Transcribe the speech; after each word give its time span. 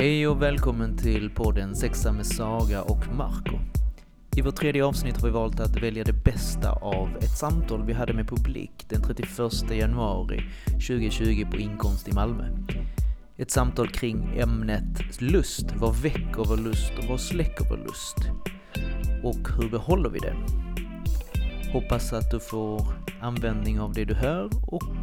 Hej 0.00 0.28
och 0.28 0.42
välkommen 0.42 0.96
till 0.96 1.30
podden 1.30 1.76
Sexa 1.76 2.12
med 2.12 2.26
Saga 2.26 2.82
och 2.82 3.14
Marco. 3.14 3.58
I 4.36 4.42
vårt 4.42 4.56
tredje 4.56 4.84
avsnitt 4.84 5.16
har 5.16 5.28
vi 5.28 5.32
valt 5.32 5.60
att 5.60 5.82
välja 5.82 6.04
det 6.04 6.12
bästa 6.12 6.72
av 6.72 7.16
ett 7.16 7.38
samtal 7.38 7.86
vi 7.86 7.92
hade 7.92 8.12
med 8.12 8.28
publik 8.28 8.86
den 8.88 9.02
31 9.02 9.30
januari 9.70 10.42
2020 10.66 11.46
på 11.50 11.56
Inkomst 11.56 12.08
i 12.08 12.12
Malmö. 12.12 12.44
Ett 13.36 13.50
samtal 13.50 13.88
kring 13.88 14.38
ämnet 14.38 15.20
lust. 15.20 15.66
Vad 15.76 15.96
väcker 15.96 16.44
vår 16.48 16.56
lust 16.56 16.92
och 16.98 17.04
vad 17.04 17.20
släcker 17.20 17.64
vår 17.70 17.76
lust? 17.76 18.16
Och 19.22 19.48
hur 19.58 19.70
behåller 19.70 20.10
vi 20.10 20.18
det? 20.18 20.36
Hoppas 21.72 22.12
att 22.12 22.30
du 22.30 22.40
får 22.40 22.86
användning 23.20 23.80
av 23.80 23.92
det 23.92 24.04
du 24.04 24.14
hör 24.14 24.50
och 24.66 24.94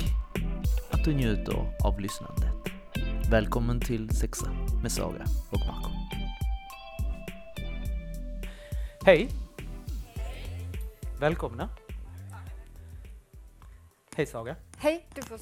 att 0.92 1.04
du 1.04 1.14
njuter 1.14 1.78
av 1.84 2.00
lyssnandet. 2.00 2.57
Välkommen 3.32 3.80
till 3.80 4.10
Sexa 4.10 4.50
med 4.82 4.92
Saga 4.92 5.26
och 5.52 5.60
Marco. 5.60 5.90
Hej! 9.06 9.30
Välkomna! 11.20 11.70
Hej 14.16 14.26
Saga! 14.26 14.56
Hej, 14.78 15.06
du 15.16 15.22
får... 15.22 15.40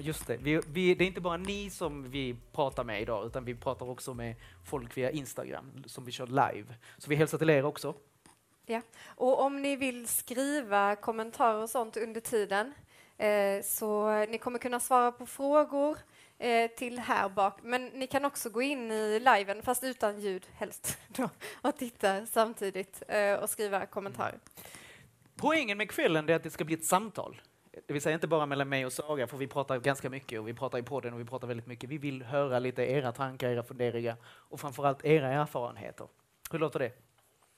Just 0.00 0.26
det, 0.26 0.36
vi, 0.36 0.60
vi, 0.66 0.94
det 0.94 1.04
är 1.04 1.08
inte 1.08 1.20
bara 1.20 1.36
ni 1.36 1.70
som 1.70 2.10
vi 2.10 2.36
pratar 2.52 2.84
med 2.84 3.02
idag 3.02 3.26
utan 3.26 3.44
vi 3.44 3.54
pratar 3.54 3.90
också 3.90 4.14
med 4.14 4.34
folk 4.64 4.96
via 4.96 5.10
Instagram 5.10 5.84
som 5.86 6.04
vi 6.04 6.12
kör 6.12 6.26
live. 6.26 6.74
Så 6.98 7.10
vi 7.10 7.16
hälsar 7.16 7.38
till 7.38 7.50
er 7.50 7.64
också. 7.64 7.94
Ja, 8.66 8.82
och 9.06 9.40
om 9.40 9.62
ni 9.62 9.76
vill 9.76 10.08
skriva 10.08 10.96
kommentarer 10.96 11.62
och 11.62 11.70
sånt 11.70 11.96
under 11.96 12.20
tiden 12.20 12.74
eh, 13.18 13.62
så 13.64 14.10
ni 14.26 14.38
kommer 14.38 14.58
kunna 14.58 14.80
svara 14.80 15.12
på 15.12 15.26
frågor 15.26 15.98
eh, 16.38 16.70
till 16.70 16.98
här 16.98 17.28
bak. 17.28 17.58
Men 17.62 17.86
ni 17.86 18.06
kan 18.06 18.24
också 18.24 18.50
gå 18.50 18.62
in 18.62 18.90
i 18.92 19.20
liven, 19.20 19.62
fast 19.62 19.84
utan 19.84 20.20
ljud 20.20 20.46
helst, 20.54 20.98
då, 21.08 21.28
och 21.62 21.76
titta 21.76 22.26
samtidigt 22.26 23.02
eh, 23.08 23.34
och 23.34 23.50
skriva 23.50 23.86
kommentarer. 23.86 24.38
Poängen 25.36 25.78
med 25.78 25.90
kvällen 25.90 26.28
är 26.28 26.34
att 26.34 26.42
det 26.42 26.50
ska 26.50 26.64
bli 26.64 26.74
ett 26.74 26.84
samtal. 26.84 27.40
Det 27.86 27.92
vill 27.92 28.02
säga 28.02 28.14
inte 28.14 28.26
bara 28.26 28.46
mellan 28.46 28.68
mig 28.68 28.86
och 28.86 28.92
Saga, 28.92 29.26
för 29.26 29.36
vi 29.36 29.46
pratar 29.46 29.78
ganska 29.78 30.10
mycket 30.10 30.40
och 30.40 30.48
vi 30.48 30.54
pratar 30.54 30.78
i 30.78 30.82
podden 30.82 31.14
och 31.14 31.20
vi 31.20 31.24
pratar 31.24 31.48
väldigt 31.48 31.66
mycket. 31.66 31.90
Vi 31.90 31.98
vill 31.98 32.22
höra 32.22 32.58
lite 32.58 32.82
era 32.82 33.12
tankar, 33.12 33.50
era 33.50 33.62
funderingar 33.62 34.16
och 34.24 34.60
framförallt 34.60 35.04
era 35.04 35.28
erfarenheter. 35.28 36.08
Hur 36.50 36.58
låter 36.58 36.78
det? 36.78 37.05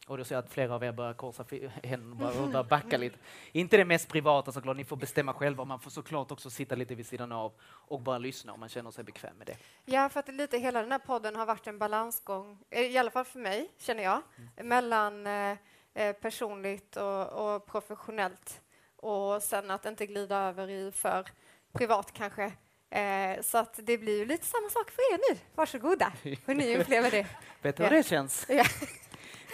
Och 0.09 0.19
då 0.19 0.25
ser 0.25 0.35
jag 0.35 0.45
att 0.45 0.51
flera 0.51 0.75
av 0.75 0.85
er 0.85 0.93
börjar 0.93 1.15
korsa 1.15 1.45
händerna 1.83 2.29
och 2.43 2.49
börjar 2.49 2.65
backa 2.65 2.97
lite. 2.97 3.19
Inte 3.53 3.77
det 3.77 3.85
mest 3.85 4.09
privata 4.09 4.53
såklart, 4.53 4.77
ni 4.77 4.85
får 4.85 4.97
bestämma 4.97 5.33
själva. 5.33 5.65
Man 5.65 5.81
får 5.81 5.91
såklart 5.91 6.31
också 6.31 6.51
sitta 6.51 6.75
lite 6.75 6.95
vid 6.95 7.07
sidan 7.07 7.33
av 7.33 7.53
och 7.63 8.01
bara 8.01 8.19
lyssna 8.19 8.53
om 8.53 8.61
man 8.61 8.69
känner 8.69 8.91
sig 8.91 9.05
bekväm 9.05 9.37
med 9.37 9.47
det. 9.47 9.57
Ja, 9.85 10.09
för 10.09 10.21
att 10.21 10.29
lite 10.29 10.59
hela 10.59 10.83
den 10.83 10.93
här 10.93 10.99
podden 10.99 11.37
har 11.37 11.47
varit 11.47 11.67
en 11.67 11.79
balansgång, 11.79 12.59
i 12.71 12.99
alla 12.99 13.11
fall 13.11 13.25
för 13.25 13.39
mig, 13.39 13.71
känner 13.79 14.03
jag, 14.03 14.23
mm. 14.37 14.69
mellan 14.69 15.27
eh, 15.27 15.57
eh, 15.95 16.13
personligt 16.13 16.97
och, 16.97 17.55
och 17.55 17.67
professionellt 17.67 18.61
och 18.97 19.43
sen 19.43 19.71
att 19.71 19.87
inte 19.87 20.07
glida 20.07 20.37
över 20.37 20.71
i 20.71 20.93
för 20.93 21.27
privat 21.73 22.13
kanske. 22.13 22.53
Eh, 22.91 23.43
så 23.43 23.59
att 23.59 23.81
det 23.83 23.99
blir 23.99 24.19
ju 24.19 24.25
lite 24.25 24.47
samma 24.47 24.69
sak 24.69 24.91
för 24.91 25.15
er 25.15 25.19
nu. 25.31 25.41
Varsågoda, 25.55 26.13
får 26.45 26.55
ni 26.55 26.79
uppleva 26.79 27.11
det. 27.11 27.27
Vet 27.63 27.77
du 27.77 27.83
hur 27.83 27.91
det 27.91 28.07
känns? 28.07 28.47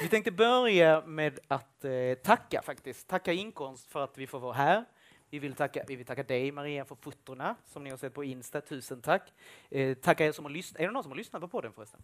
Vi 0.01 0.09
tänkte 0.09 0.31
börja 0.31 1.07
med 1.07 1.39
att 1.49 1.85
eh, 1.85 2.15
tacka 2.15 2.63
faktiskt. 2.63 3.09
Tacka 3.09 3.33
Inkomst 3.33 3.91
för 3.91 4.05
att 4.05 4.19
vi 4.19 4.27
får 4.27 4.41
vara 4.41 4.53
här. 4.53 4.85
Vi 5.31 5.39
vill 5.39 5.55
tacka, 5.55 5.85
vi 5.89 5.97
vill 5.97 6.07
tacka 6.07 6.23
dig 6.23 6.53
Maria 6.53 6.85
för 6.85 6.95
fotona 6.95 7.57
som 7.65 7.85
ni 7.85 7.91
har 7.91 7.97
sett 7.97 8.15
på 8.15 8.25
Insta. 8.25 8.61
Tusen 8.61 9.01
tack. 9.01 9.33
Eh, 9.71 9.95
tacka 9.97 10.27
er 10.27 10.33
som 10.33 10.45
har 10.45 10.53
lyssnat. 10.53 10.81
Är 10.81 10.87
det 10.87 10.93
någon 10.93 11.03
som 11.03 11.13
har 11.13 11.17
lyssnat 11.17 11.43
på 11.43 11.49
podden 11.49 11.73
förresten? 11.73 12.01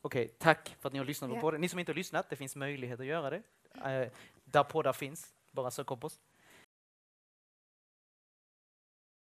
Okej, 0.00 0.24
okay, 0.24 0.34
tack 0.38 0.76
för 0.80 0.88
att 0.88 0.92
ni 0.92 0.98
har 0.98 1.06
lyssnat 1.06 1.30
på 1.30 1.34
yeah. 1.34 1.40
podden. 1.40 1.60
Ni 1.60 1.68
som 1.68 1.78
inte 1.78 1.92
har 1.92 1.96
lyssnat, 1.96 2.30
det 2.30 2.36
finns 2.36 2.56
möjlighet 2.56 3.00
att 3.00 3.06
göra 3.06 3.30
det. 3.30 3.42
Eh, 3.84 4.12
där 4.44 4.64
poddar 4.64 4.92
finns, 4.92 5.34
bara 5.50 5.70
sök 5.70 5.90
upp 5.90 6.04
oss. 6.04 6.20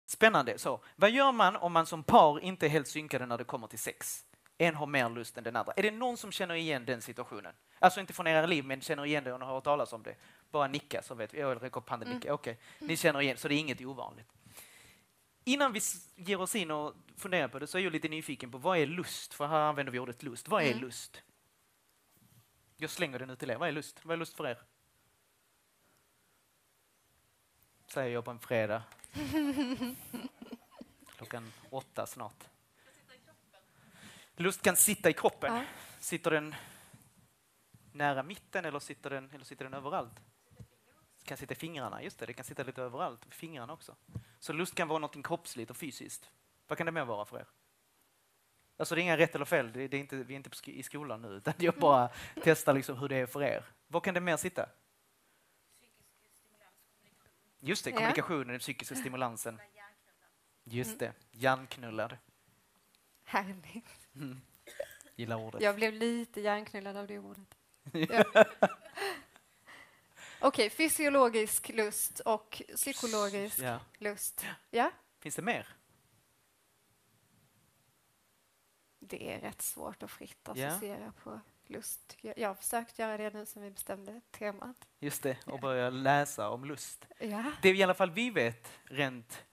Spännande. 0.05 0.57
Så, 0.57 0.79
vad 0.95 1.11
gör 1.11 1.31
man 1.31 1.55
om 1.55 1.73
man 1.73 1.85
som 1.85 2.03
par 2.03 2.39
inte 2.39 2.65
är 2.65 2.69
helt 2.69 2.87
synkade 2.87 3.25
när 3.25 3.37
det 3.37 3.43
kommer 3.43 3.67
till 3.67 3.79
sex? 3.79 4.25
En 4.61 4.75
har 4.75 4.87
mer 4.87 5.09
lust 5.09 5.37
än 5.37 5.43
den 5.43 5.55
andra. 5.55 5.73
Är 5.75 5.83
det 5.83 5.91
någon 5.91 6.17
som 6.17 6.31
känner 6.31 6.55
igen 6.55 6.85
den 6.85 7.01
situationen? 7.01 7.53
Alltså 7.79 7.99
inte 7.99 8.13
från 8.13 8.27
era 8.27 8.45
liv, 8.45 8.65
men 8.65 8.81
känner 8.81 9.05
igen 9.05 9.23
det 9.23 9.33
och 9.33 9.39
har 9.39 9.53
hört 9.53 9.63
talas 9.63 9.93
om 9.93 10.03
det. 10.03 10.15
Bara 10.51 10.67
nicka 10.67 11.01
så 11.01 11.15
vet 11.15 11.33
vi. 11.33 11.39
Jag 11.39 11.63
räcker 11.63 11.77
upp 11.77 11.89
handen. 11.89 12.09
Nicka. 12.09 12.33
Okej, 12.33 12.53
okay. 12.53 12.87
ni 12.87 12.97
känner 12.97 13.21
igen, 13.21 13.37
så 13.37 13.47
det 13.47 13.55
är 13.55 13.59
inget 13.59 13.81
ovanligt. 13.81 14.27
Innan 15.43 15.73
vi 15.73 15.81
ger 16.15 16.41
oss 16.41 16.55
in 16.55 16.71
och 16.71 16.93
funderar 17.17 17.47
på 17.47 17.59
det 17.59 17.67
så 17.67 17.77
är 17.77 17.81
jag 17.81 17.93
lite 17.93 18.09
nyfiken 18.09 18.51
på 18.51 18.57
vad 18.57 18.77
är 18.77 18.85
lust? 18.85 19.33
För 19.33 19.47
här 19.47 19.59
använder 19.59 19.91
vi 19.91 19.99
ordet 19.99 20.23
lust. 20.23 20.47
Vad 20.47 20.63
är 20.63 20.71
mm. 20.71 20.81
lust? 20.81 21.21
Jag 22.77 22.89
slänger 22.89 23.19
den 23.19 23.29
ut 23.29 23.39
till 23.39 23.49
er. 23.49 23.57
Vad 23.57 23.67
är 23.67 23.73
lust? 23.73 24.05
Vad 24.05 24.13
är 24.13 24.17
lust 24.17 24.33
för 24.33 24.47
er? 24.47 24.57
Säger 27.87 28.13
jag 28.13 28.25
på 28.25 28.31
en 28.31 28.39
fredag. 28.39 28.83
Klockan 31.17 31.51
åtta 31.69 32.05
snart. 32.05 32.47
Lust 34.41 34.61
kan 34.61 34.75
sitta 34.75 35.09
i 35.09 35.13
kroppen. 35.13 35.55
Ja. 35.55 35.63
Sitter 35.99 36.31
den 36.31 36.55
nära 37.91 38.23
mitten 38.23 38.65
eller 38.65 38.79
sitter 38.79 39.09
den, 39.09 39.31
eller 39.31 39.45
sitter 39.45 39.65
den 39.65 39.73
överallt? 39.73 40.19
Det 41.19 41.25
kan 41.25 41.37
sitta 41.37 41.53
i 41.53 41.55
fingrarna, 41.55 42.03
just 42.03 42.19
det, 42.19 42.25
det 42.25 42.33
kan 42.33 42.45
sitta 42.45 42.63
lite 42.63 42.81
överallt, 42.81 43.25
fingrarna 43.29 43.73
också. 43.73 43.95
Så 44.39 44.53
lust 44.53 44.75
kan 44.75 44.87
vara 44.87 44.99
något 44.99 45.25
kroppsligt 45.25 45.71
och 45.71 45.77
fysiskt. 45.77 46.29
Vad 46.67 46.77
kan 46.77 46.85
det 46.85 46.91
mer 46.91 47.05
vara 47.05 47.25
för 47.25 47.39
er? 47.39 47.47
Alltså 48.77 48.95
det 48.95 49.01
är 49.01 49.03
inga 49.03 49.17
rätt 49.17 49.35
eller 49.35 49.45
fel, 49.45 49.73
det 49.73 49.83
är 49.83 49.95
inte, 49.95 50.15
vi 50.15 50.33
är 50.33 50.37
inte 50.37 50.71
i 50.71 50.83
skolan 50.83 51.21
nu, 51.21 51.27
utan 51.27 51.53
jag 51.57 51.73
bara 51.73 52.09
testar 52.43 52.73
liksom 52.73 52.97
hur 52.97 53.09
det 53.09 53.15
är 53.15 53.25
för 53.25 53.43
er. 53.43 53.65
Vad 53.87 54.03
kan 54.03 54.13
det 54.13 54.21
mer 54.21 54.37
sitta? 54.37 54.69
Just 57.59 57.85
det, 57.85 57.91
kommunikationen, 57.91 58.47
den 58.47 58.59
psykiska 58.59 58.95
stimulansen. 58.95 59.59
Just 60.63 60.99
det, 60.99 61.13
hjärnknullad. 61.31 62.17
Härligt. 63.23 64.00
Mm. 64.15 64.41
Gillar 65.15 65.35
ordet. 65.35 65.61
Jag 65.61 65.75
blev 65.75 65.93
lite 65.93 66.41
hjärnknullad 66.41 66.97
av 66.97 67.07
det 67.07 67.19
ordet. 67.19 67.57
Ja. 67.91 68.23
Okej, 70.43 70.67
okay, 70.67 70.69
fysiologisk 70.69 71.69
lust 71.69 72.19
och 72.19 72.61
psykologisk 72.75 73.59
ja. 73.59 73.79
lust. 73.97 74.45
Ja? 74.69 74.91
Finns 75.19 75.35
det 75.35 75.41
mer? 75.41 75.67
Det 78.99 79.33
är 79.33 79.39
rätt 79.39 79.61
svårt 79.61 80.03
att 80.03 80.11
fritt 80.11 80.49
associera 80.49 81.03
ja. 81.05 81.11
på 81.23 81.39
lust. 81.67 82.17
Jag, 82.21 82.37
jag 82.37 82.47
har 82.47 82.55
försökt 82.55 82.99
göra 82.99 83.17
det 83.17 83.29
nu 83.29 83.45
som 83.45 83.61
vi 83.61 83.71
bestämde 83.71 84.21
temat. 84.31 84.87
Just 84.99 85.23
det, 85.23 85.37
och 85.45 85.59
börja 85.59 85.89
läsa 85.89 86.49
om 86.49 86.65
lust. 86.65 87.07
Ja. 87.19 87.51
Det 87.61 87.69
i 87.69 87.83
alla 87.83 87.93
fall 87.93 88.11
vi 88.11 88.29
vet 88.29 88.67
rent 88.83 89.43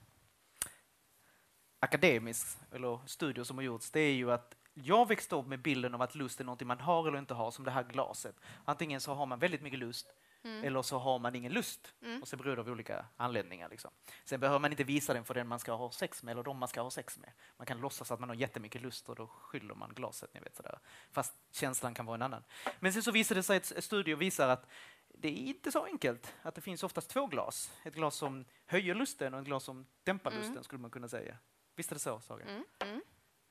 akademiskt, 1.80 2.58
eller 2.72 2.98
studier 3.06 3.44
som 3.44 3.56
har 3.56 3.64
gjorts, 3.64 3.90
det 3.90 4.00
är 4.00 4.14
ju 4.14 4.32
att 4.32 4.56
jag 4.74 5.08
växte 5.08 5.36
upp 5.36 5.46
med 5.46 5.62
bilden 5.62 5.94
av 5.94 6.02
att 6.02 6.14
lust 6.14 6.40
är 6.40 6.44
något 6.44 6.60
man 6.60 6.80
har 6.80 7.08
eller 7.08 7.18
inte 7.18 7.34
har, 7.34 7.50
som 7.50 7.64
det 7.64 7.70
här 7.70 7.84
glaset. 7.84 8.36
Antingen 8.64 9.00
så 9.00 9.14
har 9.14 9.26
man 9.26 9.38
väldigt 9.38 9.62
mycket 9.62 9.78
lust 9.78 10.14
mm. 10.42 10.64
eller 10.64 10.82
så 10.82 10.98
har 10.98 11.18
man 11.18 11.34
ingen 11.34 11.52
lust. 11.52 11.94
Mm. 12.02 12.22
Och 12.22 12.28
så 12.28 12.36
beror 12.36 12.56
det 12.56 12.62
av 12.62 12.68
olika 12.68 13.06
anledningar. 13.16 13.68
Liksom. 13.68 13.90
Sen 14.24 14.40
behöver 14.40 14.58
man 14.58 14.70
inte 14.70 14.84
visa 14.84 15.14
den 15.14 15.24
för 15.24 15.34
den 15.34 15.48
man 15.48 15.58
ska 15.58 15.72
ha 15.72 15.90
sex 15.90 16.22
med 16.22 16.32
eller 16.32 16.42
de 16.42 16.58
man 16.58 16.68
ska 16.68 16.80
ha 16.80 16.90
sex 16.90 17.18
med. 17.18 17.30
Man 17.56 17.66
kan 17.66 17.78
låtsas 17.80 18.10
att 18.10 18.20
man 18.20 18.28
har 18.28 18.36
jättemycket 18.36 18.82
lust 18.82 19.08
och 19.08 19.16
då 19.16 19.26
skyller 19.26 19.74
man 19.74 19.92
glaset. 19.94 20.34
Ni 20.34 20.40
vet, 20.40 20.56
sådär. 20.56 20.78
Fast 21.12 21.34
känslan 21.52 21.94
kan 21.94 22.06
vara 22.06 22.14
en 22.14 22.22
annan. 22.22 22.44
Men 22.80 22.92
sen 22.92 23.02
så 23.02 23.10
visade 23.10 23.38
det 23.38 23.44
sig 23.44 23.56
att 23.56 23.84
studier 23.84 24.16
visar 24.16 24.48
att 24.48 24.66
det 25.08 25.28
är 25.28 25.46
inte 25.46 25.72
så 25.72 25.84
enkelt. 25.84 26.34
Att 26.42 26.54
det 26.54 26.60
finns 26.60 26.82
oftast 26.82 27.10
två 27.10 27.26
glas. 27.26 27.72
Ett 27.84 27.94
glas 27.94 28.14
som 28.14 28.44
höjer 28.66 28.94
lusten 28.94 29.34
och 29.34 29.40
ett 29.40 29.46
glas 29.46 29.64
som 29.64 29.86
dämpar 30.04 30.30
mm. 30.30 30.42
lusten 30.42 30.64
skulle 30.64 30.82
man 30.82 30.90
kunna 30.90 31.08
säga. 31.08 31.36
Visst 31.78 31.90
är 31.90 31.94
det 31.96 32.00
så, 32.00 32.20
Saga? 32.20 32.44
Mm, 32.44 32.64
mm. 32.78 33.02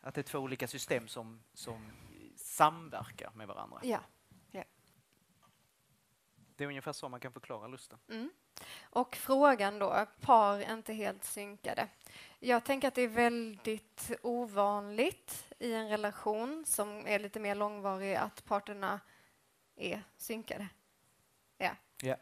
Att 0.01 0.15
det 0.15 0.21
är 0.21 0.23
två 0.23 0.39
olika 0.39 0.67
system 0.67 1.07
som, 1.07 1.43
som 1.53 1.91
samverkar 2.35 3.31
med 3.31 3.47
varandra. 3.47 3.79
Ja. 3.83 3.99
ja. 4.51 4.63
Det 6.55 6.63
är 6.63 6.67
ungefär 6.67 6.93
så 6.93 7.09
man 7.09 7.19
kan 7.19 7.31
förklara 7.31 7.67
lusten. 7.67 7.99
Mm. 8.09 8.29
Och 8.81 9.15
frågan 9.15 9.79
då, 9.79 10.05
par 10.21 10.71
inte 10.71 10.93
helt 10.93 11.23
synkade. 11.23 11.87
Jag 12.39 12.63
tänker 12.63 12.87
att 12.87 12.95
det 12.95 13.01
är 13.01 13.07
väldigt 13.07 14.11
ovanligt 14.21 15.53
i 15.59 15.73
en 15.73 15.89
relation 15.89 16.65
som 16.65 17.07
är 17.07 17.19
lite 17.19 17.39
mer 17.39 17.55
långvarig 17.55 18.15
att 18.15 18.45
parterna 18.45 18.99
är 19.75 20.03
synkade. 20.17 20.67
Ja. 21.57 21.71
ja. 22.01 22.15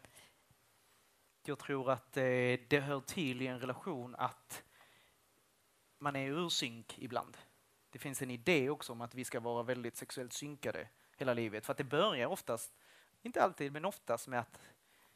Jag 1.43 1.59
tror 1.59 1.91
att 1.91 2.11
det, 2.11 2.57
det 2.69 2.79
hör 2.79 2.99
till 2.99 3.41
i 3.41 3.47
en 3.47 3.59
relation 3.59 4.15
att 4.15 4.64
man 5.97 6.15
är 6.15 6.27
ur 6.27 6.49
synk 6.49 6.95
ibland. 6.97 7.37
Det 7.89 7.99
finns 7.99 8.21
en 8.21 8.31
idé 8.31 8.69
också 8.69 8.93
om 8.93 9.01
att 9.01 9.15
vi 9.15 9.25
ska 9.25 9.39
vara 9.39 9.63
väldigt 9.63 9.97
sexuellt 9.97 10.33
synkade 10.33 10.87
hela 11.17 11.33
livet. 11.33 11.65
För 11.65 11.71
att 11.71 11.77
det 11.77 11.83
börjar 11.83 12.27
oftast, 12.27 12.73
inte 13.21 13.43
alltid, 13.43 13.71
men 13.71 13.85
oftast 13.85 14.27
med 14.27 14.39
att 14.39 14.59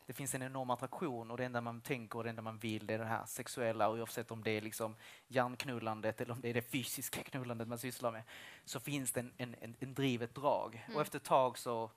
det 0.09 0.13
finns 0.13 0.35
en 0.35 0.41
enorm 0.41 0.69
attraktion 0.69 1.31
och 1.31 1.37
det 1.37 1.45
enda 1.45 1.61
man 1.61 1.81
tänker 1.81 2.17
och 2.17 2.23
det 2.23 2.29
enda 2.29 2.41
man 2.41 2.57
vill 2.57 2.87
det 2.87 2.93
är 2.93 2.97
det 2.97 3.05
här 3.05 3.25
sexuella 3.25 3.89
och 3.89 3.97
oavsett 3.97 4.31
om 4.31 4.43
det 4.43 4.51
är 4.51 4.61
liksom 4.61 4.95
hjärnknullandet 5.27 6.21
eller 6.21 6.33
om 6.33 6.41
det 6.41 6.49
är 6.49 6.53
det 6.53 6.61
fysiska 6.61 7.23
knullandet 7.23 7.67
man 7.67 7.77
sysslar 7.77 8.11
med 8.11 8.23
så 8.65 8.79
finns 8.79 9.11
det 9.11 9.19
en, 9.19 9.33
en, 9.37 9.75
en, 9.79 9.93
drivet 9.93 10.35
drag. 10.35 10.83
Mm. 10.85 10.95
Och 10.95 11.01
efter 11.01 11.19
ett 11.19 11.25
tag 11.25 11.57
så, 11.57 11.91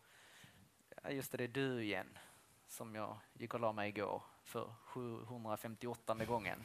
just 1.10 1.32
det, 1.32 1.38
det 1.38 1.44
är 1.44 1.48
du 1.48 1.82
igen 1.82 2.18
som 2.66 2.94
jag 2.94 3.18
gick 3.32 3.54
och 3.54 3.60
la 3.60 3.72
mig 3.72 3.88
igår 3.88 4.22
för 4.44 4.74
758 4.84 6.24
gången. 6.24 6.64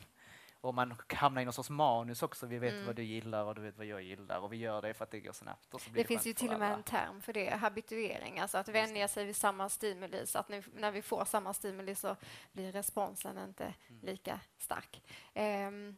Och 0.61 0.73
man 0.73 0.95
hamnar 1.09 1.41
i 1.41 1.45
någon 1.45 1.53
sorts 1.53 1.69
manus 1.69 2.23
också. 2.23 2.45
Vi 2.45 2.57
vet 2.59 2.73
Mm. 2.73 2.85
vad 2.85 2.95
du 2.95 3.03
gillar 3.03 3.43
och 3.43 3.55
du 3.55 3.61
vet 3.61 3.77
vad 3.77 3.85
jag 3.85 4.01
gillar 4.01 4.39
och 4.39 4.53
vi 4.53 4.57
gör 4.57 4.81
det 4.81 4.93
för 4.93 5.03
att 5.03 5.11
det 5.11 5.19
går 5.19 5.31
snabbt. 5.31 5.73
Och 5.73 5.81
så 5.81 5.89
blir 5.89 6.03
Det 6.03 6.07
finns 6.07 6.19
skönt 6.23 6.27
ju 6.27 6.33
till 6.33 6.53
och 6.53 6.59
med 6.59 6.67
alla. 6.67 6.77
en 6.77 6.83
term 6.83 7.21
för 7.21 7.33
det, 7.33 7.49
habituering, 7.55 8.39
alltså 8.39 8.57
att 8.57 8.67
vänja 8.67 9.07
sig 9.07 9.25
vid 9.25 9.35
samma 9.35 9.69
stimuli 9.69 10.27
så 10.27 10.39
att 10.39 10.49
nu, 10.49 10.63
när 10.75 10.91
vi 10.91 11.01
får 11.01 11.25
samma 11.25 11.53
stimuli 11.53 11.95
så 11.95 12.15
blir 12.51 12.71
responsen 12.71 13.37
inte 13.37 13.63
Mm. 13.89 14.01
lika 14.01 14.39
stark. 14.57 15.01
Ehm, 15.33 15.97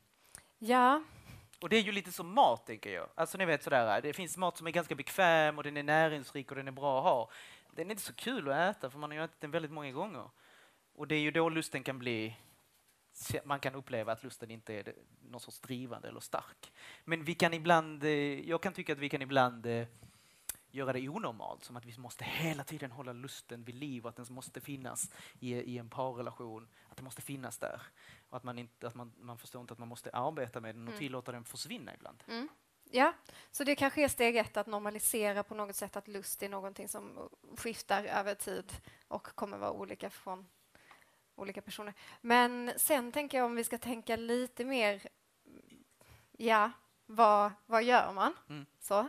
ja, 0.60 1.04
Och 1.62 1.70
det 1.70 1.76
är 1.78 1.82
ju 1.82 1.92
lite 1.92 2.12
som 2.12 2.34
mat, 2.34 2.66
tänker 2.66 2.90
jag. 2.94 3.10
Alltså 3.16 3.38
ni 3.38 3.46
vet 3.46 3.64
sådär, 3.64 4.02
det 4.02 4.14
finns 4.14 4.38
mat 4.38 4.58
som 4.58 4.68
är 4.68 4.72
ganska 4.72 4.96
bekväm 4.96 5.58
och 5.58 5.64
den 5.64 5.78
är 5.78 5.84
näringsrik 5.84 6.50
och 6.52 6.56
den 6.58 6.68
är 6.68 6.72
bra 6.72 6.98
att 6.98 7.04
ha. 7.04 7.30
Den 7.72 7.88
är 7.88 7.92
inte 7.92 8.04
så 8.04 8.14
kul 8.14 8.50
att 8.52 8.76
äta 8.78 8.90
för 8.90 9.00
man 9.00 9.12
har 9.12 9.18
ju 9.18 9.24
ätit 9.24 9.42
den 9.42 9.52
väldigt 9.52 9.72
många 9.72 9.92
gånger. 9.92 10.30
Och 10.96 11.08
det 11.08 11.16
är 11.16 11.20
ju 11.20 11.32
då 11.32 11.50
lusten 11.50 11.84
kan 11.84 12.00
bli 12.00 12.36
man 13.44 13.60
kan 13.60 13.76
uppleva 13.76 14.12
att 14.12 14.24
lusten 14.24 14.52
inte 14.52 14.74
är 14.74 14.94
någon 15.22 15.42
sorts 15.42 15.60
drivande 15.60 16.08
eller 16.08 16.20
stark. 16.20 16.72
Men 17.06 17.24
vi 17.24 17.36
kan 17.36 17.54
ibland, 17.54 18.04
eh, 18.04 18.10
jag 18.50 18.62
kan 18.62 18.74
tycka 18.74 18.94
att 18.94 19.00
vi 19.00 19.10
kan 19.10 19.22
ibland 19.22 19.66
eh, 19.66 19.88
göra 20.72 20.94
det 20.94 21.10
onormalt, 21.10 21.64
som 21.64 21.76
att 21.78 21.86
vi 21.86 21.98
måste 21.98 22.24
hela 22.24 22.64
tiden 22.64 22.92
hålla 22.92 23.14
lusten 23.14 23.64
vid 23.64 23.76
liv 23.76 24.04
och 24.04 24.10
att 24.10 24.16
den 24.16 24.26
måste 24.30 24.62
finnas 24.62 25.12
i, 25.40 25.56
i 25.56 25.78
en 25.78 25.90
parrelation, 25.90 26.68
att 26.90 26.98
den 26.98 27.04
måste 27.04 27.22
finnas 27.22 27.58
där. 27.58 27.82
Och 28.30 28.38
att 28.38 28.44
man, 28.44 28.60
inte, 28.60 28.88
att 28.88 28.96
man, 28.96 29.14
man 29.20 29.38
förstår 29.38 29.62
inte 29.62 29.74
att 29.74 29.80
man 29.80 29.88
måste 29.88 30.10
arbeta 30.10 30.62
med 30.62 30.76
den 30.76 30.84
och 30.88 30.94
Mm. 30.94 31.00
tillåta 31.00 31.32
den 31.32 31.44
försvinna 31.44 31.94
ibland. 31.96 32.24
mm. 32.28 32.48
ja, 32.92 33.14
så 33.52 33.64
det 33.64 33.76
kanske 33.76 34.04
är 34.04 34.08
steg 34.08 34.36
ett 34.38 34.58
att 34.58 34.68
normalisera 34.68 35.44
på 35.44 35.56
något 35.56 35.76
sätt 35.76 35.96
att 35.96 36.08
lust 36.08 36.44
är 36.44 36.50
någonting 36.50 36.88
som 36.90 37.30
skiftar 37.58 38.04
över 38.04 38.36
tid 38.36 38.74
och 39.08 39.24
kommer 39.24 39.58
vara 39.58 39.72
olika 39.72 40.10
från 40.10 40.46
olika 41.40 41.62
personer. 41.62 41.94
Men 42.22 42.72
sen 42.78 43.12
tänker 43.12 43.38
jag 43.38 43.46
om 43.46 43.56
vi 43.56 43.64
ska 43.64 43.78
tänka 43.78 44.16
lite 44.16 44.66
mer, 44.66 45.02
ja, 46.38 46.72
vad, 47.06 47.52
vad 47.66 47.84
gör 47.84 48.14
man? 48.14 48.34
Mm. 48.50 48.66
Så, 48.80 49.00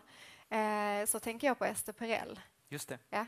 eh, 0.55 1.07
så 1.07 1.21
tänker 1.21 1.47
jag 1.47 1.59
på 1.59 1.65
Ester 1.65 1.93
Perell 1.93 2.41
Just 2.69 2.89
det, 2.89 3.27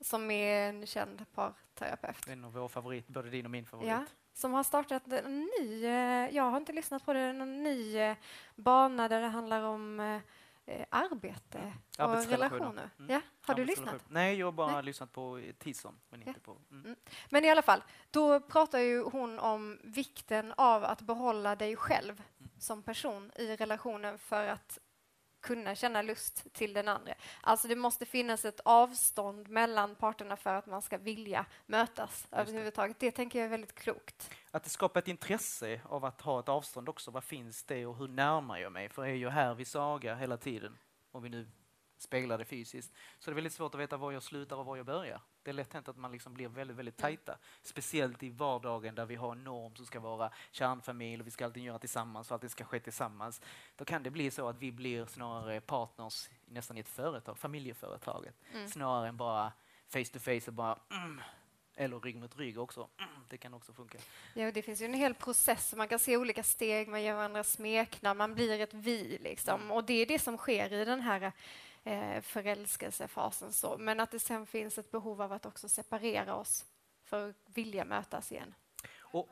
som 0.00 0.30
är 0.30 0.68
en 0.68 0.86
känd 0.86 1.24
parterapeut. 1.34 2.26
det 2.26 2.32
är 2.32 2.36
nog 2.36 2.52
vår 2.52 2.68
favorit, 2.68 3.08
både 3.08 3.30
din 3.30 3.44
och 3.44 3.50
min 3.50 3.66
favorit. 3.66 3.88
Ja, 3.88 4.04
som 4.32 4.52
har 4.52 4.62
startat 4.62 5.12
en 5.12 5.48
ny, 5.60 5.84
eh, 5.84 6.36
jag 6.36 6.42
har 6.42 6.56
inte 6.56 6.72
lyssnat 6.72 7.04
på 7.04 7.12
det, 7.12 7.20
en 7.20 7.62
ny 7.62 7.96
eh, 7.96 8.16
bana 8.54 9.08
där 9.08 9.20
det 9.20 9.26
handlar 9.26 9.62
om 9.62 10.20
eh, 10.66 10.86
arbete 10.90 11.72
och 11.98 12.26
relationer. 12.26 12.90
Mm. 12.98 13.10
Ja, 13.10 13.20
har 13.42 13.54
du 13.54 13.64
lyssnat? 13.64 14.02
Nej, 14.08 14.36
jag 14.38 14.46
har 14.46 14.52
bara 14.52 14.72
Nej. 14.72 14.82
lyssnat 14.82 15.12
på 15.12 15.40
Tison, 15.58 16.00
men 16.10 16.22
Ja. 16.26 16.32
på... 16.44 16.56
Mm. 16.70 16.96
Men 17.30 17.44
i 17.44 17.50
alla 17.50 17.62
fall, 17.62 17.82
då 18.10 18.40
pratar 18.40 18.78
ju 18.78 19.02
hon 19.02 19.38
om 19.38 19.80
vikten 19.84 20.54
av 20.56 20.84
att 20.84 21.00
behålla 21.02 21.56
dig 21.56 21.76
själv 21.76 22.22
Mm. 22.38 22.50
som 22.58 22.82
person 22.82 23.32
i 23.36 23.56
relationen 23.56 24.18
för 24.18 24.46
att 24.46 24.78
kunna 25.40 25.74
känna 25.74 26.02
lust 26.02 26.52
till 26.52 26.72
den 26.72 26.88
andra. 26.88 27.14
Alltså 27.40 27.68
det 27.68 27.76
måste 27.76 28.06
finnas 28.06 28.44
ett 28.44 28.60
avstånd 28.64 29.48
mellan 29.48 29.94
parterna 29.94 30.36
för 30.36 30.54
att 30.54 30.66
man 30.66 30.82
ska 30.82 30.98
vilja 30.98 31.46
mötas 31.66 32.26
det. 32.30 32.36
överhuvudtaget. 32.36 33.00
Det 33.00 33.10
tänker 33.10 33.38
jag 33.38 33.46
är 33.46 33.50
väldigt 33.50 33.74
klokt. 33.74 34.30
Att 34.50 34.64
det 34.64 34.70
skapar 34.70 35.00
ett 35.00 35.08
intresse 35.08 35.80
av 35.84 36.04
att 36.04 36.20
ha 36.20 36.40
ett 36.40 36.48
avstånd 36.48 36.88
också. 36.88 37.10
Vad 37.10 37.24
finns 37.24 37.64
det 37.64 37.86
och 37.86 37.96
hur 37.96 38.08
närmar 38.08 38.58
jag 38.58 38.72
mig? 38.72 38.88
För 38.88 39.04
är 39.04 39.14
jag 39.14 39.30
här 39.30 39.54
vid 39.54 39.66
Saga 39.66 40.14
hela 40.14 40.36
tiden, 40.36 40.78
om 41.12 41.22
vi 41.22 41.28
nu 41.28 41.48
speglar 42.02 42.38
det 42.38 42.44
fysiskt, 42.44 42.94
så 43.18 43.30
är 43.30 43.32
det 43.32 43.34
väldigt 43.34 43.52
svårt 43.52 43.74
att 43.74 43.80
veta 43.80 43.96
var 43.96 44.12
jag 44.12 44.22
slutar 44.22 44.56
och 44.56 44.66
var 44.66 44.76
jag 44.76 44.86
börjar. 44.86 45.20
Det 45.42 45.50
är 45.50 45.54
lätt 45.54 45.72
hänt 45.72 45.88
att 45.88 45.96
man 45.96 46.12
liksom 46.12 46.34
blir 46.34 46.48
väldigt, 46.48 46.76
väldigt 46.76 47.00
Mm. 47.00 47.16
tajta. 47.16 47.38
Speciellt 47.62 48.22
i 48.22 48.30
vardagen 48.30 48.94
där 48.94 49.06
vi 49.06 49.14
har 49.16 49.32
en 49.32 49.44
norm 49.44 49.76
som 49.76 49.86
ska 49.86 50.00
vara 50.00 50.30
kärnfamilj 50.50 51.20
och 51.20 51.26
vi 51.26 51.30
ska 51.30 51.44
alltid 51.44 51.62
göra 51.62 51.78
tillsammans 51.78 52.30
och 52.30 52.34
allting 52.34 52.50
ska 52.50 52.64
ske 52.64 52.80
tillsammans. 52.80 53.40
Då 53.76 53.84
kan 53.84 54.02
det 54.02 54.10
bli 54.10 54.30
så 54.30 54.48
att 54.48 54.58
vi 54.58 54.72
blir 54.72 55.06
snarare 55.06 55.60
partners 55.60 56.28
nästan 56.46 56.76
i 56.76 56.80
ett 56.80 56.88
företag, 56.88 57.38
familjeföretaget, 57.38 58.34
Mm. 58.52 58.68
snarare 58.68 59.08
än 59.08 59.16
bara 59.16 59.52
face 59.88 60.04
to 60.12 60.18
face 60.18 60.46
och 60.46 60.52
bara 60.52 60.78
mm, 60.90 61.20
eller 61.74 62.00
rygg 62.00 62.16
mot 62.16 62.36
rygg 62.36 62.58
också. 62.58 62.88
Mm, 62.98 63.10
det 63.28 63.38
kan 63.38 63.54
också 63.54 63.72
funka. 63.72 63.98
Ja, 64.34 64.52
det 64.52 64.62
finns 64.62 64.80
ju 64.80 64.84
en 64.84 64.94
hel 64.94 65.14
process. 65.14 65.74
Man 65.76 65.88
kan 65.88 65.98
se 65.98 66.16
olika 66.16 66.42
steg, 66.42 66.88
man 66.88 67.02
ger 67.02 67.14
varandra 67.14 67.44
smeknamn, 67.44 68.18
man 68.18 68.34
blir 68.34 68.60
ett 68.60 68.74
vi. 68.74 69.18
Liksom. 69.18 69.60
Mm. 69.60 69.70
Och 69.72 69.84
det 69.84 69.94
är 69.94 70.06
det 70.06 70.18
som 70.18 70.36
sker 70.36 70.72
i 70.72 70.84
den 70.84 71.00
här 71.00 71.32
eh, 71.84 72.20
förälskelsefasen. 72.20 73.52
Så. 73.52 73.78
Men 73.78 74.00
att 74.00 74.10
det 74.10 74.18
sen 74.18 74.46
finns 74.46 74.78
ett 74.78 74.90
behov 74.90 75.22
av 75.22 75.32
att 75.32 75.46
också 75.46 75.68
separera 75.68 76.34
oss 76.34 76.66
för 77.04 77.28
att 77.30 77.36
vilja 77.46 77.84
mötas 77.84 78.32
igen. 78.32 78.54
Och- 78.98 79.28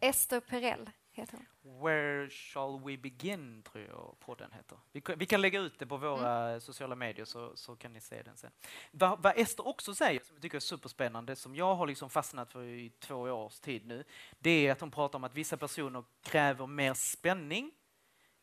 Ester 0.00 0.40
Perell 0.40 0.90
heter 1.12 1.36
hon. 1.36 1.82
Where 1.84 2.30
shall 2.30 2.80
we 2.84 2.96
begin, 2.96 3.62
tror 3.62 3.84
jag 3.84 4.16
podden 4.20 4.52
heter. 4.52 4.78
Vi 4.92 5.00
kan, 5.00 5.18
vi 5.18 5.26
kan 5.26 5.40
lägga 5.40 5.60
ut 5.60 5.78
det 5.78 5.86
på 5.86 5.96
våra 5.96 6.60
sociala 6.60 6.94
medier 6.94 7.24
så, 7.24 7.56
så 7.56 7.76
kan 7.76 7.92
ni 7.92 8.00
se 8.00 8.22
den 8.22 8.36
sen. 8.36 8.50
Va, 8.90 9.16
vad 9.22 9.38
Ester 9.38 9.66
också 9.66 9.94
säger, 9.94 10.20
som 10.20 10.36
jag 10.36 10.42
tycker 10.42 10.56
är 10.56 10.60
superspännande, 10.60 11.36
som 11.36 11.54
jag 11.56 11.74
har 11.74 11.86
liksom 11.86 12.10
fastnat 12.10 12.52
för 12.52 12.62
i 12.64 12.90
två 12.90 13.16
års 13.16 13.60
tid 13.60 13.86
nu, 13.86 14.04
det 14.38 14.50
är 14.66 14.72
att 14.72 14.80
hon 14.80 14.90
pratar 14.90 15.16
om 15.18 15.24
att 15.24 15.34
vissa 15.34 15.56
personer 15.56 16.04
kräver 16.22 16.66
mer 16.66 16.94
spänning 16.94 17.72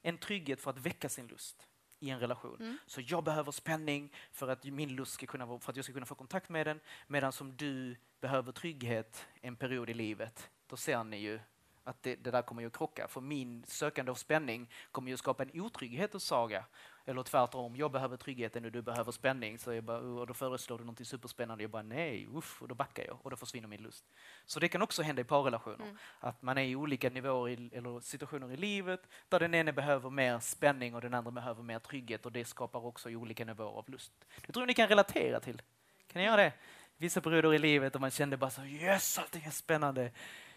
än 0.01 0.17
trygghet 0.17 0.61
för 0.61 0.69
att 0.71 0.77
väcka 0.77 1.09
sin 1.09 1.27
lust 1.27 1.67
i 2.01 2.09
en 2.09 2.19
relation. 2.19 2.57
Mm. 2.59 2.77
Så 2.86 3.01
jag 3.01 3.24
behöver 3.24 3.51
spänning 3.51 4.13
för 4.31 4.48
att 4.48 4.63
min 4.63 4.95
lust 4.95 5.13
ska 5.13 5.25
kunna, 5.25 5.59
för 5.59 5.71
att 5.71 5.75
jag 5.75 5.86
ska 5.86 5.94
kunna 5.94 6.06
få 6.06 6.15
kontakt 6.15 6.50
med 6.50 6.68
den, 6.68 6.80
medan 7.07 7.31
som 7.31 7.56
du 7.56 7.95
behöver 8.21 8.51
trygghet 8.51 9.27
en 9.42 9.56
period 9.56 9.89
i 9.89 9.94
livet, 9.94 10.50
då 10.68 10.77
ser 10.77 11.03
ni 11.03 11.18
ju 11.18 11.39
att 11.83 12.03
det, 12.03 12.15
det 12.15 12.31
där 12.31 12.42
kommer 12.42 12.62
ju 12.62 12.68
att 12.68 12.77
krocka. 12.77 13.07
För 13.07 13.21
min 13.21 13.63
sökande 13.68 14.12
av 14.12 14.15
spänning 14.15 14.69
kommer 14.92 15.07
ju 15.07 15.13
att 15.13 15.19
skapa 15.19 15.44
en 15.44 15.62
otrygghet 15.62 16.13
hos 16.13 16.24
Saga. 16.24 16.65
Eller 17.06 17.24
tvärtom, 17.24 17.75
jag 17.75 17.92
behöver 17.92 18.18
tryggheten 18.18 18.65
och 18.65 18.71
du 18.71 18.81
behöver 18.81 19.12
spänning. 19.12 19.59
Så 19.59 19.74
jag 19.74 19.83
bara, 19.83 19.98
och 19.98 20.27
då 20.27 20.33
föreslår 20.33 20.77
du 20.77 20.83
något 20.83 21.07
superspännande. 21.07 21.63
Jag 21.63 21.71
bara 21.71 21.83
nej, 21.83 22.27
uff, 22.33 22.62
och 22.62 22.68
då 22.68 22.75
backar 22.75 23.05
jag 23.08 23.17
och 23.22 23.29
då 23.29 23.36
försvinner 23.36 23.67
min 23.67 23.81
lust. 23.81 24.05
Så 24.46 24.60
det 24.60 24.67
kan 24.67 24.81
också 24.81 25.01
hända 25.01 25.22
i 25.22 25.25
parrelationer. 25.25 25.86
Mm. 25.86 25.98
Att 26.20 26.41
man 26.41 26.58
är 26.58 26.63
i 26.63 26.75
olika 26.75 27.10
nivåer 27.10 27.50
i, 27.50 27.70
eller 27.74 28.00
situationer 28.00 28.51
i 28.51 28.58
livet 28.58 29.01
där 29.29 29.39
den 29.39 29.53
ene 29.53 29.74
behöver 29.74 30.10
mer 30.10 30.39
spänning 30.39 30.96
och 30.96 31.01
den 31.01 31.13
andra 31.13 31.31
behöver 31.31 31.63
mer 31.63 31.79
trygghet 31.79 32.25
och 32.25 32.31
det 32.31 32.46
skapar 32.46 32.86
också 32.86 33.10
olika 33.10 33.46
nivåer 33.46 33.77
av 33.77 33.89
lust. 33.89 34.12
Det 34.46 34.53
tror 34.53 34.63
jag 34.63 34.67
ni 34.67 34.74
kan 34.74 34.88
relatera 34.88 35.39
till. 35.39 35.62
Kan 36.08 36.20
ni 36.20 36.25
göra 36.25 36.38
det? 36.38 36.53
Vissa 36.98 37.22
perioder 37.22 37.53
i 37.53 37.60
livet 37.60 37.93
där 37.93 38.00
man 38.00 38.12
kände 38.12 38.38
bara 38.38 38.50
så 38.50 38.63
yes, 38.63 39.20
allting 39.20 39.43
är 39.43 39.50
spännande. 39.50 40.12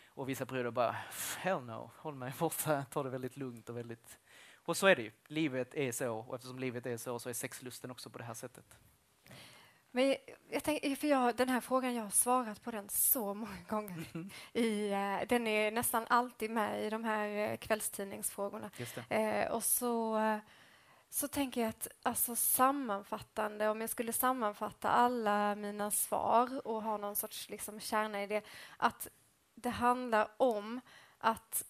Och 0.09 0.29
vissa 0.29 0.47
perioder 0.47 0.71
bara 0.71 0.97
hell 1.39 1.61
no, 1.61 1.91
håll 1.97 2.15
mig 2.15 2.33
borta, 2.39 2.85
ta 2.91 3.03
det 3.03 3.11
väldigt 3.11 3.37
lugnt 3.37 3.69
och 3.69 3.77
väldigt... 3.77 4.19
Och 4.64 4.76
så 4.76 4.87
är 4.87 4.97
det 4.97 5.02
ju. 5.02 5.12
Livet 5.26 5.75
är 5.75 5.92
så 5.92 6.14
och 6.14 6.35
eftersom 6.35 6.59
livet 6.59 6.87
är 6.87 6.97
så 6.97 7.18
så 7.18 7.28
är 7.28 7.33
sexlusten 7.33 7.90
också 7.90 8.11
på 8.11 8.18
det 8.18 8.25
här 8.25 8.35
sättet. 8.35 8.78
Men 9.90 10.16
jag, 10.50 10.62
tänk, 10.62 10.99
för 10.99 11.06
jag, 11.06 11.37
den 11.37 11.49
här 11.49 11.61
frågan, 11.61 11.94
jag 11.94 12.02
har 12.02 12.11
svarat 12.11 12.62
på 12.62 12.71
den 12.71 12.88
så 12.88 13.35
många 13.35 13.62
gånger. 13.68 14.04
I, 14.52 14.90
eh, 14.90 15.28
den 15.28 15.47
är 15.47 15.71
nästan 15.71 16.06
alltid 16.09 16.50
med 16.50 16.85
i 16.87 16.90
de 16.90 17.04
här 17.04 17.28
eh, 17.28 17.56
kvällstidningsfrågorna. 17.56 18.71
Eh, 19.09 19.50
och 19.52 19.64
så, 19.64 20.21
så 21.09 21.28
tänker 21.28 21.61
jag 21.61 21.68
att 21.68 21.88
alltså, 22.02 22.37
sammanfattande, 22.37 23.68
om 23.68 23.80
jag 23.80 23.90
skulle 23.90 24.12
sammanfatta 24.12 24.88
alla 24.88 25.54
mina 25.54 25.90
svar 25.90 26.66
och 26.66 26.83
ha 26.83 26.97
någon 26.97 27.16
sorts 27.16 27.49
liksom, 27.49 27.80
kärna 27.80 28.23
i 28.23 28.26
det, 28.26 28.42
att 28.76 29.09
det 29.54 29.71
handlar 29.71 30.28
om 30.37 30.80
att 31.18 31.64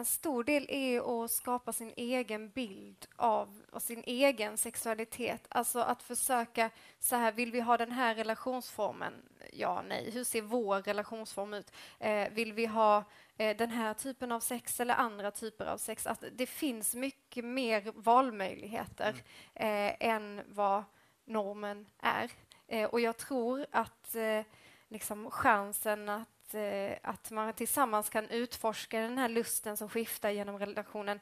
en 0.00 0.04
stor 0.04 0.44
del 0.44 0.66
är 0.68 1.24
att 1.24 1.30
skapa 1.30 1.72
sin 1.72 1.92
egen 1.96 2.50
bild 2.50 3.06
av 3.16 3.62
och 3.72 3.82
sin 3.82 4.02
egen 4.06 4.56
sexualitet. 4.56 5.46
Alltså 5.48 5.78
att 5.78 6.02
försöka, 6.02 6.70
så 6.98 7.16
här, 7.16 7.32
vill 7.32 7.52
vi 7.52 7.60
ha 7.60 7.76
den 7.76 7.92
här 7.92 8.14
relationsformen? 8.14 9.12
Ja, 9.52 9.82
nej. 9.88 10.10
Hur 10.10 10.24
ser 10.24 10.42
vår 10.42 10.82
relationsform 10.82 11.54
ut? 11.54 11.72
Eh, 11.98 12.28
vill 12.32 12.52
vi 12.52 12.66
ha 12.66 13.04
eh, 13.36 13.56
den 13.56 13.70
här 13.70 13.94
typen 13.94 14.32
av 14.32 14.40
sex 14.40 14.80
eller 14.80 14.94
andra 14.94 15.30
typer 15.30 15.66
av 15.66 15.78
sex? 15.78 16.06
Att 16.06 16.24
det 16.32 16.46
finns 16.46 16.94
mycket 16.94 17.44
mer 17.44 17.92
valmöjligheter 17.94 19.14
eh, 19.54 19.92
än 20.00 20.40
vad 20.48 20.84
normen 21.24 21.86
är. 21.98 22.30
Eh, 22.66 22.84
och 22.84 23.00
jag 23.00 23.16
tror 23.16 23.66
att 23.70 24.14
eh, 24.14 24.42
liksom 24.90 25.30
chansen 25.30 26.08
att, 26.08 26.54
eh, 26.54 26.92
att 27.02 27.30
man 27.30 27.52
tillsammans 27.52 28.10
kan 28.10 28.28
utforska 28.28 29.00
den 29.00 29.18
här 29.18 29.28
lusten 29.28 29.76
som 29.76 29.88
skiftar 29.88 30.30
genom 30.30 30.58
relationen 30.58 31.20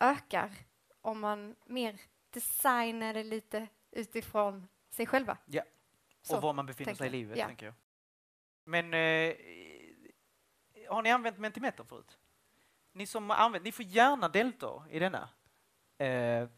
ökar 0.00 0.50
om 1.00 1.20
man 1.20 1.56
mer 1.64 2.00
designar 2.30 3.14
det 3.14 3.24
lite 3.24 3.66
utifrån 3.90 4.68
sig 4.90 5.06
själva. 5.06 5.38
Ja. 5.46 5.62
Så, 6.22 6.36
och 6.36 6.42
var 6.42 6.52
man 6.52 6.66
befinner 6.66 6.94
sig 6.94 7.06
i 7.06 7.10
livet, 7.10 7.38
Ja. 7.38 7.46
tänker 7.46 7.66
jag. 7.66 7.74
Men 8.64 8.94
eh, 8.94 9.34
har 10.88 11.02
ni 11.02 11.10
använt 11.10 11.38
Mentimeter 11.38 11.84
förut? 11.84 12.18
Ni 12.92 13.06
som 13.06 13.30
har 13.30 13.36
använt, 13.36 13.64
ni 13.64 13.72
får 13.72 13.84
gärna 13.84 14.28
delta 14.28 14.84
i 14.90 14.98
denna. 14.98 15.28
Eh, 15.98 16.48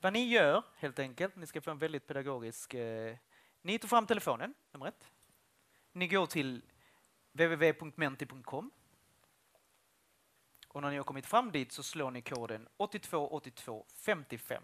vad 0.00 0.12
ni 0.12 0.28
gör, 0.28 0.62
helt 0.76 0.98
enkelt, 0.98 1.36
ni 1.36 1.46
ska 1.46 1.60
få 1.60 1.70
en 1.70 1.78
väldigt 1.78 2.06
pedagogisk... 2.06 2.74
Eh, 2.74 3.16
ni 3.66 3.78
tar 3.78 3.88
fram 3.88 4.06
telefonen, 4.06 4.54
nummer 4.72 4.86
ett. 4.86 5.10
Ni 5.92 6.08
går 6.08 6.26
till 6.26 6.62
www.menti.com. 7.32 8.70
Och 10.68 10.82
när 10.82 10.90
ni 10.90 10.96
har 10.96 11.04
kommit 11.04 11.26
fram 11.26 11.52
dit 11.52 11.72
så 11.72 11.82
slår 11.82 12.10
ni 12.10 12.22
koden 12.22 12.68
828255. 12.76 14.62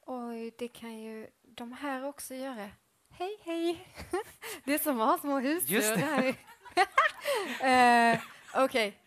Oj, 0.00 0.54
det 0.58 0.68
kan 0.68 0.98
ju 0.98 1.30
de 1.42 1.72
här 1.72 2.04
också 2.04 2.34
göra. 2.34 2.70
Hej, 3.10 3.38
hej! 3.42 3.88
Det 4.64 4.74
är 4.74 4.78
som 4.78 5.00
att 5.00 5.08
ha 5.08 5.18
små 5.18 5.40
husdjur 5.40 5.76
Just 5.76 5.94
det. 5.94 6.00
här. 6.00 6.34
eh, 8.14 8.20
Okej, 8.54 9.02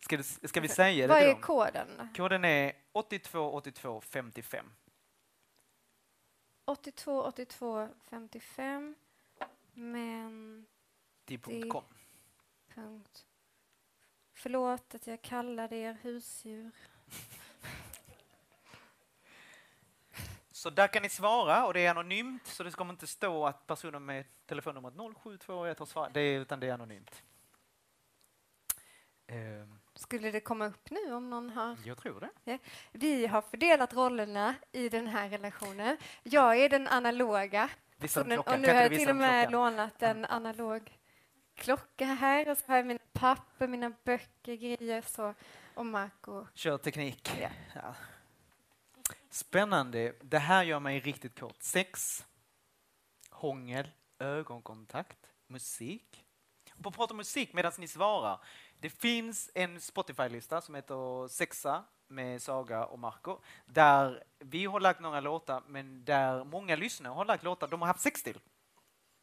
Ska, 0.00 0.16
du, 0.16 0.22
ska 0.22 0.60
vi 0.60 0.68
säga 0.68 1.06
det 1.06 1.12
vad 1.12 1.22
är 1.22 1.34
koden? 1.34 2.08
Koden 2.16 2.44
är 2.44 2.72
828255. 2.92 4.66
82 6.64 7.22
82 7.22 7.88
55 8.10 8.94
men 9.74 10.66
Di.com. 11.24 11.84
punkt. 12.74 13.26
Förlåt 14.32 14.94
att 14.94 15.06
jag 15.06 15.22
kallade 15.22 15.76
er 15.76 15.98
husdjur. 16.02 16.70
Så 20.50 20.70
där 20.70 20.88
kan 20.88 21.02
ni 21.02 21.08
svara 21.08 21.66
och 21.66 21.74
det 21.74 21.86
är 21.86 21.90
anonymt 21.90 22.46
så 22.46 22.62
det 22.62 22.70
kommer 22.70 22.92
inte 22.92 23.06
stå 23.06 23.46
att 23.46 23.66
personen 23.66 24.04
med 24.04 24.24
telefonnumret 24.46 24.94
0721 24.94 25.78
har 25.78 25.86
svarat, 25.86 26.14
det 26.14 26.20
är, 26.20 26.40
utan 26.40 26.60
det 26.60 26.66
är 26.66 26.72
anonymt. 26.72 27.22
Ehm, 29.26 29.78
Skulle 29.94 30.30
det 30.30 30.40
komma 30.40 30.66
upp 30.66 30.90
nu 30.90 31.14
om 31.14 31.30
någon 31.30 31.50
har... 31.50 31.76
jag 31.84 31.98
tror 31.98 32.28
det. 32.44 32.58
Vi 32.92 33.26
har 33.26 33.42
fördelat 33.42 33.94
rollerna 33.94 34.54
i 34.72 34.88
den 34.88 35.06
här 35.06 35.28
relationen. 35.28 35.96
Jag 36.22 36.56
är 36.56 36.68
den 36.68 36.88
analoga 36.88 37.70
Visa 37.96 38.20
och, 38.20 38.26
nu 38.26 38.36
har 38.36 38.58
jag 38.58 38.94
till 38.94 39.10
och 39.10 39.16
med 39.16 39.48
klockan? 39.48 39.52
lånat 39.52 40.02
en 40.02 40.24
analog 40.24 40.98
klocka 41.54 42.04
här 42.04 42.48
och 42.48 42.58
så 42.58 42.64
har 42.66 42.76
jag 42.76 42.86
mina 42.86 43.00
papper, 43.12 43.68
mina 43.68 43.92
böcker, 44.04 44.54
grejer 44.56 45.02
så, 45.02 45.34
och 45.74 45.86
Marco. 45.86 46.46
Kör 46.54 46.78
teknik. 46.78 47.32
Ja. 47.40 47.48
Ja. 47.74 47.94
Spännande. 49.30 50.14
Det 50.22 50.38
här 50.38 50.62
gör 50.62 50.80
mig 50.80 51.00
riktigt 51.00 51.40
kort. 51.40 51.62
Sex, 51.62 52.24
hångel, 53.30 53.90
ögonkontakt, 54.18 55.18
musik. 55.46 56.24
Och 56.74 56.82
på 56.82 56.88
att 56.88 56.96
prata 56.96 57.12
om 57.12 57.16
musik 57.16 57.52
medan 57.52 57.72
ni 57.78 57.88
svarar. 57.88 58.40
Det 58.82 58.90
finns 58.90 59.50
en 59.54 59.80
Spotify-lista 59.80 60.60
som 60.60 60.74
heter 60.74 61.28
Sexa 61.28 61.84
med 62.08 62.42
Saga 62.42 62.84
och 62.84 62.98
Marco 62.98 63.38
där 63.66 64.24
vi 64.38 64.64
har 64.64 64.80
lagt 64.80 65.00
några 65.00 65.20
låtar 65.20 65.62
men 65.66 66.04
där 66.04 66.44
många 66.44 66.76
lyssnare 66.76 67.12
har 67.12 67.24
lagt 67.24 67.44
låtar 67.44 67.68
de 67.68 67.80
har 67.80 67.86
haft 67.86 68.00
sex 68.00 68.22
till. 68.22 68.40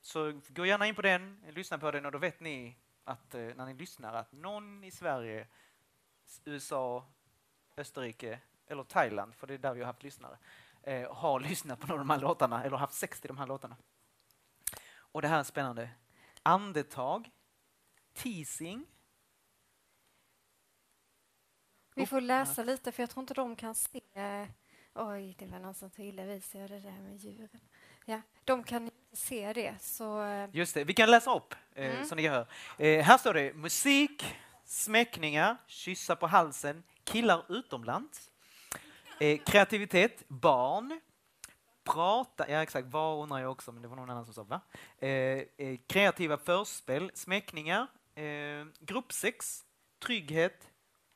Så 0.01 0.41
gå 0.47 0.65
gärna 0.65 0.87
in 0.87 0.95
på 0.95 1.01
den, 1.01 1.43
lyssna 1.49 1.77
på 1.77 1.91
den 1.91 2.05
och 2.05 2.11
då 2.11 2.17
vet 2.17 2.39
ni 2.39 2.77
att 3.03 3.35
eh, 3.35 3.41
när 3.41 3.65
ni 3.65 3.73
lyssnar 3.73 4.13
att 4.13 4.31
någon 4.31 4.83
i 4.83 4.91
Sverige, 4.91 5.47
USA, 6.45 7.05
Österrike 7.77 8.39
eller 8.67 8.83
Thailand, 8.83 9.35
för 9.35 9.47
det 9.47 9.53
är 9.53 9.57
där 9.57 9.73
vi 9.73 9.79
har 9.79 9.87
haft 9.87 10.03
lyssnare, 10.03 10.37
eh, 10.83 11.13
har 11.13 11.39
lyssnat 11.49 11.79
på 11.79 11.87
någon 11.87 11.99
av 11.99 12.07
de 12.07 12.09
här 12.09 12.19
låtarna 12.19 12.63
eller 12.63 12.77
haft 12.77 12.93
sex 12.93 13.21
till 13.21 13.27
de 13.27 13.37
här 13.37 13.47
låtarna. 13.47 13.75
Och 14.91 15.21
det 15.21 15.27
här 15.27 15.39
är 15.39 15.43
spännande. 15.43 15.89
Andetag, 16.43 17.29
teasing, 18.13 18.85
vi 21.99 22.05
får 22.05 22.21
läsa 22.21 22.63
lite 22.63 22.91
för 22.91 23.03
jag 23.03 23.09
tror 23.09 23.21
inte 23.21 23.33
de 23.33 23.55
kan 23.55 23.75
se. 23.75 24.01
Oj, 24.95 25.35
det 25.39 25.45
var 25.45 25.59
någon 25.59 25.73
som 25.73 25.89
tog 25.89 26.05
illa 26.05 26.23
vid 26.23 26.43
sig 26.43 26.63
av 26.63 26.69
det 26.69 26.79
där 26.79 26.91
med 27.01 27.17
djuren. 27.17 27.59
Ja, 28.05 28.21
de 28.45 28.63
kan 28.63 28.83
inte 28.83 28.95
se 29.13 29.53
det 29.53 29.75
så 29.81 30.23
eh, 30.23 30.49
Just 30.53 30.73
det, 30.73 30.83
vi 30.83 30.93
kan 30.93 31.11
läsa 31.11 31.35
upp 31.35 31.55
eh, 31.75 31.91
Mm. 31.95 32.05
så 32.05 32.15
ni 32.15 32.27
hör. 32.27 32.47
Eh, 32.77 33.03
här 33.03 33.17
står 33.17 33.33
det 33.33 33.53
musik, 33.53 34.35
smäckningar, 34.65 35.57
kyssa 35.67 36.15
på 36.15 36.27
halsen, 36.27 36.83
killar 37.03 37.45
utomlands, 37.49 38.31
eh, 39.19 39.39
kreativitet, 39.39 40.23
barn, 40.27 40.99
prata, 41.83 42.49
ja 42.49 42.63
exakt, 42.63 42.87
var 42.87 43.23
undrar 43.23 43.39
jag 43.39 43.51
också, 43.51 43.71
men 43.71 43.81
det 43.81 43.87
var 43.87 43.95
någon 43.95 44.09
annan 44.09 44.25
som 44.25 44.33
sa 44.33 44.43
va? 44.43 44.61
Eh, 44.99 45.09
eh, 45.09 45.77
kreativa 45.87 46.37
förspel, 46.37 47.11
smäckningar, 47.13 47.87
eh, 48.15 48.65
gruppsex, 48.79 49.65
trygghet, 49.99 50.67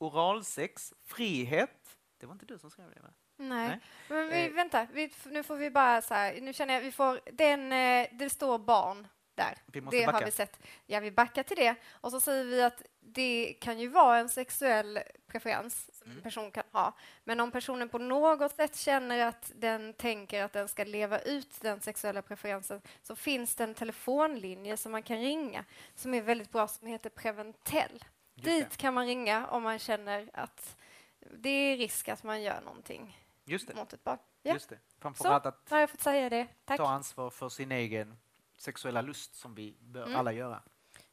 oralsex, 0.04 0.94
frihet. 1.06 1.98
Det 2.18 2.26
var 2.26 2.34
inte 2.34 2.46
du 2.46 2.60
som 2.60 2.72
skrev 2.72 2.90
det 2.96 3.02
va? 3.02 3.10
nej. 3.38 3.68
Nej. 3.68 3.80
Men 4.08 4.28
vi, 4.30 4.46
Eh. 4.48 4.54
vänta, 4.54 4.88
vi, 4.94 5.14
nu 5.26 5.44
får 5.44 5.56
vi 5.56 5.70
bara 5.72 6.02
så 6.02 6.14
här, 6.14 6.42
nu 6.42 6.54
känner 6.54 6.74
jag 6.74 6.82
vi 6.82 6.92
får, 6.92 7.20
den, 7.32 7.72
eh, 7.72 8.08
det 8.12 8.30
står 8.30 8.58
barn 8.58 9.08
där. 9.36 9.58
Det 9.66 9.82
backa. 9.82 10.12
har 10.12 10.26
vi 10.26 10.32
sett. 10.32 10.60
Ja, 10.86 11.00
vi 11.00 11.12
backar 11.12 11.44
till 11.44 11.58
det. 11.58 11.76
Och 11.92 12.12
så 12.12 12.20
säger 12.20 12.44
vi 12.46 12.64
att 12.64 12.82
det 13.00 13.58
kan 13.62 13.80
ju 13.80 13.88
vara 13.88 14.18
en 14.18 14.30
sexuell 14.30 15.00
preferens 15.28 15.90
som 15.94 16.06
Mm. 16.06 16.18
en 16.18 16.24
person 16.24 16.52
kan 16.52 16.64
ha. 16.72 16.98
Men 17.24 17.40
om 17.40 17.52
personen 17.52 17.90
på 17.90 17.98
något 17.98 18.56
sätt 18.56 18.76
känner 18.76 19.26
att 19.28 19.52
den 19.56 19.94
tänker 19.94 20.44
att 20.44 20.54
den 20.54 20.68
ska 20.68 20.84
leva 20.84 21.20
ut 21.20 21.62
den 21.62 21.82
sexuella 21.82 22.22
preferensen 22.22 22.82
så 23.02 23.16
finns 23.16 23.56
det 23.56 23.64
en 23.64 23.74
telefonlinje 23.74 24.78
som 24.78 24.92
man 24.92 25.04
kan 25.04 25.18
ringa 25.18 25.66
som 25.96 26.14
är 26.14 26.22
väldigt 26.22 26.52
bra 26.52 26.68
som 26.68 26.88
heter 26.88 27.10
Preventell. 27.10 28.04
Dit 28.36 28.78
kan 28.78 28.94
man 28.94 29.06
ringa 29.06 29.48
om 29.48 29.64
man 29.64 29.80
känner 29.80 30.30
att 30.34 30.78
det 31.20 31.50
är 31.50 31.78
risk 31.78 32.08
att 32.08 32.24
man 32.24 32.42
gör 32.42 32.62
någonting 32.62 33.18
Just 33.46 33.68
det. 33.68 33.76
mot 33.76 33.94
ett 33.94 34.04
barn. 34.04 34.18
Ja, 34.42 34.54
Just 34.54 34.70
det. 34.70 34.80
Framförallt 35.00 35.46
att 35.46 35.70
har 35.70 35.80
jag 35.80 35.90
fått 35.90 36.02
säga 36.02 36.30
det. 36.30 36.48
Tack. 36.66 36.78
ta 36.78 36.88
ansvar 36.88 37.30
för 37.30 37.50
sin 37.50 37.72
egen 37.72 38.18
sexuella 38.58 39.02
lust 39.02 39.36
som 39.36 39.56
vi 39.56 39.76
bör 39.80 40.04
Mm. 40.06 40.16
alla 40.20 40.32
göra. 40.34 40.62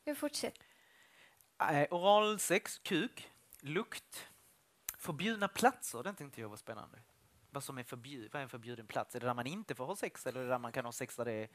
Vi 0.05 0.15
fortsätter. 0.15 0.63
Eh, 1.71 1.87
oralsex, 1.91 2.79
kuk, 2.79 3.31
lukt, 3.61 4.29
förbjudna 4.99 5.49
platser, 5.49 6.03
den 6.03 6.15
tänkte 6.15 6.41
jag 6.41 6.49
var 6.49 6.57
spännande. 6.57 6.99
Vad 7.51 7.65
som 7.65 7.79
är 7.79 7.83
förbjud, 7.83 8.33
vad 8.33 8.41
är 8.41 8.43
en 8.45 8.49
förbjuden 8.49 8.87
plats? 8.87 9.15
Är 9.17 9.21
det 9.21 9.27
där 9.27 9.35
man 9.35 9.47
inte 9.47 9.75
får 9.75 9.87
ha 9.87 9.97
sex 9.97 10.27
eller 10.27 10.45
där 10.49 10.59
man 10.59 10.73
kan 10.73 10.85
ha 10.85 10.93
sex 10.93 11.17
där, 11.17 11.25
det 11.25 11.33
är, 11.33 11.49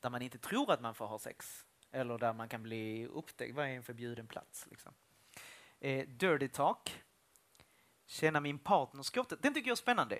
där 0.00 0.10
man 0.10 0.22
inte 0.22 0.38
tror 0.38 0.72
att 0.72 0.80
man 0.80 0.94
får 0.94 1.06
ha 1.06 1.18
sex? 1.18 1.66
Eller 1.90 2.18
där 2.18 2.32
man 2.32 2.48
kan 2.48 2.62
bli 2.62 3.06
upptäckt? 3.06 3.54
Vad 3.54 3.64
är 3.66 3.70
en 3.70 3.82
förbjuden 3.82 4.26
plats? 4.26 4.66
Liksom? 4.70 4.94
Eh, 5.80 6.06
dirty 6.08 6.48
talk, 6.48 7.02
känna 8.06 8.40
min 8.40 8.58
partners 8.58 9.10
kåthet. 9.10 9.42
Den 9.42 9.54
tycker 9.54 9.68
jag 9.68 9.74
är 9.74 9.76
spännande. 9.76 10.18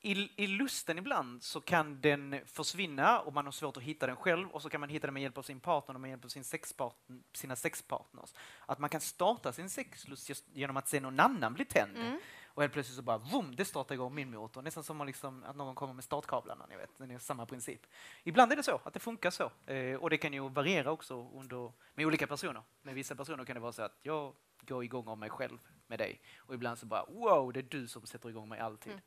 I, 0.00 0.42
I 0.42 0.46
lusten 0.46 0.98
ibland 0.98 1.42
så 1.42 1.60
kan 1.60 2.00
den 2.00 2.40
försvinna 2.46 3.20
och 3.20 3.34
man 3.34 3.44
har 3.44 3.52
svårt 3.52 3.76
att 3.76 3.82
hitta 3.82 4.06
den 4.06 4.16
själv 4.16 4.48
och 4.48 4.62
så 4.62 4.70
kan 4.70 4.80
man 4.80 4.88
hitta 4.88 5.06
den 5.06 5.14
med 5.14 5.22
hjälp 5.22 5.38
av 5.38 5.42
sin 5.42 5.60
partner 5.60 5.94
och 5.94 6.00
med 6.00 6.10
hjälp 6.10 6.24
av 6.24 6.28
sin 6.28 6.44
sexpartner, 6.44 7.18
sina 7.32 7.56
sexpartners. 7.56 8.34
Att 8.66 8.78
man 8.78 8.90
kan 8.90 9.00
starta 9.00 9.52
sin 9.52 9.70
sexlust 9.70 10.46
genom 10.52 10.76
att 10.76 10.88
se 10.88 11.00
någon 11.00 11.20
annan 11.20 11.54
bli 11.54 11.64
tänd 11.64 11.96
Mm 11.96 12.20
och 12.58 12.62
helt 12.62 12.72
plötsligt 12.72 12.96
så 12.96 13.02
bara 13.02 13.18
vroom, 13.18 13.56
det 13.56 13.64
startar 13.64 13.94
igång 13.94 14.14
min 14.14 14.30
motor. 14.30 14.62
Nästan 14.62 14.84
som 14.84 15.06
liksom, 15.06 15.44
att 15.44 15.56
någon 15.56 15.74
kommer 15.74 15.94
med 15.94 16.04
startkablarna, 16.04 16.66
ni 16.66 16.76
vet. 16.76 16.90
Det 16.96 17.14
är 17.14 17.18
samma 17.18 17.46
princip. 17.46 17.86
Ibland 18.24 18.52
är 18.52 18.56
det 18.56 18.62
så, 18.62 18.80
att 18.84 18.94
det 18.94 19.00
funkar 19.00 19.30
så. 19.30 19.52
Eh, 19.66 19.96
och 19.96 20.10
det 20.10 20.18
kan 20.18 20.32
ju 20.32 20.48
variera 20.48 20.90
också 20.90 21.30
under, 21.34 21.72
med 21.94 22.06
olika 22.06 22.26
personer. 22.26 22.62
Med 22.82 22.94
vissa 22.94 23.14
personer 23.14 23.44
kan 23.44 23.54
det 23.54 23.60
vara 23.60 23.72
så 23.72 23.82
att 23.82 23.98
jag 24.02 24.34
går 24.60 24.84
igång 24.84 25.08
av 25.08 25.18
mig 25.18 25.30
själv 25.30 25.58
med 25.86 25.98
dig. 25.98 26.20
Och 26.38 26.54
ibland 26.54 26.78
så 26.78 26.86
bara 26.86 27.04
wow, 27.04 27.52
det 27.52 27.60
är 27.60 27.62
du 27.62 27.88
som 27.88 28.06
sätter 28.06 28.28
igång 28.28 28.48
mig 28.48 28.60
alltid. 28.60 29.00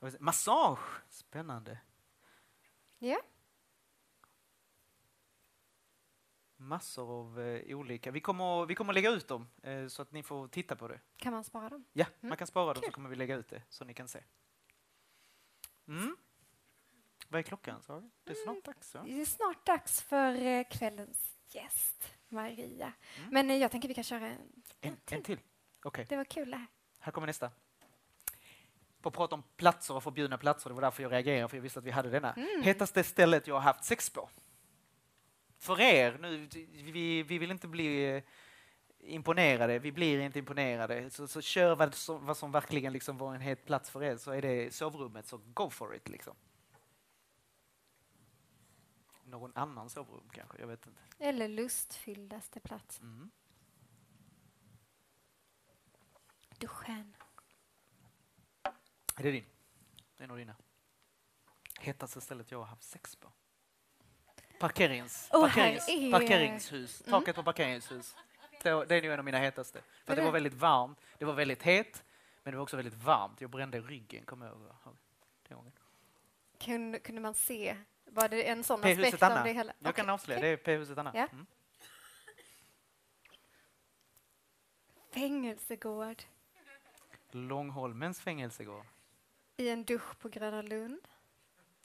Mm. 0.00 0.16
Massage, 0.20 1.02
spännande. 1.08 1.78
Ja. 2.98 3.20
Massor 6.60 7.10
av 7.20 7.40
eh, 7.40 7.76
olika. 7.76 8.10
Vi 8.10 8.20
kommer, 8.20 8.66
vi 8.66 8.74
kommer 8.74 8.92
lägga 8.92 9.10
ut 9.10 9.28
dem 9.28 9.48
eh, 9.62 9.86
så 9.86 10.02
att 10.02 10.12
ni 10.12 10.22
får 10.22 10.48
titta 10.48 10.76
på 10.76 10.88
det. 10.88 11.00
Kan 11.16 11.32
man 11.32 11.44
spara 11.44 11.68
dem? 11.68 11.84
Ja, 11.92 12.04
Mm. 12.20 12.28
man 12.28 12.36
kan 12.36 12.46
spara 12.46 12.66
dem 12.66 12.74
så 12.74 12.80
Kul. 12.80 12.92
kommer 12.92 13.08
vi 13.08 13.16
lägga 13.16 13.36
ut 13.36 13.48
det 13.48 13.62
så 13.68 13.84
ni 13.84 13.94
kan 13.94 14.08
se. 14.08 14.24
Mm. 15.88 16.16
Vad 17.28 17.38
är 17.38 17.42
klockan? 17.42 17.82
sa 17.82 17.98
vi? 17.98 18.10
Det 18.24 18.30
är 18.30 18.34
snart 18.44 18.64
dags. 18.64 18.94
va? 18.94 19.02
Det 19.06 19.20
är 19.20 19.24
snart 19.24 19.66
dags 19.66 20.02
för 20.02 20.34
eh, 20.46 20.64
kvällens 20.70 21.34
gäst, 21.48 22.14
Maria. 22.28 22.92
Mm. 23.18 23.30
Men 23.30 23.50
eh, 23.50 23.56
jag 23.56 23.70
tänker 23.70 23.88
vi 23.88 23.94
kan 23.94 24.04
köra 24.04 24.26
en. 24.26 24.62
En, 24.80 24.96
en 25.10 25.22
till. 25.22 25.38
Okej, 25.84 26.06
Det 26.08 26.16
var 26.16 26.24
kul 26.24 26.50
det 26.50 26.56
här. 26.56 26.66
här 26.98 27.12
kommer 27.12 27.26
nästa. 27.26 27.50
På 29.00 29.08
att 29.08 29.14
prata 29.14 29.34
om 29.34 29.42
platser 29.56 29.94
och 29.96 30.02
förbjudna 30.02 30.38
platser, 30.38 30.70
det 30.70 30.74
var 30.74 30.82
därför 30.82 31.02
jag 31.02 31.12
reagerade, 31.12 31.48
för 31.48 31.56
jag 31.56 31.62
visste 31.62 31.78
att 31.78 31.84
vi 31.84 31.90
hade 31.90 32.10
denna. 32.10 32.32
Mm. 32.32 32.62
Hetaste 32.62 33.04
stället 33.04 33.46
jag 33.46 33.54
har 33.54 33.60
haft 33.60 33.84
sex 33.84 34.10
på. 34.10 34.28
För 35.58 35.80
er, 35.80 36.18
nu, 36.20 36.48
vi, 36.72 37.22
vi 37.22 37.38
vill 37.38 37.50
inte 37.50 37.68
bli 37.68 38.16
eh, 38.16 38.22
imponerade, 38.98 39.78
vi 39.78 39.92
blir 39.92 40.20
inte 40.20 40.38
imponerade. 40.38 41.10
Så, 41.10 41.28
så 41.28 41.40
kör 41.40 41.76
vad 41.76 41.94
som, 41.94 42.26
vad 42.26 42.36
som 42.36 42.52
verkligen 42.52 42.92
liksom 42.92 43.18
var 43.18 43.34
en 43.34 43.40
het 43.40 43.64
plats 43.64 43.90
för 43.90 44.02
er, 44.02 44.16
så 44.16 44.30
är 44.30 44.42
det 44.42 44.74
sovrummet, 44.74 45.26
så 45.26 45.40
go 45.54 45.70
for 45.70 45.94
it. 45.94 46.08
Liksom. 46.08 46.36
någon 49.30 49.52
annans 49.54 49.92
sovrum 49.92 50.28
kanske, 50.32 50.60
jag 50.60 50.66
vet 50.66 50.86
inte. 50.86 51.00
Eller 51.18 51.48
lustfylldaste 51.48 52.60
plats. 52.60 53.00
Mm. 53.00 53.30
Duschen. 56.58 57.16
Är 59.16 59.22
det 59.22 59.30
din? 59.30 59.44
Det 60.16 60.24
är 60.24 60.28
nog 60.28 60.38
dina. 60.38 60.56
Hetaste 61.80 62.20
stället 62.20 62.50
jag 62.50 62.58
har 62.58 62.66
haft 62.66 62.82
sex 62.82 63.16
på? 63.16 63.32
Parkerings, 64.58 65.28
Oh, 65.32 65.40
parkerings, 65.40 65.88
är- 65.88 66.10
Parkeringshus. 66.12 67.02
Taket 67.02 67.36
på 67.36 67.42
parkeringshus. 67.42 68.16
Det, 68.62 68.84
det 68.84 68.94
är 68.96 69.02
nog 69.02 69.12
en 69.12 69.18
av 69.18 69.24
mina 69.24 69.38
hetaste. 69.38 69.80
För 70.04 70.16
det 70.16 70.22
var 70.22 70.30
väldigt 70.32 70.54
varmt. 70.54 70.98
Det 71.18 71.24
var 71.24 71.32
väldigt 71.34 71.62
het, 71.62 72.04
men 72.42 72.52
det 72.52 72.56
var 72.56 72.62
också 72.62 72.76
väldigt 72.76 72.94
varmt. 72.94 73.40
Jag 73.40 73.50
brände 73.50 73.80
ryggen, 73.80 74.24
kommer 74.24 74.46
jag 74.46 74.54
ihåg. 74.54 74.68
Kunde, 76.58 76.98
kunde 76.98 77.20
man 77.20 77.34
se? 77.34 77.76
Var 78.04 78.28
det 78.28 78.48
en 78.48 78.64
sån 78.64 78.80
P-huset 78.82 79.04
aspekt 79.06 79.22
av 79.22 79.32
Anna. 79.32 79.44
det 79.44 79.52
hela? 79.52 79.72
Jag 79.78 79.94
kan 79.94 80.04
Okej, 80.04 80.12
avslöja, 80.14 80.40
det 80.40 80.48
är 80.48 80.56
P-huset 80.56 80.98
Anna. 80.98 81.12
Ja. 81.14 81.26
Mm. 81.32 81.46
Fängelsegård. 85.10 86.22
Långholmens 87.30 88.20
fängelsegård. 88.20 88.84
I 89.56 89.68
en 89.68 89.84
dusch 89.84 90.18
på 90.18 90.28
Gröna 90.28 90.62
Lund. 90.62 91.00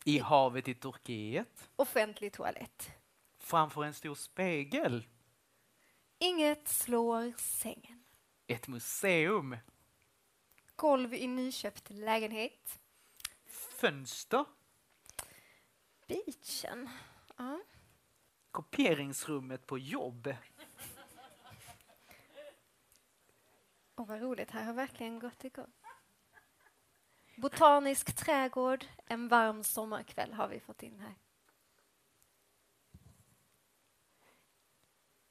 I 0.03 0.19
havet 0.19 0.67
i 0.67 0.73
Turkiet. 0.73 1.69
Offentlig 1.75 2.33
toalett. 2.33 2.91
Framför 3.37 3.83
en 3.83 3.93
stor 3.93 4.15
spegel. 4.15 5.07
Inget 6.19 6.67
slår 6.67 7.33
sängen. 7.37 8.03
Ett 8.47 8.67
museum. 8.67 9.57
Golv 10.75 11.13
i 11.13 11.27
nyköpt 11.27 11.89
lägenhet. 11.89 12.79
Fönster. 13.45 14.45
Beachen. 16.07 16.89
Ja. 17.37 17.59
Kopieringsrummet 18.51 19.65
på 19.67 19.77
jobb. 19.77 20.33
Åh, 23.95 24.07
vad 24.07 24.21
roligt. 24.21 24.51
Här 24.51 24.63
har 24.63 24.73
verkligen 24.73 25.19
gått 25.19 25.43
igång. 25.43 25.71
Botanisk 27.35 28.15
trädgård. 28.15 28.85
En 29.05 29.27
varm 29.27 29.63
sommarkväll 29.63 30.33
har 30.33 30.47
vi 30.47 30.59
fått 30.59 30.83
in 30.83 30.99
här. 30.99 31.15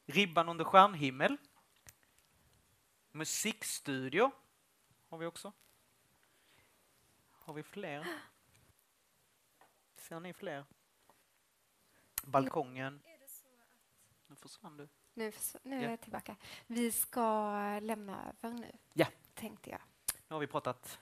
Ribban 0.07 0.49
under 0.49 0.65
stjärnhimmel. 0.65 1.37
Musikstudio 3.11 4.31
har 5.09 5.19
vi 5.19 5.27
också. 5.27 5.53
Har 7.33 7.55
vi 7.55 7.63
fler? 7.63 8.07
Ser 9.97 10.21
ni 10.21 10.33
fler? 10.33 10.65
Balkongen. 12.25 13.03
Nu 14.27 14.37
försvann 14.37 14.77
du. 14.77 14.89
Nu, 15.15 15.33
nu 15.63 15.77
är 15.79 15.83
Ja. 15.83 15.91
jag 15.91 16.01
tillbaka. 16.01 16.37
Vi 16.67 16.93
ska 16.93 17.21
lämna 17.81 18.29
över 18.43 18.55
nu, 18.55 18.73
Ja. 18.93 19.07
tänkte 19.35 19.71
jag. 19.71 19.81
Nu 20.29 20.35
har 20.35 20.41
vi 20.41 20.47
pratat 20.47 21.01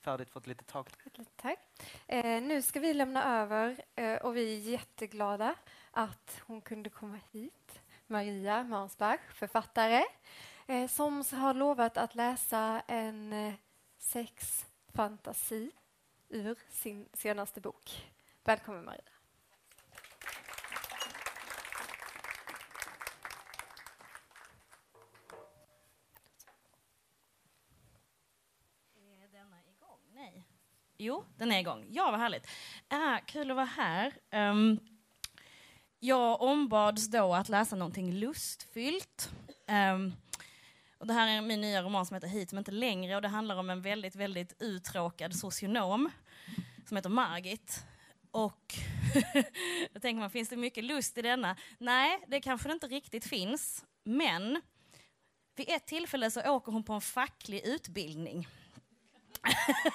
färdigt 0.00 0.30
för 0.30 0.40
ett 0.40 0.46
litet 0.46 0.66
tag. 0.66 0.88
Tack. 1.36 1.58
Eh, 2.06 2.42
nu 2.42 2.62
ska 2.62 2.80
vi 2.80 2.94
lämna 2.94 3.40
över 3.42 3.84
eh, 3.94 4.16
och 4.16 4.36
vi 4.36 4.54
är 4.56 4.70
jätteglada 4.70 5.54
att 5.90 6.40
hon 6.46 6.60
kunde 6.60 6.90
komma 6.90 7.20
hit. 7.32 7.80
Maria 8.06 8.62
Mansbach, 8.62 9.20
författare, 9.34 10.04
eh, 10.66 10.88
som 10.88 11.24
har 11.32 11.54
lovat 11.54 11.96
att 11.96 12.14
läsa 12.14 12.82
en 12.86 13.32
eh, 13.32 13.54
sexfantasi 13.98 15.70
ur 16.28 16.58
sin 16.70 17.08
senaste 17.12 17.60
bok. 17.60 18.12
Välkommen 18.44 18.84
Maria. 18.84 19.02
Är 28.96 29.28
denna 29.32 29.56
igång? 29.60 30.00
Nej. 30.14 30.44
Jo, 31.00 31.24
den 31.36 31.52
är 31.52 31.60
igång. 31.60 31.86
Ja, 31.90 32.10
vad 32.10 32.20
härligt. 32.20 32.46
Äh, 32.92 33.24
kul 33.26 33.50
att 33.50 33.56
vara 33.56 33.66
här. 33.66 34.12
Um, 34.32 34.78
jag 35.98 36.42
ombads 36.42 37.10
då 37.10 37.34
att 37.34 37.48
läsa 37.48 37.76
någonting 37.76 38.12
lustfyllt. 38.12 39.30
Um, 39.94 40.12
och 40.98 41.06
det 41.06 41.12
här 41.12 41.28
är 41.28 41.40
min 41.40 41.60
nya 41.60 41.82
roman 41.82 42.06
som 42.06 42.14
heter 42.14 42.28
Hit 42.28 42.52
men 42.52 42.58
inte 42.58 42.70
längre 42.70 43.16
och 43.16 43.22
det 43.22 43.28
handlar 43.28 43.56
om 43.56 43.70
en 43.70 43.82
väldigt, 43.82 44.16
väldigt 44.16 44.62
uttråkad 44.62 45.34
socionom 45.34 46.10
som 46.88 46.96
heter 46.96 47.10
Margit. 47.10 47.84
Och 48.30 48.74
då 49.92 50.00
tänker 50.00 50.20
man, 50.20 50.30
finns 50.30 50.48
det 50.48 50.56
mycket 50.56 50.84
lust 50.84 51.18
i 51.18 51.22
denna? 51.22 51.56
Nej, 51.78 52.20
det 52.26 52.40
kanske 52.40 52.68
det 52.68 52.72
inte 52.72 52.86
riktigt 52.86 53.24
finns. 53.24 53.84
Men 54.04 54.60
vid 55.56 55.68
ett 55.68 55.86
tillfälle 55.86 56.30
så 56.30 56.50
åker 56.50 56.72
hon 56.72 56.84
på 56.84 56.92
en 56.92 57.00
facklig 57.00 57.66
utbildning. 57.66 58.48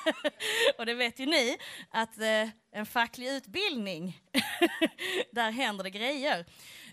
och 0.77 0.86
det 0.86 0.93
vet 0.93 1.19
ju 1.19 1.25
ni, 1.25 1.58
att 1.89 2.17
eh, 2.17 2.49
en 2.71 2.86
facklig 2.86 3.27
utbildning, 3.27 4.21
där 5.32 5.51
händer 5.51 5.84
det 5.84 5.89
grejer. 5.89 6.45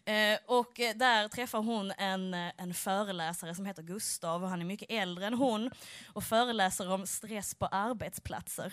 Eh, 0.04 0.38
och 0.46 0.72
där 0.94 1.28
träffar 1.28 1.58
hon 1.58 1.90
en, 1.90 2.34
eh, 2.34 2.52
en 2.56 2.74
föreläsare 2.74 3.54
som 3.54 3.66
heter 3.66 3.82
Gustav 3.82 4.42
och 4.42 4.50
han 4.50 4.60
är 4.60 4.64
mycket 4.64 4.90
äldre 4.90 5.26
än 5.26 5.34
hon 5.34 5.70
och 6.12 6.24
föreläser 6.24 6.90
om 6.90 7.06
stress 7.06 7.54
på 7.54 7.66
arbetsplatser. 7.66 8.72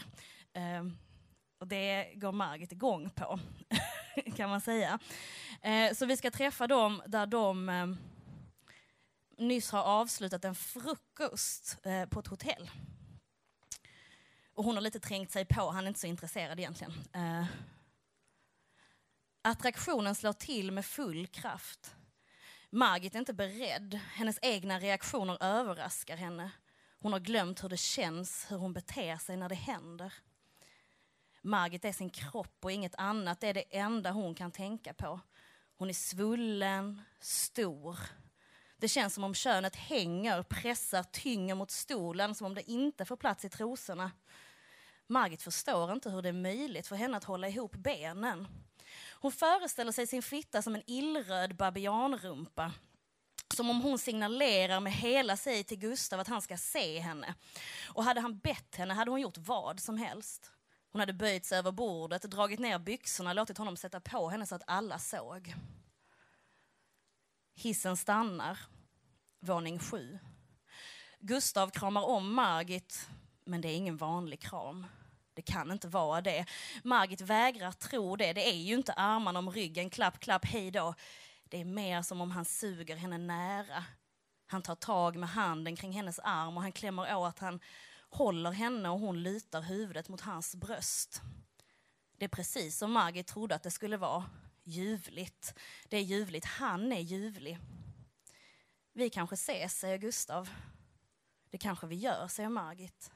Eh, 0.53 0.83
och 1.59 1.67
det 1.67 2.13
går 2.15 2.31
Margit 2.31 2.71
igång 2.71 3.09
på, 3.09 3.39
kan 4.35 4.49
man 4.49 4.61
säga. 4.61 4.99
Eh, 5.61 5.93
så 5.93 6.05
vi 6.05 6.17
ska 6.17 6.31
träffa 6.31 6.67
dem 6.67 7.01
där 7.07 7.25
de 7.25 7.69
eh, 7.69 7.87
nyss 9.37 9.71
har 9.71 9.83
avslutat 9.83 10.45
en 10.45 10.55
frukost 10.55 11.77
eh, 11.85 12.05
på 12.05 12.19
ett 12.19 12.27
hotell. 12.27 12.69
Och 14.57 14.63
hon 14.63 14.75
har 14.75 14.81
lite 14.81 14.99
trängt 14.99 15.31
sig 15.31 15.45
på, 15.45 15.69
han 15.69 15.83
är 15.83 15.87
inte 15.87 15.99
så 15.99 16.07
intresserad 16.07 16.59
egentligen. 16.59 16.93
Eh, 17.13 17.45
attraktionen 19.41 20.15
slår 20.15 20.33
till 20.33 20.71
med 20.71 20.85
full 20.85 21.27
kraft. 21.27 21.95
Margit 22.69 23.15
är 23.15 23.19
inte 23.19 23.33
beredd, 23.33 23.99
hennes 24.13 24.39
egna 24.41 24.79
reaktioner 24.79 25.43
överraskar 25.43 26.17
henne. 26.17 26.51
Hon 26.99 27.13
har 27.13 27.19
glömt 27.19 27.63
hur 27.63 27.69
det 27.69 27.77
känns, 27.77 28.45
hur 28.49 28.57
hon 28.57 28.73
beter 28.73 29.17
sig 29.17 29.37
när 29.37 29.49
det 29.49 29.55
händer. 29.55 30.13
Margit 31.41 31.85
är 31.85 31.93
sin 31.93 32.09
kropp 32.09 32.57
och 32.61 32.71
inget 32.71 32.95
annat, 32.95 33.41
det 33.41 33.47
är 33.47 33.53
det 33.53 33.77
enda 33.77 34.11
hon 34.11 34.35
kan 34.35 34.51
tänka 34.51 34.93
på. 34.93 35.19
Hon 35.77 35.89
är 35.89 35.93
svullen, 35.93 37.01
stor. 37.19 37.99
Det 38.77 38.87
känns 38.87 39.13
som 39.13 39.23
om 39.23 39.33
könet 39.33 39.75
hänger, 39.75 40.43
pressar, 40.43 41.03
tynger 41.03 41.55
mot 41.55 41.71
stolen 41.71 42.35
som 42.35 42.47
om 42.47 42.55
det 42.55 42.71
inte 42.71 43.05
får 43.05 43.15
plats 43.15 43.45
i 43.45 43.49
trosorna. 43.49 44.11
Margit 45.07 45.41
förstår 45.41 45.91
inte 45.91 46.09
hur 46.09 46.21
det 46.21 46.29
är 46.29 46.33
möjligt 46.33 46.87
för 46.87 46.95
henne 46.95 47.17
att 47.17 47.23
hålla 47.23 47.47
ihop 47.47 47.75
benen. 47.75 48.47
Hon 49.11 49.31
föreställer 49.31 49.91
sig 49.91 50.07
sin 50.07 50.21
fitta 50.21 50.61
som 50.61 50.75
en 50.75 50.83
illröd 50.85 51.55
babianrumpa. 51.55 52.71
Som 53.55 53.69
om 53.69 53.81
hon 53.81 53.99
signalerar 53.99 54.79
med 54.79 54.93
hela 54.93 55.37
sig 55.37 55.63
till 55.63 55.79
Gustav 55.79 56.19
att 56.19 56.27
han 56.27 56.41
ska 56.41 56.57
se 56.57 56.99
henne. 56.99 57.35
Och 57.93 58.03
hade 58.03 58.21
han 58.21 58.39
bett 58.39 58.75
henne 58.75 58.93
hade 58.93 59.11
hon 59.11 59.21
gjort 59.21 59.37
vad 59.37 59.79
som 59.79 59.97
helst. 59.97 60.51
Hon 60.91 60.99
hade 60.99 61.13
böjt 61.13 61.45
sig 61.45 61.57
över 61.57 61.71
bordet, 61.71 62.21
dragit 62.21 62.59
ner 62.59 62.79
byxorna, 62.79 63.33
låtit 63.33 63.57
honom 63.57 63.77
sätta 63.77 63.99
på 63.99 64.29
henne 64.29 64.45
så 64.45 64.55
att 64.55 64.63
alla 64.67 64.99
såg. 64.99 65.55
Hissen 67.55 67.97
stannar. 67.97 68.59
Våning 69.39 69.79
sju. 69.79 70.19
Gustav 71.19 71.69
kramar 71.69 72.01
om 72.01 72.33
Margit, 72.33 73.07
men 73.47 73.61
det 73.61 73.67
är 73.67 73.75
ingen 73.75 73.97
vanlig 73.97 74.39
kram. 74.39 74.85
Det 75.33 75.41
kan 75.41 75.71
inte 75.71 75.87
vara 75.87 76.21
det. 76.21 76.45
Margit 76.83 77.21
vägrar 77.21 77.71
tro 77.71 78.15
det. 78.15 78.33
Det 78.33 78.49
är 78.49 78.55
ju 78.55 78.75
inte 78.75 78.93
armarna 78.93 79.39
om 79.39 79.51
ryggen, 79.51 79.89
klapp, 79.89 80.19
klapp, 80.19 80.45
hej 80.45 80.71
då. 80.71 80.93
Det 81.43 81.61
är 81.61 81.65
mer 81.65 82.01
som 82.01 82.21
om 82.21 82.31
han 82.31 82.45
suger 82.45 82.95
henne 82.95 83.17
nära. 83.17 83.85
Han 84.47 84.61
tar 84.61 84.75
tag 84.75 85.15
med 85.15 85.29
handen 85.29 85.75
kring 85.75 85.91
hennes 85.91 86.19
arm 86.19 86.57
och 86.57 86.63
han 86.63 86.71
klämmer 86.71 87.15
åt. 87.15 87.39
Han 87.39 87.59
håller 88.09 88.51
henne 88.51 88.89
och 88.89 88.99
hon 88.99 89.23
lutar 89.23 89.61
huvudet 89.61 90.09
mot 90.09 90.21
hans 90.21 90.55
bröst. 90.55 91.21
Det 92.17 92.25
är 92.25 92.29
precis 92.29 92.77
som 92.77 92.91
Margit 92.91 93.27
trodde 93.27 93.55
att 93.55 93.63
det 93.63 93.71
skulle 93.71 93.97
vara. 93.97 94.25
Ljuvligt. 94.63 95.53
Det 95.89 95.97
är 95.97 96.01
ljuvligt. 96.01 96.45
Han 96.45 96.91
är 96.91 96.99
ljuvlig. 96.99 97.59
Vi 98.93 99.09
kanske 99.09 99.33
ses, 99.33 99.79
säger 99.79 99.97
Gustav. 99.97 100.49
Det 101.49 101.57
kanske 101.57 101.87
vi 101.87 101.95
gör, 101.95 102.27
säger 102.27 102.49
Margit. 102.49 103.11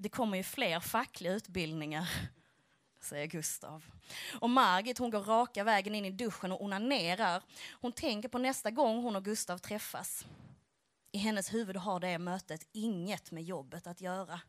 Det 0.00 0.08
kommer 0.08 0.36
ju 0.36 0.42
fler 0.42 0.80
fackliga 0.80 1.32
utbildningar, 1.32 2.08
säger 3.00 3.26
Gustav. 3.26 3.84
Och 4.40 4.50
Margit 4.50 4.98
hon 4.98 5.10
går 5.10 5.20
raka 5.22 5.64
vägen 5.64 5.94
in 5.94 6.04
i 6.04 6.10
duschen 6.10 6.52
och 6.52 6.64
onanerar. 6.64 7.42
Hon 7.72 7.92
tänker 7.92 8.28
på 8.28 8.38
nästa 8.38 8.70
gång 8.70 9.02
hon 9.02 9.16
och 9.16 9.24
Gustav 9.24 9.58
träffas. 9.58 10.26
I 11.12 11.18
hennes 11.18 11.54
huvud 11.54 11.76
har 11.76 12.00
det 12.00 12.18
mötet 12.18 12.68
inget 12.72 13.30
med 13.30 13.42
jobbet 13.42 13.86
att 13.86 14.00
göra. 14.00 14.40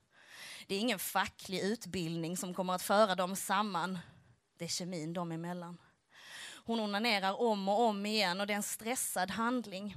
Det 0.68 0.76
är 0.76 0.80
ingen 0.80 1.00
facklig 1.00 1.60
utbildning 1.60 2.38
som 2.38 2.54
kommer 2.54 2.74
att 2.74 2.82
föra 2.82 3.16
dem 3.16 3.36
samman. 3.36 4.00
Det 4.58 4.66
är 4.66 4.70
kemin 4.70 5.14
dem 5.14 5.32
emellan. 5.32 5.78
Hon 6.66 6.80
onanerar 6.80 7.42
om 7.42 7.70
och 7.70 7.82
om 7.82 8.06
igen 8.06 8.42
och 8.42 8.48
det 8.48 8.54
är 8.54 8.58
en 8.58 8.64
stressad 8.64 9.32
handling. 9.32 9.96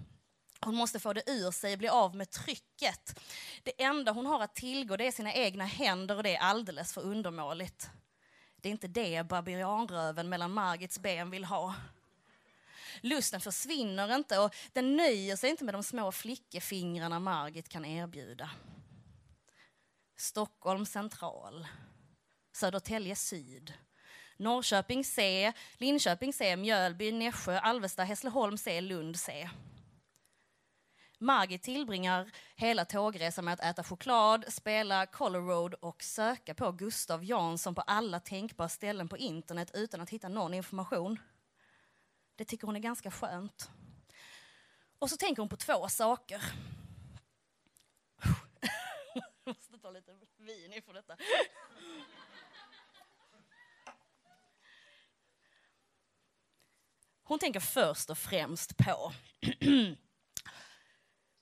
Hon 0.65 0.75
måste 0.75 1.01
få 1.01 1.13
det 1.13 1.31
ur 1.31 1.51
sig, 1.51 1.77
bli 1.77 1.89
av 1.89 2.17
med 2.17 2.31
trycket. 2.31 3.21
Det 3.63 3.83
enda 3.83 4.13
hon 4.13 4.27
har 4.27 4.41
att 4.41 4.55
tillgå 4.55 4.97
det 4.97 5.07
är 5.07 5.13
sina 5.13 5.33
egna 5.33 5.65
händer 5.65 6.17
och 6.17 6.23
det 6.23 6.37
är 6.37 6.41
alldeles 6.41 6.93
för 6.93 7.01
undermåligt. 7.01 7.91
Det 8.57 8.69
är 8.69 8.71
inte 8.71 8.89
det 8.89 9.27
babianröven 9.27 10.29
mellan 10.29 10.53
Margits 10.53 10.99
ben 10.99 11.31
vill 11.31 11.45
ha. 11.45 11.75
Lusten 13.01 13.41
försvinner 13.41 14.15
inte 14.15 14.39
och 14.39 14.55
den 14.73 14.97
nöjer 14.97 15.37
sig 15.37 15.51
inte 15.51 15.65
med 15.65 15.75
de 15.75 15.83
små 15.83 16.13
flickefingrarna 16.13 17.21
Margit 17.21 17.69
kan 17.69 17.85
erbjuda. 17.85 18.51
Stockholm 20.17 20.87
central, 20.87 21.67
Södertälje 22.53 23.17
syd, 23.17 23.73
Norrköping 24.37 25.05
C, 25.05 25.53
Linköping 25.77 26.33
C, 26.33 26.57
Mjölby, 26.57 27.13
Nässjö, 27.13 27.59
Alvesta, 27.59 28.05
Hässleholm 28.05 28.59
C, 28.59 28.81
Lund 28.81 29.19
C. 29.19 29.51
Margit 31.23 31.63
tillbringar 31.63 32.31
hela 32.57 32.85
tågresan 32.85 33.45
med 33.45 33.55
att 33.55 33.61
äta 33.61 33.85
choklad, 33.85 34.45
spela 34.53 35.07
Color 35.07 35.41
Road 35.41 35.75
och 35.75 36.03
söka 36.03 36.55
på 36.55 36.73
Gustav 36.73 37.25
Jansson 37.25 37.75
på 37.75 37.81
alla 37.81 38.21
tänkbara 38.21 38.69
ställen 38.69 39.09
på 39.09 39.17
internet 39.17 39.71
utan 39.75 40.01
att 40.01 40.11
hitta 40.11 40.29
någon 40.29 40.55
information. 40.55 41.21
Det 42.37 42.45
tycker 42.45 42.67
hon 42.67 42.77
är 42.77 42.81
ganska 42.81 43.11
skönt. 43.11 43.71
Och 44.99 45.11
så 45.11 45.17
tänker 45.17 45.43
hon 45.43 45.49
på 45.49 45.57
två 45.57 45.89
saker. 45.89 46.43
Jag 49.45 49.57
måste 49.57 49.79
ta 49.79 49.91
lite 49.91 50.13
vin 50.37 50.73
ifrån 50.73 50.95
detta. 50.95 51.17
Hon 57.23 57.39
tänker 57.39 57.61
först 57.61 58.11
och 58.11 58.19
främst 58.19 58.77
på 58.77 59.13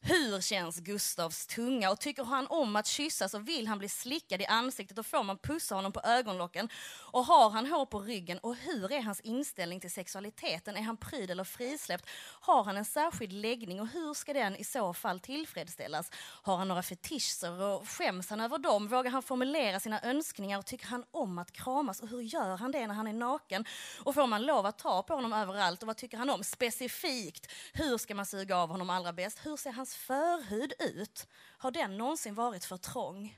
hur 0.03 0.41
känns 0.41 0.81
Gustavs 0.81 1.47
tunga 1.47 1.91
och 1.91 2.01
tycker 2.01 2.25
han 2.25 2.47
om 2.47 2.77
att 2.77 2.87
kyssas 2.87 3.35
och 3.35 3.49
vill 3.49 3.67
han 3.67 3.79
bli 3.79 3.89
slickad 3.89 4.41
i 4.41 4.47
ansiktet 4.47 4.99
och 4.99 5.07
får 5.07 5.23
man 5.23 5.39
pussa 5.39 5.75
honom 5.75 5.93
på 5.93 6.01
ögonlocken 6.01 6.69
och 7.13 7.25
har 7.25 7.51
han 7.51 7.67
hår 7.67 7.87
på 7.87 8.01
ryggen 8.01 8.39
och 8.39 8.57
hur 8.57 8.93
är 8.93 9.03
hans 9.03 9.21
inställning 9.21 9.81
till 9.81 9.91
sexualiteten? 9.91 10.77
Är 10.77 10.83
han 10.83 10.97
pryd 10.97 11.31
eller 11.31 11.45
frisläppt? 11.45 12.09
Har 12.41 12.65
han 12.65 12.77
en 12.77 12.85
särskild 12.85 13.33
läggning 13.33 13.81
och 13.81 13.89
hur 13.89 14.15
ska 14.15 14.33
den 14.33 14.57
i 14.57 14.65
så 14.65 14.95
fall 14.95 15.21
tillfredsställas? 15.21 16.11
Har 16.43 16.57
han 16.57 16.69
några 16.69 16.83
fetischer 16.83 17.63
och 17.63 17.89
skäms 17.89 18.31
han 18.31 18.41
över 18.41 18.59
dem? 18.59 18.89
Vågar 18.89 19.11
han 19.11 19.23
formulera 19.23 19.81
sina 19.81 20.03
önskningar 20.03 20.59
och 20.59 20.67
tycker 20.67 20.87
han 20.87 21.05
om 21.11 21.39
att 21.39 21.53
kramas 21.53 22.01
och 22.01 22.09
hur 22.09 22.21
gör 22.21 22.57
han 22.57 22.73
det 22.73 22.87
när 22.87 22.95
han 22.95 23.07
är 23.07 23.13
naken? 23.13 23.65
Och 24.05 24.15
får 24.15 24.27
man 24.27 24.43
lov 24.43 24.67
att 24.67 24.79
ta 24.79 25.03
på 25.03 25.15
honom 25.15 25.33
överallt 25.33 25.83
och 25.83 25.87
vad 25.87 25.97
tycker 25.97 26.17
han 26.17 26.31
om 26.31 26.45
specifikt? 26.45 27.53
Hur 27.73 27.99
ska 27.99 28.15
man 28.15 28.27
suga 28.27 28.57
av 28.57 28.69
honom 28.69 28.91
allra 28.91 29.13
bäst? 29.13 29.41
Hur 29.43 29.57
ser 29.57 29.73
hans 29.73 29.90
förhud 29.95 30.73
ut? 30.79 31.27
Har 31.59 31.71
den 31.71 31.99
någonsin 31.99 32.35
varit 32.35 32.65
för 32.65 32.77
trång? 32.77 33.35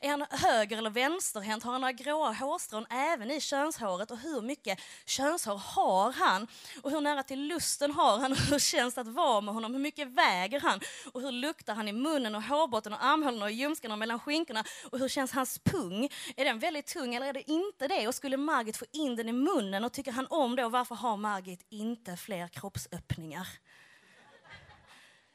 Är 0.00 0.10
han 0.10 0.26
höger 0.30 0.78
eller 0.78 0.90
vänsterhänt? 0.90 1.62
Har 1.62 1.72
han 1.72 1.80
några 1.80 1.92
gråa 1.92 2.32
hårstrån 2.32 2.86
även 2.90 3.30
i 3.30 3.40
könshåret? 3.40 4.10
Och 4.10 4.18
hur 4.18 4.42
mycket 4.42 4.80
könshår 5.06 5.56
har 5.56 6.12
han? 6.12 6.46
Och 6.82 6.90
hur 6.90 7.00
nära 7.00 7.22
till 7.22 7.46
lusten 7.46 7.90
har 7.90 8.18
han? 8.18 8.32
Och 8.32 8.38
hur 8.38 8.58
känns 8.58 8.94
det 8.94 9.00
att 9.00 9.08
vara 9.08 9.40
med 9.40 9.54
honom? 9.54 9.72
Hur 9.74 9.80
mycket 9.80 10.08
väger 10.08 10.60
han? 10.60 10.80
Och 11.12 11.20
hur 11.20 11.32
luktar 11.32 11.74
han 11.74 11.88
i 11.88 11.92
munnen 11.92 12.34
och 12.34 12.42
hårbotten 12.42 12.92
och 12.92 13.04
armhålorna 13.04 13.44
och 13.44 13.50
ljumskarna 13.50 13.94
och 13.94 13.98
mellan 13.98 14.20
skinkorna? 14.20 14.64
Och 14.90 14.98
hur 14.98 15.08
känns 15.08 15.32
hans 15.32 15.58
pung? 15.58 16.08
Är 16.36 16.44
den 16.44 16.58
väldigt 16.58 16.86
tung 16.86 17.14
eller 17.14 17.26
är 17.26 17.32
det 17.32 17.50
inte 17.50 17.88
det? 17.88 18.08
Och 18.08 18.14
skulle 18.14 18.36
Margit 18.36 18.76
få 18.76 18.84
in 18.92 19.16
den 19.16 19.28
i 19.28 19.32
munnen 19.32 19.84
och 19.84 19.92
tycker 19.92 20.12
han 20.12 20.26
om 20.26 20.56
det? 20.56 20.64
Och 20.64 20.72
varför 20.72 20.94
har 20.94 21.16
Margit 21.16 21.66
inte 21.70 22.16
fler 22.16 22.48
kroppsöppningar? 22.48 23.48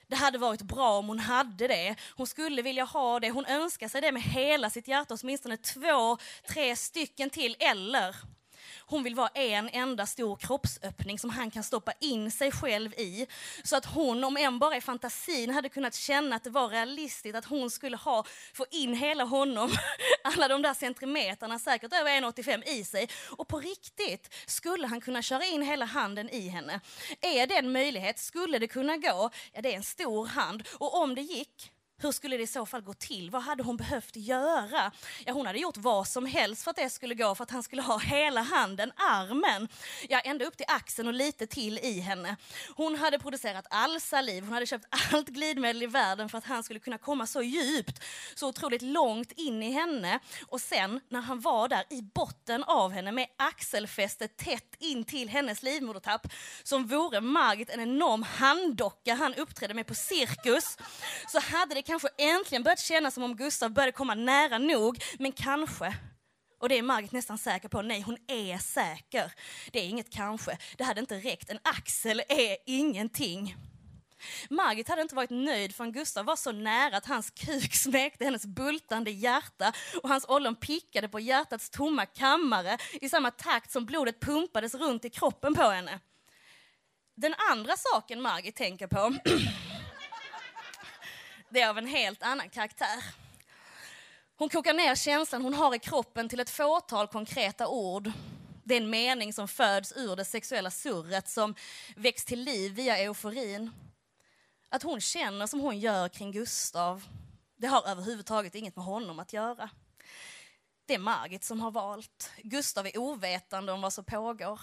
Det 0.07 0.15
hade 0.15 0.37
varit 0.37 0.61
bra 0.61 0.97
om 0.97 1.07
hon 1.07 1.19
hade 1.19 1.67
det. 1.67 1.95
Hon 2.15 2.27
skulle 2.27 2.61
vilja 2.61 2.83
ha 2.83 3.19
det. 3.19 3.29
Hon 3.29 3.45
önskar 3.45 3.87
sig 3.87 4.01
det 4.01 4.11
med 4.11 4.21
hela 4.21 4.69
sitt 4.69 4.87
hjärta, 4.87 5.17
åtminstone 5.21 5.57
två, 5.57 6.17
tre 6.47 6.75
stycken 6.75 7.29
till. 7.29 7.55
Eller 7.59 8.15
hon 8.79 9.03
vill 9.03 9.15
vara 9.15 9.27
en 9.27 9.69
enda 9.69 10.05
stor 10.05 10.35
kroppsöppning 10.35 11.19
som 11.19 11.29
han 11.29 11.51
kan 11.51 11.63
stoppa 11.63 11.91
in 11.99 12.31
sig 12.31 12.51
själv 12.51 12.93
i. 12.93 13.27
Så 13.63 13.75
att 13.77 13.85
hon, 13.85 14.23
om 14.23 14.37
än 14.37 14.59
bara 14.59 14.77
i 14.77 14.81
fantasin, 14.81 15.49
hade 15.49 15.69
kunnat 15.69 15.95
känna 15.95 16.35
att 16.35 16.43
det 16.43 16.49
var 16.49 16.69
realistiskt 16.69 17.35
att 17.35 17.45
hon 17.45 17.71
skulle 17.71 17.97
ha, 17.97 18.25
få 18.53 18.65
in 18.71 18.93
hela 18.93 19.23
honom, 19.23 19.71
alla 20.23 20.47
de 20.47 20.61
där 20.61 20.73
centimeterna, 20.73 21.59
säkert 21.59 21.93
över 21.93 22.11
1,85 22.11 22.63
i 22.67 22.83
sig. 22.83 23.09
Och 23.29 23.47
på 23.47 23.59
riktigt 23.59 24.33
skulle 24.45 24.87
han 24.87 25.01
kunna 25.01 25.21
köra 25.21 25.45
in 25.45 25.61
hela 25.61 25.85
handen 25.85 26.29
i 26.29 26.47
henne. 26.47 26.79
Är 27.21 27.47
det 27.47 27.57
en 27.57 27.71
möjlighet? 27.71 28.19
Skulle 28.19 28.59
det 28.59 28.67
kunna 28.67 28.97
gå? 28.97 29.29
Ja, 29.53 29.61
det 29.61 29.73
är 29.73 29.77
en 29.77 29.83
stor 29.83 30.25
hand. 30.25 30.63
Och 30.73 31.01
om 31.01 31.15
det 31.15 31.21
gick, 31.21 31.71
hur 31.97 32.11
skulle 32.11 32.37
det 32.37 32.43
i 32.43 32.47
så 32.47 32.65
fall 32.65 32.81
gå 32.81 32.93
till? 32.93 33.29
Vad 33.29 33.41
hade 33.41 33.63
hon 33.63 33.77
behövt 33.77 34.15
göra? 34.15 34.91
Ja, 35.25 35.33
hon 35.33 35.45
hade 35.45 35.59
gjort 35.59 35.77
vad 35.77 36.07
som 36.07 36.25
helst 36.25 36.63
för 36.63 36.71
att 36.71 36.77
det 36.77 36.89
skulle 36.89 37.15
gå, 37.15 37.35
för 37.35 37.43
att 37.43 37.51
han 37.51 37.63
skulle 37.63 37.81
ha 37.81 37.97
hela 37.97 38.41
handen, 38.41 38.91
armen, 38.95 39.67
ja, 40.09 40.19
ända 40.19 40.45
upp 40.45 40.57
till 40.57 40.65
axeln 40.69 41.07
och 41.07 41.13
lite 41.13 41.47
till 41.47 41.79
i 41.79 41.99
henne. 41.99 42.35
Hon 42.75 42.95
hade 42.95 43.19
producerat 43.19 43.65
all 43.69 44.01
saliv, 44.01 44.43
hon 44.43 44.53
hade 44.53 44.65
köpt 44.65 44.85
allt 45.11 45.27
glidmedel 45.27 45.83
i 45.83 45.87
världen 45.87 46.29
för 46.29 46.37
att 46.37 46.45
han 46.45 46.63
skulle 46.63 46.79
kunna 46.79 46.97
komma 46.97 47.27
så 47.27 47.41
djupt, 47.41 48.03
så 48.35 48.47
otroligt 48.47 48.81
långt 48.81 49.31
in 49.31 49.63
i 49.63 49.71
henne. 49.71 50.19
Och 50.47 50.61
sen 50.61 50.99
när 51.09 51.21
han 51.21 51.41
var 51.41 51.67
där 51.67 51.83
i 51.89 52.01
botten 52.01 52.63
av 52.63 52.91
henne 52.91 53.11
med 53.11 53.27
axelfästet 53.37 54.37
tätt 54.37 54.75
in 54.79 55.03
till 55.03 55.29
hennes 55.29 55.63
livmodertapp, 55.63 56.27
som 56.63 56.87
vore 56.87 57.21
Margit 57.21 57.69
en 57.69 57.79
enorm 57.79 58.23
handdocka 58.23 59.15
han 59.15 59.35
uppträdde 59.35 59.73
med 59.73 59.87
på 59.87 59.95
cirkus, 59.95 60.77
så 61.27 61.39
hade 61.39 61.75
det 61.75 61.84
kanske 61.85 62.07
äntligen 62.17 62.63
börjat 62.63 62.79
kännas 62.79 63.13
som 63.13 63.23
om 63.23 63.35
Gustav 63.35 63.73
började 63.73 63.91
komma 63.91 64.15
nära 64.15 64.57
nog, 64.57 65.03
men 65.19 65.31
kanske 65.31 65.95
och 66.59 66.69
det 66.69 66.77
är 66.77 66.81
Margit 66.81 67.11
nästan 67.11 67.37
säker 67.37 67.69
på. 67.69 67.81
Nej, 67.81 68.01
hon 68.01 68.17
är 68.27 68.57
säker. 68.57 69.31
Det 69.71 69.79
är 69.79 69.87
inget 69.87 70.09
kanske. 70.09 70.57
Det 70.77 70.83
hade 70.83 70.99
inte 70.99 71.15
räckt. 71.15 71.49
En 71.49 71.59
axel 71.63 72.19
är 72.29 72.57
ingenting. 72.65 73.55
Margit 74.49 74.87
hade 74.87 75.01
inte 75.01 75.15
varit 75.15 75.29
nöjd 75.29 75.75
förrän 75.75 75.91
Gustav 75.91 76.25
var 76.25 76.35
så 76.35 76.51
nära 76.51 76.97
att 76.97 77.05
hans 77.05 77.29
kuk 77.29 77.75
smekte 77.75 78.25
hennes 78.25 78.45
bultande 78.45 79.11
hjärta 79.11 79.73
och 80.03 80.09
hans 80.09 80.25
ollon 80.27 80.55
pickade 80.55 81.07
på 81.07 81.19
hjärtats 81.19 81.69
tomma 81.69 82.05
kammare 82.05 82.77
i 83.01 83.09
samma 83.09 83.31
takt 83.31 83.71
som 83.71 83.85
blodet 83.85 84.19
pumpades 84.19 84.75
runt 84.75 85.05
i 85.05 85.09
kroppen 85.09 85.55
på 85.55 85.63
henne. 85.63 85.99
Den 87.15 87.35
andra 87.51 87.73
saken 87.77 88.21
Margit 88.21 88.55
tänker 88.55 88.87
på 88.87 89.15
det 91.49 91.61
är 91.61 91.69
av 91.69 91.77
en 91.77 91.87
helt 91.87 92.23
annan 92.23 92.49
karaktär. 92.49 93.03
Hon 94.37 94.49
kokar 94.49 94.73
ner 94.73 94.95
känslan 94.95 95.41
hon 95.41 95.53
har 95.53 95.75
i 95.75 95.79
kroppen 95.79 96.29
till 96.29 96.39
ett 96.39 96.49
fåtal 96.49 97.07
konkreta 97.07 97.67
ord. 97.67 98.11
Det 98.63 98.75
är 98.75 98.81
en 98.81 98.89
mening 98.89 99.33
som 99.33 99.47
föds 99.47 99.93
ur 99.95 100.15
det 100.15 100.25
sexuella 100.25 100.71
surret 100.71 101.29
som 101.29 101.55
väcks 101.95 102.25
till 102.25 102.43
liv 102.43 102.73
via 102.73 102.97
euforin. 102.97 103.71
Att 104.69 104.83
hon 104.83 105.01
känner 105.01 105.47
som 105.47 105.59
hon 105.59 105.79
gör 105.79 106.09
kring 106.09 106.31
Gustav, 106.31 107.03
det 107.57 107.67
har 107.67 107.87
överhuvudtaget 107.87 108.55
inget 108.55 108.75
med 108.75 108.85
honom 108.85 109.19
att 109.19 109.33
göra. 109.33 109.69
Det 110.85 110.93
är 110.93 110.99
Margit 110.99 111.43
som 111.43 111.61
har 111.61 111.71
valt. 111.71 112.31
Gustav 112.43 112.87
är 112.87 112.97
ovetande 112.97 113.71
om 113.71 113.81
vad 113.81 113.93
som 113.93 114.05
pågår. 114.05 114.61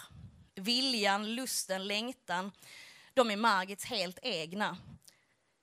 Viljan, 0.54 1.34
lusten, 1.34 1.86
längtan, 1.86 2.52
de 3.14 3.30
är 3.30 3.36
Margits 3.36 3.84
helt 3.84 4.18
egna. 4.22 4.76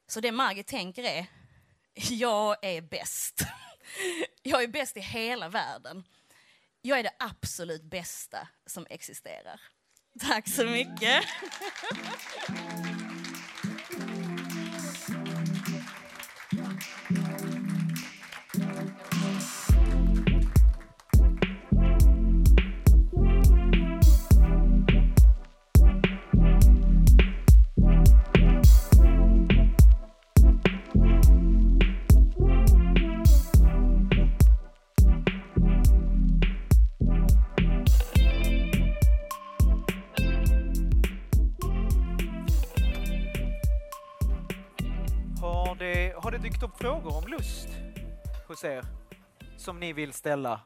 Så 0.10 0.20
det 0.20 0.32
Margit 0.32 0.68
tänker 0.68 1.04
är, 1.04 1.26
jag 1.94 2.58
är 2.62 2.82
bäst. 2.82 3.42
Jag 4.44 4.64
är 4.64 4.68
bäst 4.68 4.98
i 4.98 5.00
hela 5.00 5.50
världen. 5.50 6.04
Jag 6.82 7.00
är 7.00 7.04
det 7.04 7.14
absolut 7.20 7.84
bästa 7.84 8.48
som 8.66 8.88
existerar. 8.90 9.62
Tack 10.20 10.50
så 10.50 10.66
mycket. 10.66 11.24
hos 48.60 48.64
er 48.64 48.86
som 49.58 49.80
ni 49.80 49.94
vill 49.94 50.14
ställa? 50.14 50.62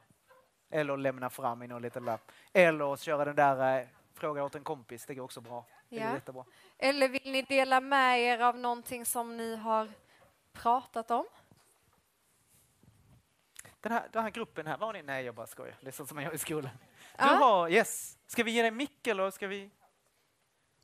Eller 0.70 0.98
lämna 0.98 1.30
fram 1.30 1.64
i 1.64 1.68
någon 1.68 1.82
liten 1.82 2.06
lapp? 2.06 2.32
Eller 2.54 2.96
köra 2.96 3.26
den 3.26 3.36
där 3.36 3.80
eh, 3.82 3.88
fråga 4.14 4.44
åt 4.44 4.56
en 4.56 4.64
kompis, 4.64 5.06
det 5.06 5.16
går 5.16 5.24
också 5.24 5.42
bra. 5.42 5.66
Det 5.90 5.96
Ja. 5.96 6.14
jättebra. 6.14 6.46
Eller 6.78 7.10
vill 7.10 7.32
ni 7.32 7.42
dela 7.42 7.82
med 7.82 8.22
er 8.22 8.40
av 8.40 8.58
någonting 8.58 9.06
som 9.06 9.38
ni 9.38 9.56
har 9.56 9.92
pratat 10.54 11.12
om? 11.12 11.26
Den 13.80 13.92
här, 13.92 14.08
den 14.12 14.24
här 14.24 14.30
gruppen 14.30 14.68
här, 14.68 14.78
var 14.78 14.94
ni? 14.94 15.02
Nej, 15.02 15.26
jag 15.26 15.36
bara 15.36 15.48
skojar. 15.48 15.76
Det 15.82 15.88
är 15.88 15.92
sånt 15.92 16.10
som 16.10 16.16
man 16.16 16.24
gör 16.24 16.34
i 16.34 16.38
skolan. 16.38 16.72
Du 17.18 17.26
Ja. 17.26 17.26
har, 17.26 17.70
yes. 17.70 18.18
Ska 18.28 18.44
vi 18.44 18.52
ge 18.52 18.62
dig 18.62 18.72
mick 18.72 19.08
eller 19.08 19.32
ska 19.32 19.48
vi? 19.48 19.70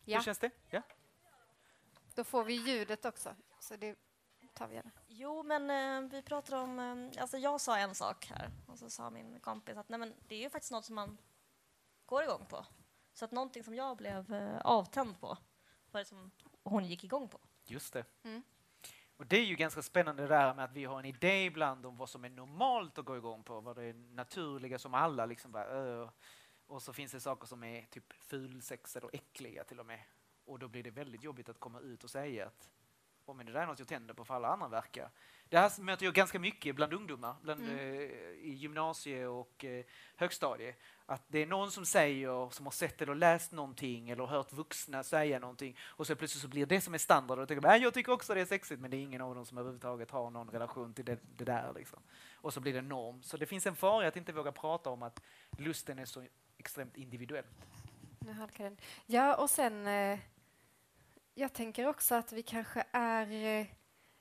Ja. 0.05 0.17
Hur 0.17 0.23
känns 0.23 0.39
det? 0.39 0.51
Ja. 0.69 0.81
Då 2.15 2.23
får 2.23 2.43
vi 2.43 2.53
ljudet 2.53 3.05
också. 3.05 3.35
Så 3.59 3.75
det 3.75 3.95
tar 4.59 4.67
vi 4.67 4.75
gärna. 4.75 4.91
Jo, 5.07 5.43
men 5.43 5.69
eh, 5.69 6.09
vi 6.11 6.21
pratade 6.21 6.61
om... 6.61 6.79
Eh, 6.79 7.21
alltså 7.21 7.37
jag 7.37 7.61
sa 7.61 7.77
en 7.77 7.95
sak 7.95 8.25
här 8.25 8.51
och 8.67 8.79
så 8.79 8.89
sa 8.89 9.09
min 9.09 9.39
kompis 9.39 9.77
att 9.77 9.89
nej, 9.89 9.99
men 9.99 10.13
det 10.27 10.35
är 10.35 10.39
ju 10.39 10.49
faktiskt 10.49 10.71
något 10.71 10.85
som 10.85 10.95
man 10.95 11.17
går 12.05 12.23
igång 12.23 12.45
på. 12.45 12.65
Så 13.13 13.25
att 13.25 13.31
någonting 13.31 13.63
som 13.63 13.75
jag 13.75 13.97
blev 13.97 14.33
eh, 14.33 14.59
avtänd 14.59 15.19
på 15.19 15.37
var 15.91 15.99
det 15.99 16.05
som 16.05 16.31
hon 16.63 16.85
gick 16.85 17.03
igång 17.03 17.29
på. 17.29 17.39
Just 17.65 17.93
det. 17.93 18.05
Mm. 18.23 18.43
Och 19.17 19.25
det 19.25 19.37
är 19.37 19.45
ju 19.45 19.55
ganska 19.55 19.81
spännande 19.81 20.21
det 20.21 20.27
där 20.27 20.53
med 20.53 20.65
att 20.65 20.73
vi 20.73 20.85
har 20.85 20.99
en 20.99 21.05
idé 21.05 21.45
ibland 21.45 21.85
om 21.85 21.97
vad 21.97 22.09
som 22.09 22.25
är 22.25 22.29
normalt 22.29 22.97
att 22.97 23.05
gå 23.05 23.17
igång 23.17 23.43
på, 23.43 23.61
vad 23.61 23.75
det 23.75 23.83
är 23.83 23.93
naturliga 23.93 24.79
som 24.79 24.93
alla 24.93 25.25
liksom 25.25 25.51
bara 25.51 25.65
"Öh." 25.65 26.09
Och 26.67 26.81
så 26.81 26.93
finns 26.93 27.11
det 27.11 27.19
saker 27.19 27.47
som 27.47 27.63
är 27.63 27.85
typ 27.85 28.13
fulsexade 28.13 29.05
och 29.05 29.15
äckliga 29.15 29.63
till 29.63 29.79
och 29.79 29.85
med. 29.85 29.99
Och 30.45 30.59
då 30.59 30.67
blir 30.67 30.83
det 30.83 30.91
väldigt 30.91 31.23
jobbigt 31.23 31.49
att 31.49 31.59
komma 31.59 31.79
ut 31.79 32.03
och 32.03 32.09
säga 32.09 32.47
att 32.47 32.69
oh, 33.31 33.35
men 33.35 33.45
det 33.45 33.51
där 33.51 33.61
är 33.61 33.65
något 33.67 33.79
jag 33.79 33.87
tänder 33.87 34.13
på 34.13 34.25
för 34.25 34.33
alla 34.33 34.47
andra 34.47 34.67
verkar. 34.67 35.09
Det 35.49 35.57
här 35.57 35.81
möter 35.81 36.05
jag 36.05 36.13
ganska 36.13 36.39
mycket 36.39 36.75
bland 36.75 36.93
ungdomar, 36.93 37.35
bland, 37.41 37.61
Mm. 37.61 37.77
eh, 37.79 37.85
i 38.41 38.53
gymnasie 38.53 39.25
och 39.27 39.65
eh, 39.65 39.85
högstadie. 40.15 40.75
Att 41.05 41.21
det 41.27 41.39
är 41.39 41.45
någon 41.45 41.71
som 41.71 41.85
säger, 41.85 42.49
som 42.49 42.65
har 42.65 42.71
sett 42.71 43.01
eller 43.01 43.15
läst 43.15 43.51
någonting 43.51 44.09
eller 44.09 44.25
hört 44.25 44.53
vuxna 44.53 45.03
säga 45.03 45.39
någonting 45.39 45.77
och 45.81 46.07
så 46.07 46.15
plötsligt 46.15 46.41
så 46.41 46.47
blir 46.47 46.65
det 46.65 46.81
som 46.81 46.93
är 46.93 46.97
standard 46.97 47.39
och 47.39 47.47
tycker 47.47 47.61
"Nej, 47.61 47.81
jag 47.81 47.93
tycker 47.93 48.11
också 48.11 48.33
det 48.33 48.41
är 48.41 48.45
sexigt 48.45 48.81
men 48.81 48.91
det 48.91 48.97
är 48.97 49.01
ingen 49.01 49.21
av 49.21 49.35
dem 49.35 49.45
som 49.45 49.57
överhuvudtaget 49.57 50.11
har 50.11 50.29
någon 50.29 50.49
relation 50.49 50.93
till 50.93 51.05
det, 51.05 51.19
det 51.37 51.43
där. 51.45 51.73
Liksom. 51.75 51.99
Och 52.33 52.53
så 52.53 52.59
blir 52.59 52.73
det 52.73 52.81
norm. 52.81 53.23
Så 53.23 53.37
det 53.37 53.45
finns 53.45 53.65
en 53.67 53.75
fara 53.75 54.07
att 54.07 54.17
inte 54.17 54.31
våga 54.33 54.51
prata 54.51 54.89
om 54.89 55.03
att 55.03 55.21
lusten 55.57 55.99
är 55.99 56.05
så 56.05 56.25
extremt 56.57 56.97
individuell. 56.97 57.45
Nu 58.19 58.31
halkar 58.31 58.63
den. 58.63 58.77
Ja, 59.05 59.35
och 59.35 59.49
sen... 59.49 59.87
Eh, 59.87 60.19
jag 61.39 61.53
tänker 61.53 61.87
också 61.87 62.15
att 62.15 62.31
vi 62.31 62.43
kanske 62.43 62.83
är 62.91 63.31
eh, 63.31 63.65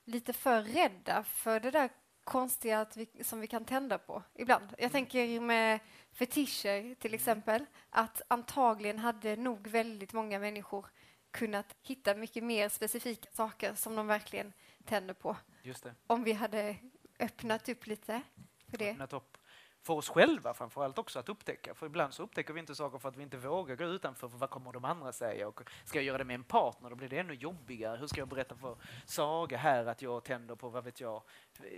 lite 0.05 0.33
för 0.33 0.61
rädda 0.61 1.23
för 1.23 1.59
det 1.59 1.71
där 1.71 1.89
konstiga 2.23 2.81
att 2.81 2.97
vi, 2.97 3.23
som 3.23 3.39
vi 3.39 3.47
kan 3.47 3.65
tända 3.65 3.97
på 3.97 4.23
ibland. 4.35 4.75
Jag 4.77 4.91
tänker 4.91 5.39
med 5.39 5.79
fetischer 6.11 6.95
till 6.95 7.13
exempel, 7.13 7.65
att 7.89 8.21
antagligen 8.27 8.99
hade 8.99 9.35
nog 9.35 9.67
väldigt 9.67 10.13
många 10.13 10.39
människor 10.39 10.85
kunnat 11.31 11.75
hitta 11.81 12.15
mycket 12.15 12.43
mer 12.43 12.69
specifika 12.69 13.29
saker 13.33 13.73
som 13.75 13.95
de 13.95 14.07
verkligen 14.07 14.53
tänder 14.85 15.13
på. 15.13 15.37
Just 15.63 15.83
det. 15.83 15.95
Om 16.07 16.23
vi 16.23 16.33
hade 16.33 16.75
öppnat 17.19 17.69
upp 17.69 17.87
lite 17.87 18.21
för 18.67 18.77
det. 18.77 18.91
öppnat 18.91 19.13
upp 19.13 19.37
för 19.83 19.93
oss 19.93 20.09
själva 20.09 20.53
framförallt 20.53 20.97
också 20.97 21.19
att 21.19 21.29
upptäcka. 21.29 21.73
För 21.73 21.85
ibland 21.85 22.13
så 22.13 22.23
upptäcker 22.23 22.53
vi 22.53 22.59
inte 22.59 22.75
saker 22.75 22.97
för 22.97 23.09
att 23.09 23.17
vi 23.17 23.23
inte 23.23 23.37
vågar 23.37 23.75
gå 23.75 23.83
utanför. 23.83 24.27
För 24.27 24.37
vad 24.37 24.49
kommer 24.49 24.71
de 24.71 24.85
andra 24.85 25.11
säga? 25.11 25.47
Och 25.47 25.61
ska 25.85 25.97
jag 25.97 26.05
göra 26.05 26.17
det 26.17 26.23
med 26.23 26.35
en 26.35 26.43
partner, 26.43 26.89
då 26.89 26.95
blir 26.95 27.09
det 27.09 27.17
ännu 27.17 27.33
jobbigare. 27.33 27.97
Hur 27.97 28.07
ska 28.07 28.21
jag 28.21 28.27
berätta 28.27 28.55
för 28.55 28.75
Saga 29.05 29.57
här 29.57 29.85
att 29.85 30.01
jag 30.01 30.23
tänder 30.23 30.55
på, 30.55 30.69
vad 30.69 30.83
vet 30.83 31.01
jag, 31.01 31.21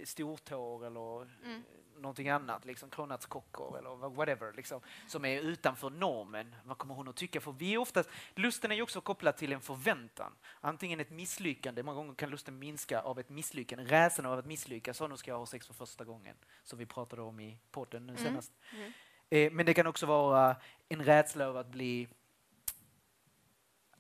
stortår 0.06 0.86
eller 0.86 1.22
Mm. 1.46 1.63
någonting 1.98 2.30
annat, 2.30 2.65
liksom 2.65 2.89
kronärtskockor 2.89 3.78
eller 3.78 4.10
whatever, 4.10 4.54
liksom, 4.54 4.82
som 5.08 5.26
är 5.26 5.41
utanför 5.41 5.89
normen. 5.89 6.56
Vad 6.65 6.78
kommer 6.78 6.96
hon 6.96 7.08
att 7.08 7.15
tycka? 7.15 7.41
För 7.41 7.52
vi 7.52 7.74
är 7.74 7.78
oftast, 7.78 8.10
lusten 8.36 8.72
är 8.72 8.76
ju 8.76 8.82
också 8.82 9.02
kopplad 9.02 9.38
till 9.38 9.54
en 9.54 9.62
förväntan. 9.62 10.36
Antingen 10.62 11.00
ett 11.00 11.10
misslyckande, 11.10 11.84
många 11.84 11.98
gånger 11.98 12.15
kan 12.15 12.30
lusten 12.30 12.60
minska 12.60 13.02
av 13.02 13.20
ett 13.20 13.30
misslyckande, 13.30 13.84
rädslan 13.86 14.26
av 14.32 14.39
att 14.39 14.46
misslyckas. 14.46 14.98
Så 14.98 15.08
nu 15.08 15.17
ska 15.17 15.32
jag 15.32 15.38
ha 15.39 15.46
sex 15.46 15.67
för 15.67 15.74
första 15.74 16.04
gången, 16.04 16.36
som 16.63 16.80
vi 16.80 16.86
pratade 16.86 17.22
om 17.22 17.39
i 17.39 17.58
podden 17.72 18.08
nu 18.08 18.13
Mm. 18.13 18.24
senast. 18.24 18.52
Mm. 18.74 18.91
Eh, 19.30 19.52
men 19.52 19.65
det 19.65 19.74
kan 19.74 19.88
också 19.88 20.06
vara 20.06 20.56
en 20.89 21.04
rädsla 21.04 21.46
över 21.46 21.60
att 21.60 21.67
bli 21.72 22.08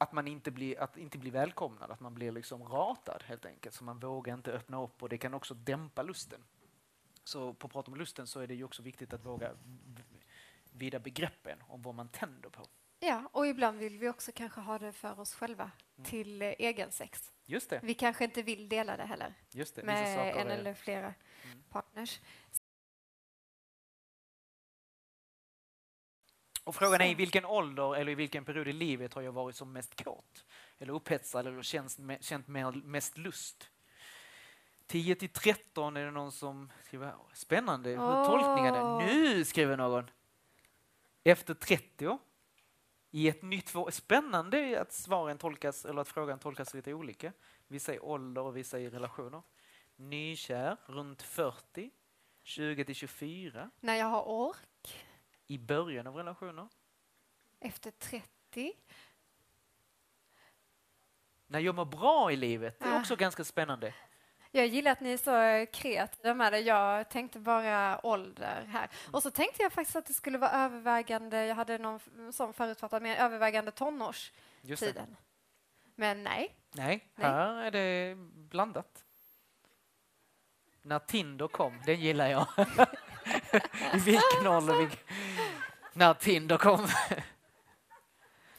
att 0.01 0.11
man 0.11 0.27
inte 0.27 0.51
blir, 0.51 0.79
att 0.79 0.97
inte 0.97 1.17
blir 1.17 1.31
välkomnad, 1.31 1.91
att 1.91 1.99
man 1.99 2.13
blir 2.13 2.31
liksom 2.31 2.63
ratad 2.63 3.23
helt 3.25 3.45
enkelt. 3.45 3.75
Så 3.75 3.83
man 3.83 3.99
vågar 3.99 4.33
inte 4.33 4.51
öppna 4.51 4.81
upp 4.83 5.03
och 5.03 5.09
det 5.09 5.17
kan 5.17 5.33
också 5.33 5.53
dämpa 5.53 6.01
lusten. 6.03 6.43
Så 7.23 7.53
på 7.53 7.67
att 7.67 7.73
prata 7.73 7.91
om 7.91 7.97
lusten 7.97 8.27
så 8.27 8.39
är 8.39 8.47
det 8.47 8.55
ju 8.55 8.63
också 8.63 8.81
viktigt 8.81 9.13
att 9.13 9.25
våga 9.25 9.51
vida 10.73 10.99
begreppen 10.99 11.63
om 11.67 11.81
vad 11.81 11.95
man 11.95 12.09
tänder 12.09 12.49
på. 12.49 12.65
Ja, 12.99 13.29
och 13.31 13.47
ibland 13.47 13.77
vill 13.79 13.97
vi 13.99 14.09
också 14.09 14.31
kanske 14.35 14.61
ha 14.61 14.79
det 14.79 14.91
för 14.91 15.19
oss 15.19 15.33
själva 15.33 15.71
Mm. 15.97 16.09
till 16.09 16.41
eh, 16.41 16.47
egen 16.59 16.91
sex. 16.91 17.31
Just 17.45 17.69
det. 17.69 17.79
Vi 17.83 17.93
kanske 17.93 18.23
inte 18.23 18.41
vill 18.41 18.69
dela 18.69 18.97
det 18.97 19.03
heller 19.03 19.33
Just 19.51 19.75
det. 19.75 19.83
Med 19.83 20.35
en 20.35 20.47
är- 20.47 20.51
eller 20.51 20.73
flera 20.73 21.13
Mm. 21.43 21.63
partners. 21.69 22.19
Och 26.63 26.75
frågan 26.75 27.01
är 27.01 27.09
i 27.09 27.13
vilken 27.13 27.45
ålder 27.45 27.95
eller 27.95 28.11
i 28.11 28.15
vilken 28.15 28.45
period 28.45 28.67
i 28.67 28.73
livet 28.73 29.13
har 29.13 29.21
jag 29.21 29.31
varit 29.31 29.55
som 29.55 29.73
mest 29.73 30.03
kåt? 30.03 30.45
Eller 30.79 30.93
upphetsad 30.93 31.47
eller 31.47 31.61
känt, 31.61 31.97
känt 32.21 32.47
mest 32.83 33.17
lust? 33.17 33.69
10 34.87 35.15
till 35.15 35.29
13 35.29 35.97
är 35.97 36.05
det 36.05 36.11
någon 36.11 36.31
som 36.31 36.71
skriver. 36.83 37.13
Spännande, 37.33 37.89
hur 37.89 37.99
Åh. 37.99 38.25
tolkningarna. 38.25 38.97
Nu 38.99 39.45
skriver 39.45 39.77
någon. 39.77 40.09
Efter 41.23 41.53
30 41.53 42.19
i 43.11 43.27
ett 43.27 43.41
nytt 43.41 43.73
Spännande 43.89 44.81
att 44.81 44.91
svaren 44.91 45.37
tolkas 45.37 45.85
eller 45.85 46.01
att 46.01 46.07
frågan 46.07 46.39
tolkas 46.39 46.73
lite 46.73 46.93
olika. 46.93 47.33
Vissa 47.67 47.93
i 47.93 47.99
ålder 47.99 48.41
och 48.41 48.57
vissa 48.57 48.79
i 48.79 48.89
relationer. 48.89 49.41
Nykär 49.95 50.77
runt 50.85 51.21
40. 51.21 51.91
20 52.43 52.85
till 52.85 52.95
24 52.95 53.71
När 53.79 53.95
jag 53.95 54.05
har 54.05 54.27
år 54.27 54.55
i 55.51 55.57
början 55.57 56.07
av 56.07 56.15
relationer. 56.15 56.67
efter 57.59 57.91
30. 57.91 58.73
När 61.47 61.59
jag 61.59 61.75
mår 61.75 61.85
bra 61.85 62.31
i 62.31 62.35
livet, 62.35 62.79
det 62.79 62.85
är 62.85 62.95
Ah. 62.95 62.99
också 62.99 63.15
ganska 63.15 63.43
spännande. 63.43 63.93
Jag 64.51 64.67
gillar 64.67 64.91
att 64.91 64.99
ni 65.01 65.11
är 65.13 65.17
så 65.17 65.71
kreativa 65.71 66.33
med 66.33 66.53
det. 66.53 66.59
Jag 66.59 67.09
tänkte 67.09 67.39
bara 67.39 68.05
ålder 68.05 68.65
här. 68.67 68.89
Och 69.11 69.23
så 69.23 69.31
tänkte 69.31 69.63
jag 69.63 69.73
faktiskt 69.73 69.95
att 69.95 70.05
det 70.05 70.13
skulle 70.13 70.37
vara 70.37 70.51
övervägande, 70.51 71.45
jag 71.45 71.55
hade 71.55 71.77
någon 71.77 71.99
sån 72.33 72.53
förutfattad, 72.53 73.01
men 73.01 73.17
övervägande 73.17 73.71
tonårstiden. 73.71 75.15
Men 75.95 76.23
nej. 76.23 76.55
Nej, 76.71 77.07
Nej. 77.15 77.31
här 77.31 77.53
är 77.63 77.71
det 77.71 78.15
blandat. 78.33 79.03
När 80.81 80.99
Tinder 80.99 81.47
kom, 81.47 81.81
den 81.85 81.99
gillar 81.99 82.27
jag. 82.27 82.47
I 83.93 83.97
vilken 83.99 84.47
ålder? 84.47 84.89
När 85.93 86.13
Tinder 86.13 86.57
kom. 86.57 86.87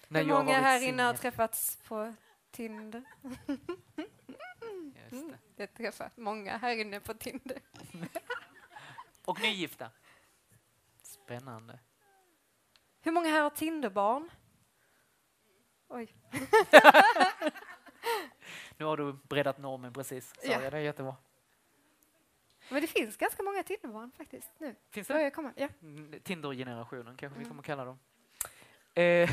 När 0.08 0.22
Hur 0.22 0.28
jag 0.28 0.44
många 0.44 0.60
här 0.60 0.82
inne 0.82 1.02
har 1.02 1.14
träffats 1.14 1.76
på 1.88 2.14
Tinder? 2.50 3.02
Just 5.10 5.28
det. 5.30 5.38
Jag 5.56 5.74
träffar 5.74 6.10
många 6.16 6.56
här 6.56 6.76
inne 6.76 7.00
på 7.00 7.14
Tinder. 7.14 7.58
Och 9.24 9.40
nygifta. 9.40 9.90
Spännande. 11.02 11.78
Hur 13.00 13.12
många 13.12 13.28
här 13.28 13.42
har 13.42 13.50
Tinderbarn? 13.50 14.30
Oj. 15.88 16.14
Nu 18.76 18.84
har 18.84 18.96
du 18.96 19.12
breddat 19.12 19.58
normen 19.58 19.92
precis. 19.92 20.28
Så 20.28 20.34
Ja. 20.50 20.62
ja. 20.62 20.70
Det 20.70 20.76
är 20.76 20.80
jättebra. 20.80 21.16
Men 22.72 22.82
det 22.82 22.86
finns 22.88 23.16
ganska 23.16 23.42
många 23.42 23.62
Tinderbarn 23.62 24.10
faktiskt 24.12 24.50
nu. 24.58 24.74
Finns 24.90 25.08
Det 25.08 25.30
komma. 25.30 25.52
Ja. 25.56 25.68
Mm, 25.82 26.20
Tinder-generationen 26.20 27.16
kanske 27.16 27.38
vi 27.38 27.44
Mm. 27.44 27.48
kommer 27.48 27.62
kalla 27.62 27.84
dem. 27.84 27.98
Eh, 28.94 29.30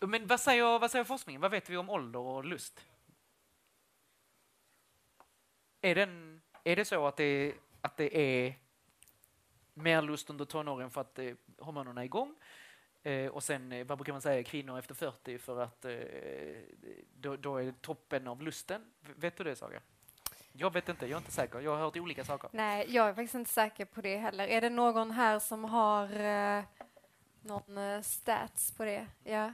men 0.00 0.26
vad 0.26 0.40
säger, 0.40 0.78
vad 0.78 0.90
säger 0.90 1.04
forskningen? 1.04 1.40
Vad 1.40 1.50
vet 1.50 1.70
vi 1.70 1.76
om 1.76 1.90
ålder 1.90 2.20
och 2.20 2.44
lust? 2.44 2.84
Är, 5.80 5.94
den, 5.94 6.42
är 6.64 6.76
det 6.76 6.84
så 6.84 7.06
att 7.06 7.16
det, 7.16 7.54
att 7.80 7.96
det 7.96 8.16
är 8.16 8.54
mer 9.74 10.02
lust 10.02 10.30
under 10.30 10.44
tonåren 10.44 10.90
för 10.90 11.00
att 11.00 11.18
eh, 11.18 11.34
hormonerna 11.58 12.00
är 12.00 12.04
igång? 12.04 12.36
Eh, 13.02 13.30
och 13.30 13.42
sen, 13.44 13.72
eh, 13.72 13.86
vad 13.86 13.98
brukar 13.98 14.12
man 14.12 14.22
säga, 14.22 14.42
kvinnor 14.42 14.78
efter 14.78 14.94
40 14.94 15.38
för 15.38 15.60
att 15.60 15.84
eh, 15.84 15.98
då, 17.14 17.36
då 17.36 17.56
är 17.56 17.72
toppen 17.80 18.28
av 18.28 18.42
lusten? 18.42 18.92
Vet 19.00 19.36
du 19.36 19.44
det, 19.44 19.56
Saga? 19.56 19.80
Jag 20.58 20.72
vet 20.72 20.88
inte, 20.88 21.06
jag 21.06 21.12
är 21.12 21.18
inte 21.18 21.32
säker. 21.32 21.60
Jag 21.60 21.70
har 21.70 21.78
hört 21.78 21.96
olika 21.96 22.24
saker. 22.24 22.50
Nej, 22.52 22.86
jag 22.88 23.08
är 23.08 23.14
faktiskt 23.14 23.34
inte 23.34 23.50
säker 23.50 23.84
på 23.84 24.00
det 24.00 24.16
heller. 24.16 24.48
Är 24.48 24.60
det 24.60 24.70
någon 24.70 25.10
här 25.10 25.38
som 25.38 25.64
har 25.64 26.20
eh, 26.20 26.64
någon 27.40 27.78
eh, 27.78 28.02
stats 28.02 28.72
på 28.72 28.84
det? 28.84 29.06
Ja. 29.24 29.52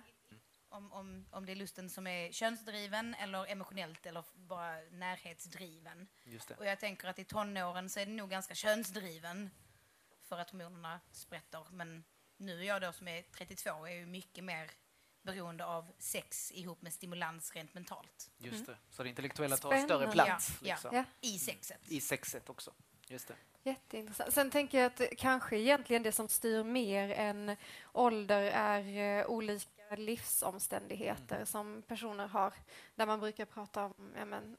Om, 0.68 0.92
om, 0.92 1.26
om 1.30 1.46
det 1.46 1.52
är 1.52 1.56
lusten 1.56 1.90
som 1.90 2.06
är 2.06 2.32
könsdriven 2.32 3.14
eller 3.14 3.46
emotionellt 3.50 4.06
eller 4.06 4.24
bara 4.34 4.76
närhetsdriven. 4.90 6.08
Just 6.24 6.48
det. 6.48 6.54
Och 6.54 6.66
jag 6.66 6.80
tänker 6.80 7.08
att 7.08 7.18
i 7.18 7.24
tonåren 7.24 7.90
så 7.90 8.00
är 8.00 8.06
det 8.06 8.12
nog 8.12 8.30
ganska 8.30 8.54
könsdriven 8.54 9.50
för 10.22 10.38
att 10.38 10.50
hormonerna 10.50 11.00
sprätter. 11.12 11.66
Men 11.70 12.04
nu 12.36 12.60
är 12.60 12.64
jag 12.64 12.82
då 12.82 12.92
som 12.92 13.08
är 13.08 13.22
32 13.22 13.86
är 13.86 13.94
ju 13.94 14.06
mycket 14.06 14.44
mer 14.44 14.70
beroende 15.22 15.64
av 15.66 15.92
sex 15.98 16.52
ihop 16.52 16.82
med 16.82 16.92
stimulans 16.92 17.52
rent 17.54 17.74
mentalt. 17.74 18.30
Just 18.38 18.66
det. 18.66 18.76
Så 18.90 19.02
det 19.02 19.08
intellektuella 19.08 19.56
tar 19.56 19.68
Spännande. 19.68 19.87
större 19.94 20.12
plats 20.12 20.52
Ja, 20.62 20.74
liksom. 20.74 20.96
Ja. 20.96 21.04
I 21.20 21.38
sexet. 21.38 21.80
i 21.88 22.00
sexet 22.00 22.50
också. 22.50 22.70
Just 23.08 23.28
det. 23.28 23.35
Jätteintressant. 23.64 24.35
Sen 24.35 24.50
tänker 24.50 24.78
jag 24.78 24.87
att 24.87 25.02
kanske 25.18 25.58
egentligen 25.58 26.02
det 26.02 26.12
som 26.12 26.28
styr 26.28 26.62
mer 26.64 27.11
än 27.11 27.56
ålder 27.92 28.42
är 28.42 29.18
eh, 29.20 29.26
olika 29.26 29.96
livsomständigheter 29.96 31.44
som 31.44 31.82
personer 31.88 32.26
har. 32.26 32.52
Där 32.94 33.06
man 33.06 33.20
brukar 33.20 33.44
prata 33.44 33.85
om 33.85 34.12
ja, 34.18 34.24
men, 34.24 34.56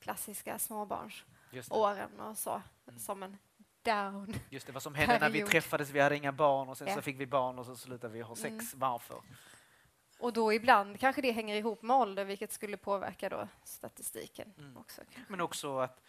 klassiska 0.00 0.58
småbarnsåren 0.58 2.20
och 2.20 2.38
så, 2.38 2.62
som 2.98 3.22
en 3.22 3.38
down. 3.82 4.34
Just 4.50 4.66
det. 4.66 4.72
Vad 4.72 4.82
som 4.82 4.94
hände 4.94 5.18
när 5.18 5.28
vi 5.30 5.32
Period. 5.38 5.50
träffades, 5.50 5.90
vi 5.90 6.00
hade 6.00 6.16
inga 6.16 6.32
barn 6.32 6.68
och 6.68 6.78
sen 6.78 6.88
Ja. 6.88 6.94
så 6.94 7.02
fick 7.02 7.20
vi 7.20 7.26
barn 7.26 7.58
och 7.58 7.66
så 7.66 7.76
slutade 7.76 8.12
vi 8.14 8.20
ha 8.20 8.36
sex. 8.36 8.48
Mm. 8.52 8.64
Varför? 8.74 9.22
Och 10.22 10.32
då 10.32 10.52
ibland 10.52 11.00
kanske 11.00 11.22
det 11.22 11.30
hänger 11.32 11.56
ihop 11.56 11.82
med 11.82 11.96
ålder, 11.96 12.24
vilket 12.24 12.52
skulle 12.52 12.76
påverka 12.76 13.28
då 13.28 13.48
statistiken 13.64 14.52
Mm. 14.58 14.76
också. 14.76 15.02
kanske. 15.10 15.32
Men 15.32 15.40
också 15.40 15.78
att 15.78 16.02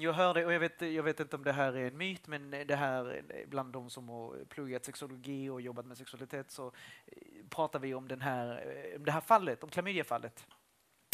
jag 0.00 0.12
hörde, 0.12 0.46
och 0.46 0.52
jag 0.52 0.60
vet, 0.60 0.80
jag 0.80 1.02
vet 1.02 1.20
inte 1.20 1.36
om 1.36 1.44
det 1.44 1.52
här 1.52 1.76
är 1.76 1.86
en 1.86 1.96
myt, 1.96 2.26
men 2.26 2.50
det 2.50 2.76
här 2.76 3.22
bland 3.46 3.72
de 3.72 3.90
som 3.90 4.08
har 4.08 4.44
pluggat 4.44 4.84
sexologi 4.84 5.48
och 5.48 5.60
jobbat 5.60 5.86
med 5.86 5.98
sexualitet 5.98 6.50
så 6.50 6.66
eh, 7.06 7.12
pratar 7.48 7.78
vi 7.78 7.94
om, 7.94 8.08
den 8.08 8.20
här, 8.20 8.48
eh, 8.92 8.96
om 8.96 9.04
det 9.04 9.12
här 9.12 9.20
fallet, 9.20 9.64
om 9.64 9.70
klamydiafallet. 9.70 10.46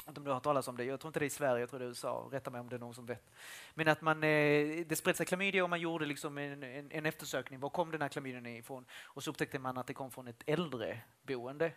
Att 0.07 0.19
om 0.19 0.25
du 0.25 0.31
har 0.31 0.35
hört 0.35 0.45
talas 0.45 0.69
om 0.69 0.77
det. 0.77 0.85
Jag 0.85 1.01
tror 1.01 1.09
inte 1.09 1.19
det 1.21 1.25
är 1.25 1.27
i 1.27 1.31
Sverige, 1.31 1.61
jag 1.61 1.69
tror 1.71 1.79
det 1.79 1.85
är 1.85 1.87
i 1.87 1.89
USA. 1.89 2.29
Rätta 2.33 2.51
mig 2.51 2.61
om 2.61 2.69
det 2.69 2.77
är 2.77 2.81
någon 2.81 2.95
som 2.95 3.07
vet. 3.07 3.31
Men 3.75 3.89
att 3.89 4.01
man, 4.01 4.23
eh, 4.25 4.87
det 4.87 4.97
spred 4.99 5.17
sig 5.17 5.27
klamydia 5.27 5.65
och 5.65 5.71
man 5.71 5.81
gjorde 5.81 6.07
liksom 6.07 6.39
en, 6.39 6.63
en, 6.63 6.91
en 6.91 7.07
eftersökning. 7.07 7.61
Var 7.61 7.71
kom 7.71 7.91
den 7.91 8.03
här 8.03 8.09
klamydian 8.09 8.47
ifrån? 8.47 8.85
Och 9.05 9.23
så 9.23 9.31
upptäckte 9.31 9.59
man 9.59 9.79
att 9.79 9.87
det 9.87 9.95
kom 9.95 10.11
från 10.11 10.29
ett 10.29 10.43
äldreboende. 10.47 11.73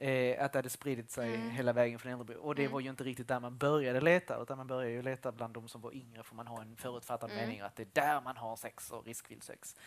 Eh, 0.00 0.44
att 0.44 0.52
det 0.52 0.58
hade 0.58 0.70
spridit 0.70 1.10
sig 1.10 1.34
Mm. 1.34 1.50
hela 1.50 1.72
vägen 1.72 1.98
från 1.98 2.12
äldreboende. 2.12 2.42
Och 2.42 2.54
det 2.54 2.62
Mm. 2.62 2.72
var 2.72 2.80
ju 2.80 2.90
inte 2.90 3.04
riktigt 3.04 3.28
där 3.28 3.40
man 3.40 3.58
började 3.58 4.00
leta, 4.00 4.42
utan 4.42 4.56
man 4.56 4.66
började 4.66 4.90
ju 4.94 5.02
leta 5.02 5.32
bland 5.32 5.54
de 5.54 5.68
som 5.68 5.80
var 5.80 5.94
yngre 5.94 6.22
för 6.22 6.34
man 6.34 6.46
har 6.46 6.62
en 6.62 6.76
förutfattad 6.76 7.30
Mm. 7.30 7.42
mening 7.44 7.60
att 7.60 7.76
det 7.76 7.82
är 7.82 7.88
där 7.92 8.20
man 8.20 8.36
har 8.36 8.56
sex 8.56 8.90
och 8.90 9.04
riskfyllt 9.06 9.44
sex. 9.44 9.76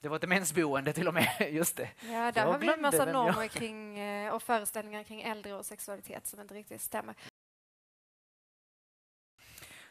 Det 0.00 0.08
var 0.08 0.16
ett 0.16 0.20
demensboende 0.22 0.92
till 0.92 1.08
och 1.08 1.14
med, 1.14 1.48
just 1.52 1.76
det. 1.76 1.90
Ja, 2.00 2.32
där 2.32 2.40
Jag 2.42 2.52
har 2.52 2.58
vi 2.58 2.72
en 2.72 2.82
massa 2.82 3.04
vem 3.04 3.14
jag- 3.14 3.26
normer 3.26 3.48
kring, 3.48 3.98
eh, 3.98 4.34
och 4.34 4.42
föreställningar 4.42 5.02
kring 5.02 5.22
äldre 5.22 5.54
och 5.54 5.66
sexualitet 5.66 6.26
som 6.26 6.40
inte 6.40 6.54
riktigt 6.54 6.80
stämmer. 6.80 7.14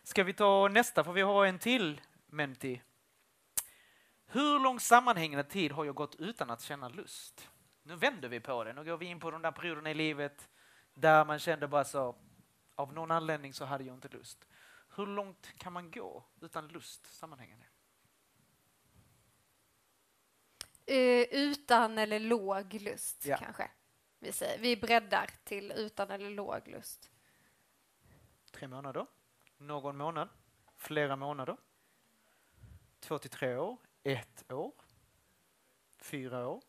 Ska 0.03 0.23
vi 0.23 0.33
ta 0.33 0.67
nästa, 0.67 1.03
för 1.03 1.11
vi 1.13 1.21
har 1.21 1.45
en 1.45 1.59
till 1.59 2.01
menti. 2.27 2.81
Hur 4.27 4.59
lång 4.59 4.79
sammanhängande 4.79 5.43
tid 5.43 5.71
har 5.71 5.85
jag 5.85 5.95
gått 5.95 6.15
utan 6.15 6.49
att 6.49 6.61
känna 6.61 6.89
lust? 6.89 7.49
Nu 7.87 7.95
vänder 7.95 8.29
vi 8.29 8.39
på 8.39 8.63
det. 8.63 8.73
Nu 8.73 8.83
går 8.83 8.97
vi 8.97 9.05
in 9.05 9.19
på 9.19 9.31
de 9.31 9.41
där 9.41 9.51
perioderna 9.51 9.91
i 9.91 9.93
livet 9.93 10.49
där 10.93 11.25
man 11.25 11.39
kände 11.39 11.67
bara 11.67 11.83
så, 11.83 12.15
av 12.75 12.93
någon 12.93 13.11
anledning 13.11 13.53
så 13.53 13.65
hade 13.65 13.83
jag 13.83 13.95
inte 13.95 14.07
lust. 14.07 14.47
Hur 14.95 15.05
långt 15.05 15.53
kan 15.57 15.73
man 15.73 15.91
gå 15.91 16.23
utan 16.41 16.67
lust 16.67 17.05
sammanhängande? 17.13 17.65
Eh, 20.85 21.25
utan 21.31 21.97
eller 21.97 22.19
låg 22.19 22.73
lust, 22.73 23.25
Ja. 23.25 23.37
kanske. 23.37 23.71
Vi, 24.19 24.31
säger. 24.31 24.59
vi 24.59 24.77
breddar 24.77 25.29
till 25.43 25.71
utan 25.71 26.11
eller 26.11 26.29
låg 26.29 26.67
lust. 26.67 27.11
Tre 28.51 28.67
månader? 28.67 29.05
Någon 29.57 29.97
månad? 29.97 30.29
Flera 30.75 31.15
månader? 31.15 31.57
Två 32.99 33.17
till 33.19 33.29
tre 33.29 33.55
år? 33.55 33.77
Ett 34.03 34.51
år? 34.51 34.71
Fyra 35.97 36.47
år? 36.47 36.63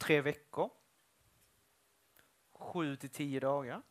Tre 0.00 0.20
veckor? 0.20 0.70
Sju 2.52 2.96
till 2.96 3.10
tio 3.10 3.40
dagar? 3.40 3.82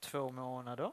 Två 0.00 0.30
månader? 0.30 0.92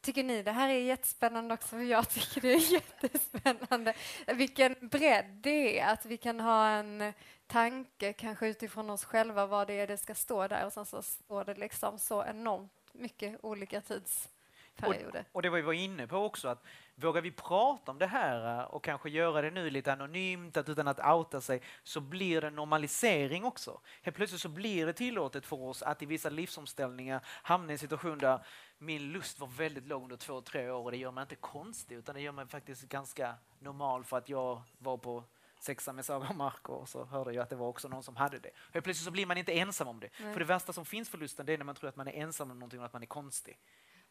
Tycker 0.00 0.24
ni 0.24 0.42
det 0.42 0.52
här 0.52 0.68
är 0.68 0.78
jättespännande 0.78 1.54
också? 1.54 1.68
För 1.68 1.82
jag 1.82 2.10
tycker 2.10 2.40
det 2.40 2.52
är 2.52 2.72
jättespännande. 2.72 3.94
Vilken 4.26 4.76
bredd 4.80 5.40
det 5.42 5.78
är, 5.80 5.92
att 5.92 6.06
vi 6.06 6.16
kan 6.16 6.40
ha 6.40 6.68
en 6.68 7.12
tanke 7.46 8.12
kanske 8.12 8.48
utifrån 8.48 8.90
oss 8.90 9.04
själva 9.04 9.46
vad 9.46 9.66
det 9.66 9.80
är 9.80 9.86
det 9.86 9.96
ska 9.96 10.14
stå 10.14 10.48
där 10.48 10.66
och 10.66 10.72
sen 10.72 10.86
så 10.86 11.02
står 11.02 11.44
det 11.44 11.54
liksom 11.54 11.98
så 11.98 12.24
enormt 12.24 12.72
mycket 12.92 13.44
olika 13.44 13.80
tids 13.80 14.33
tidsperioder. 14.76 15.24
Och 15.32 15.42
det 15.42 15.50
var 15.50 15.56
vi 15.56 15.62
var 15.62 15.72
inne 15.72 16.06
på 16.06 16.16
också, 16.16 16.48
att 16.48 16.64
vågar 16.94 17.22
vi 17.22 17.30
prata 17.30 17.90
om 17.90 17.98
det 17.98 18.06
här 18.06 18.60
eh, 18.60 18.64
och 18.64 18.84
kanske 18.84 19.10
göra 19.10 19.42
det 19.42 19.50
nu 19.50 19.70
lite 19.70 19.92
anonymt, 19.92 20.56
att 20.56 20.68
utan 20.68 20.88
att 20.88 21.00
outa 21.06 21.40
sig, 21.40 21.62
så 21.82 22.00
blir 22.00 22.40
det 22.40 22.50
normalisering 22.50 23.44
också. 23.44 23.80
Helt 24.02 24.16
plötsligt 24.16 24.40
så 24.40 24.48
blir 24.48 24.86
det 24.86 24.92
tillåtet 24.92 25.46
för 25.46 25.62
oss 25.62 25.82
att 25.82 26.02
i 26.02 26.06
vissa 26.06 26.30
livsomställningar 26.30 27.20
hamna 27.24 27.72
i 27.72 27.72
en 27.72 27.78
situation 27.78 28.18
där 28.18 28.46
min 28.78 29.12
lust 29.12 29.40
var 29.40 29.46
väldigt 29.46 29.86
låg 29.86 30.02
under 30.02 30.16
två, 30.16 30.40
tre 30.40 30.70
år 30.70 30.84
och 30.84 30.90
det 30.90 30.96
gör 30.96 31.10
mig 31.10 31.22
inte 31.22 31.36
konstig 31.36 31.96
utan 31.96 32.14
det 32.14 32.20
gör 32.20 32.32
mig 32.32 32.46
faktiskt 32.46 32.88
ganska 32.88 33.34
normal 33.58 34.04
för 34.04 34.18
att 34.18 34.28
jag 34.28 34.62
var 34.78 34.96
på 34.96 35.24
sexa 35.64 35.92
med 35.92 36.04
Saga 36.04 36.28
och 36.28 36.36
Marco 36.36 36.72
och 36.72 36.88
så 36.88 37.04
hörde 37.04 37.32
jag 37.32 37.42
att 37.42 37.50
det 37.50 37.56
var 37.56 37.68
också 37.68 37.88
någon 37.88 38.02
som 38.02 38.16
hade 38.16 38.38
det. 38.38 38.50
Helt 38.72 38.84
plötsligt 38.84 39.04
så 39.04 39.10
blir 39.10 39.26
man 39.26 39.38
inte 39.38 39.52
ensam 39.52 39.88
om 39.88 40.00
det. 40.00 40.08
Nej. 40.20 40.32
För 40.32 40.40
det 40.40 40.46
värsta 40.46 40.72
som 40.72 40.84
finns 40.84 41.08
för 41.08 41.18
lusten 41.18 41.46
det 41.46 41.52
är 41.52 41.58
när 41.58 41.64
man 41.64 41.74
tror 41.74 41.88
att 41.88 41.96
man 41.96 42.08
är 42.08 42.12
ensam 42.12 42.50
om 42.50 42.58
någonting 42.58 42.80
och 42.80 42.86
att 42.86 42.92
man 42.92 43.02
är 43.02 43.06
konstig. 43.06 43.58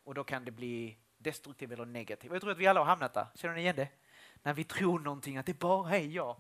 Och 0.04 0.14
då 0.14 0.24
kan 0.24 0.46
det 0.46 0.52
bli 0.52 0.98
destruktivt 1.18 1.72
eller 1.72 1.86
negativt. 1.86 2.32
Jag 2.32 2.42
tror 2.42 2.52
att 2.52 2.58
vi 2.58 2.68
alla 2.68 2.80
har 2.80 2.86
hamnat 2.86 3.14
där. 3.14 3.28
Känner 3.36 3.56
ni 3.56 3.62
igen 3.62 3.76
det? 3.76 3.88
När 4.44 4.54
vi 4.54 4.64
tror 4.64 5.00
någonting, 5.00 5.38
att 5.38 5.46
det 5.46 5.60
bara 5.60 5.98
är 5.98 6.06
jag. 6.06 6.36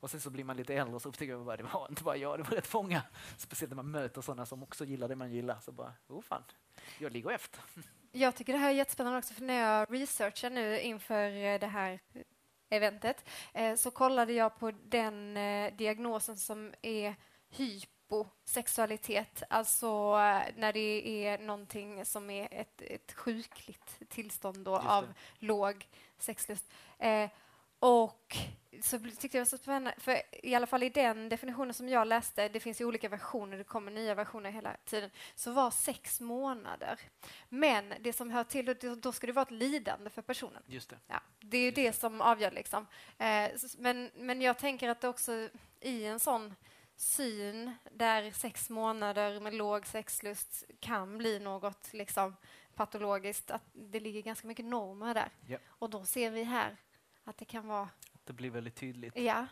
Och 0.00 0.10
sen 0.10 0.20
så 0.20 0.30
blir 0.30 0.44
man 0.44 0.56
lite 0.56 0.74
äldre 0.74 0.94
och 0.94 1.02
så 1.02 1.08
upptäcker 1.08 1.36
man 1.36 1.48
att 1.50 1.58
det 1.58 1.64
var 1.64 1.86
inte 1.88 2.02
bara 2.02 2.16
jag, 2.16 2.38
det 2.38 2.42
var 2.42 2.50
rätt 2.50 2.74
många. 2.74 3.02
Speciellt 3.36 3.70
när 3.70 3.76
man 3.76 3.90
möter 3.90 4.20
sådana 4.20 4.46
som 4.46 4.62
också 4.62 4.84
gillar 4.84 5.08
det 5.08 5.16
man 5.16 5.32
gillar. 5.32 5.60
Så 5.60 5.72
bara, 5.72 5.92
oh 6.08 6.22
fan, 6.22 6.42
jag 6.98 7.12
ligger 7.12 7.30
efter. 7.30 7.60
Jag 8.12 8.34
tycker 8.34 8.52
det 8.52 8.58
här 8.58 8.68
är 8.70 8.74
jättespännande 8.74 9.18
också 9.18 9.34
för 9.34 9.42
när 9.42 9.60
jag 9.60 9.94
researchar 9.94 10.50
nu 10.50 10.80
inför 10.80 11.30
eh, 11.30 11.60
det 11.60 11.66
här 11.66 12.00
eventet 12.68 13.24
eh, 13.54 13.74
så 13.74 13.90
kollade 13.90 14.32
jag 14.32 14.58
på 14.58 14.70
den 14.70 15.36
eh, 15.36 15.76
diagnosen 15.76 16.36
som 16.36 16.74
är 16.82 17.14
hyposexualitet, 18.08 19.42
alltså 19.50 19.86
eh, 19.86 20.54
när 20.56 20.72
det 20.72 21.24
är 21.26 21.38
någonting 21.38 22.04
som 22.04 22.30
är 22.30 22.48
ett, 22.50 22.82
ett 22.82 23.12
sjukligt 23.12 23.98
tillstånd 24.08 24.58
då 24.64 24.78
det. 24.78 24.88
av 24.88 25.12
låg 25.38 25.86
sexlust. 26.18 26.72
Eh, 26.98 27.30
och 27.80 28.36
så 28.82 28.98
tyckte 28.98 29.26
jag 29.26 29.30
det 29.32 29.38
var 29.38 29.44
så 29.44 29.58
spännande, 29.58 29.94
för 29.98 30.20
i 30.42 30.54
alla 30.54 30.66
fall 30.66 30.82
i 30.82 30.88
den 30.88 31.28
definitionen 31.28 31.74
som 31.74 31.88
jag 31.88 32.06
läste, 32.06 32.48
det 32.48 32.60
finns 32.60 32.80
ju 32.80 32.84
olika 32.84 33.08
versioner, 33.08 33.58
det 33.58 33.64
kommer 33.64 33.90
nya 33.92 34.14
versioner 34.14 34.50
hela 34.50 34.76
tiden, 34.84 35.10
så 35.34 35.52
var 35.52 35.70
sex 35.70 36.20
månader. 36.20 37.00
Men 37.48 37.94
det 38.00 38.12
som 38.12 38.30
hör 38.30 38.44
till, 38.44 38.76
då- 38.80 38.94
då 38.94 39.12
ska 39.12 39.26
det 39.26 39.32
vara 39.32 39.42
ett 39.42 39.50
lidande 39.50 40.10
för 40.10 40.22
personen. 40.22 40.62
Just 40.66 40.90
det. 40.90 40.96
Ja, 41.06 41.20
det 41.40 41.56
är 41.58 41.62
ju 41.62 41.70
det 41.70 41.92
som 41.92 42.20
avgör. 42.20 42.50
Liksom. 42.50 42.86
Eh, 43.18 43.50
men, 43.78 44.10
men 44.14 44.42
jag 44.42 44.58
tänker 44.58 44.88
att 44.88 45.00
det 45.00 45.08
också 45.08 45.48
i 45.80 46.04
en 46.04 46.20
sån 46.20 46.54
syn 47.00 47.74
där 47.92 48.30
sex 48.30 48.70
månader 48.70 49.40
med 49.40 49.54
låg 49.54 49.86
sexlust 49.86 50.64
kan 50.80 51.18
bli 51.18 51.38
något 51.38 51.92
liksom, 51.92 52.36
patologiskt, 52.74 53.50
att 53.50 53.64
det 53.72 54.00
ligger 54.00 54.22
ganska 54.22 54.48
mycket 54.48 54.64
normer 54.64 55.14
där. 55.14 55.28
Ja. 55.46 55.58
Och 55.68 55.90
då 55.90 56.04
ser 56.04 56.30
vi 56.30 56.44
här 56.44 56.76
att 57.24 57.38
det 57.38 57.44
kan 57.44 57.66
vara... 57.66 57.88
Det 58.24 58.32
blir 58.32 58.50
väldigt 58.50 58.76
tydligt. 58.76 59.16
Ja, 59.16 59.46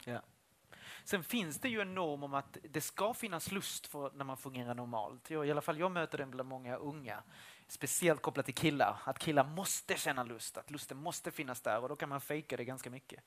Sen 1.04 1.24
finns 1.24 1.58
det 1.58 1.68
ju 1.68 1.80
en 1.80 1.94
norm 1.94 2.22
om 2.22 2.34
att 2.34 2.58
det 2.62 2.80
ska 2.80 3.14
finnas 3.14 3.52
lust 3.52 3.94
när 3.94 4.24
man 4.24 4.36
fungerar 4.36 4.74
normalt. 4.74 5.30
Jag, 5.30 5.46
I 5.46 5.50
alla 5.50 5.60
fall 5.60 5.78
jag 5.78 5.92
möter 5.92 6.18
den 6.18 6.30
bland 6.30 6.48
många 6.48 6.76
unga. 6.76 7.22
Speciellt 7.68 8.22
kopplat 8.22 8.46
till 8.46 8.54
killar. 8.54 8.98
Att 9.04 9.18
killar 9.18 9.44
måste 9.44 9.96
känna 9.96 10.24
lust, 10.24 10.56
att 10.56 10.70
lusten 10.70 10.96
måste 10.96 11.30
finnas 11.30 11.60
där 11.60 11.82
och 11.82 11.88
då 11.88 11.96
kan 11.96 12.08
man 12.08 12.20
fejka 12.20 12.56
det 12.56 12.64
ganska 12.64 12.90
mycket. 12.90 13.24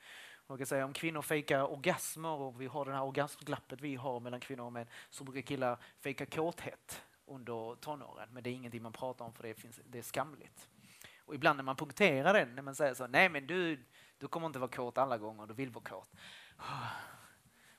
Och 0.47 0.59
jag 0.59 0.67
säga, 0.67 0.85
om 0.85 0.93
kvinnor 0.93 1.21
fejkar 1.21 1.71
orgasmer 1.71 2.29
och 2.29 2.61
vi 2.61 2.67
har 2.67 2.85
det 2.85 2.91
här 2.91 3.03
orgasmglappet 3.03 3.81
vi 3.81 3.95
har 3.95 4.19
mellan 4.19 4.39
kvinnor 4.39 4.65
och 4.65 4.73
män 4.73 4.87
så 5.09 5.23
brukar 5.23 5.41
killar 5.41 5.77
fejka 5.99 6.25
kåthet 6.25 7.03
under 7.25 7.75
tonåren. 7.75 8.29
Men 8.31 8.43
det 8.43 8.49
är 8.49 8.53
ingenting 8.53 8.81
man 8.81 8.91
pratar 8.91 9.25
om 9.25 9.33
för 9.33 9.43
det, 9.43 9.53
finns, 9.53 9.79
det 9.85 9.97
är 9.97 10.01
skamligt. 10.01 10.69
Och 11.25 11.35
ibland 11.35 11.57
när 11.57 11.63
man 11.63 11.75
punkterar 11.75 12.33
den, 12.33 12.55
när 12.55 12.61
man 12.61 12.75
säger 12.75 12.93
så, 12.93 13.07
nej 13.07 13.29
men 13.29 13.47
du, 13.47 13.85
du 14.17 14.27
kommer 14.27 14.47
inte 14.47 14.59
vara 14.59 14.71
kåt 14.71 14.97
alla 14.97 15.17
gånger, 15.17 15.47
du 15.47 15.53
vill 15.53 15.69
vara 15.69 15.83
kåt. 15.83 16.11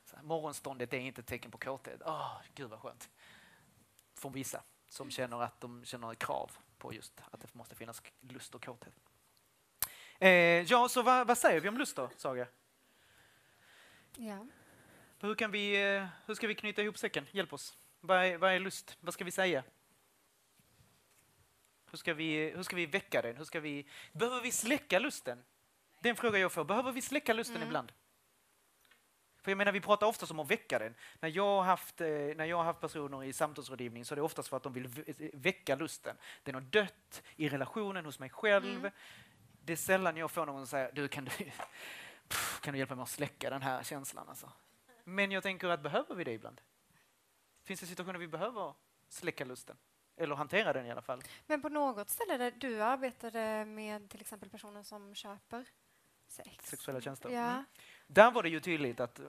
Så 0.05 0.17
här, 0.17 0.23
morgonståndet 0.23 0.95
är 0.95 0.99
inte 0.99 1.21
ett 1.21 1.27
tecken 1.27 1.51
på 1.51 1.59
kåthet. 1.59 2.03
Åh, 2.05 2.41
gud 2.55 2.71
vad 2.71 2.81
skönt. 2.81 3.11
Från 4.15 4.33
vissa 4.33 4.63
som 4.91 5.11
känner 5.11 5.43
att 5.43 5.61
de 5.61 5.85
känner 5.85 6.15
krav 6.15 6.51
på 6.79 6.95
just 6.95 7.21
att 7.31 7.41
det 7.41 7.55
måste 7.55 7.75
finnas 7.75 8.03
lust 8.21 8.55
och 8.55 8.65
kåthet. 8.65 8.95
Eh, 10.19 10.31
ja, 10.63 10.89
så 10.89 11.03
vad, 11.03 11.27
vad 11.27 11.39
säger 11.39 11.61
vi 11.61 11.69
om 11.69 11.79
lust 11.79 11.97
då, 11.97 12.11
Saga? 12.17 12.47
ja. 14.17 14.47
Hur, 15.21 15.35
kan 15.35 15.51
vi, 15.51 15.95
eh, 15.95 16.07
hur 16.27 16.35
ska 16.35 16.47
vi 16.47 16.55
knyta 16.55 16.83
ihop 16.83 16.99
säcken? 16.99 17.27
Hjälp 17.31 17.53
oss. 17.53 17.77
Vad 18.01 18.19
är, 18.25 18.39
vad 18.39 18.53
är 18.53 18.59
lust? 18.59 18.97
Vad 19.01 19.15
ska 19.15 19.25
vi 19.25 19.31
säga? 19.31 19.65
Hur 21.91 21.99
ska 21.99 22.15
vi, 22.15 22.51
hur 22.51 22.63
ska 22.63 22.77
vi 22.77 22.87
väcka 22.87 23.23
den? 23.23 23.37
Hur 23.37 23.45
ska 23.45 23.61
vi, 23.61 23.87
behöver 24.13 24.41
vi 24.41 24.53
släcka 24.53 24.99
lusten? 24.99 25.45
Det 26.01 26.09
är 26.09 26.11
en 26.11 26.17
fråga 26.17 26.39
jag 26.39 26.53
får. 26.53 26.65
Behöver 26.65 26.93
vi 26.93 27.03
släcka 27.03 27.33
lusten 27.33 27.57
Mm. 27.57 27.69
ibland? 27.69 27.93
För 29.43 29.51
jag 29.51 29.59
menar, 29.59 29.73
vi 29.73 29.81
pratar 29.81 30.07
ofta 30.07 30.27
om 30.31 30.41
att 30.41 30.51
väcka 30.51 30.79
den. 30.79 30.95
När 31.21 31.29
jag 31.29 31.45
har 31.57 31.63
haft, 31.63 32.01
eh, 32.01 32.09
när 32.09 32.45
jag 32.45 32.57
har 32.57 32.65
haft 32.65 32.81
personer 32.81 33.25
i 33.25 33.33
samtalsrådgivning 33.33 34.05
så 34.05 34.15
är 34.15 34.17
det 34.17 34.23
oftast 34.23 34.49
för 34.49 34.57
att 34.57 34.63
de 34.63 34.73
vill 34.73 34.89
vä- 34.89 35.31
väcka 35.35 35.77
lusten. 35.77 36.17
Det 36.43 36.51
är 36.51 36.53
något 36.53 36.73
dött 36.73 37.23
i 37.37 37.49
relationen 37.49 38.05
hos 38.05 38.19
mig 38.19 38.31
själv. 38.31 38.77
Mm. 38.77 38.91
Det 39.65 39.73
är 39.73 39.77
sällan 39.77 40.17
jag 40.17 40.31
får 40.31 40.47
någon 40.47 40.61
som 40.61 40.67
säger 40.67 40.93
du 40.93 41.09
kan, 41.09 41.25
du 41.25 41.31
Pff, 42.29 42.61
kan 42.61 42.73
du 42.73 42.79
hjälpa 42.79 42.95
mig 42.95 43.03
att 43.03 43.09
släcka 43.09 43.51
den 43.51 43.63
här 43.63 43.83
känslan? 43.83 44.29
Alltså. 44.29 44.53
Men 45.05 45.31
jag 45.33 45.43
tänker 45.43 45.69
att 45.69 45.81
behöver 45.81 46.15
vi 46.15 46.25
det 46.25 46.33
ibland? 46.33 46.61
Finns 47.65 47.81
det 47.81 47.87
situationer 47.87 48.19
vi 48.19 48.29
behöver 48.29 48.75
släcka 49.09 49.45
lusten? 49.45 49.77
Eller 50.17 50.35
hantera 50.35 50.73
den 50.73 50.87
i 50.87 50.91
alla 50.91 51.03
fall? 51.03 51.23
Men 51.47 51.63
på 51.63 51.69
något 51.69 52.11
ställe 52.11 52.37
där 52.37 52.51
du 52.51 52.83
arbetade 52.83 53.65
med 53.65 54.11
till 54.11 54.21
exempel 54.21 54.51
personer 54.51 54.83
som 54.83 55.15
köper 55.15 55.65
sex. 56.29 56.67
Sexuella 56.71 57.01
tjänster. 57.01 57.31
Ja. 57.31 57.51
Mm. 57.51 57.65
Där 58.13 58.31
var 58.31 58.43
det 58.43 58.49
ju 58.49 58.61
tydligt 58.61 59.01
att 59.01 59.19
eh, 59.19 59.27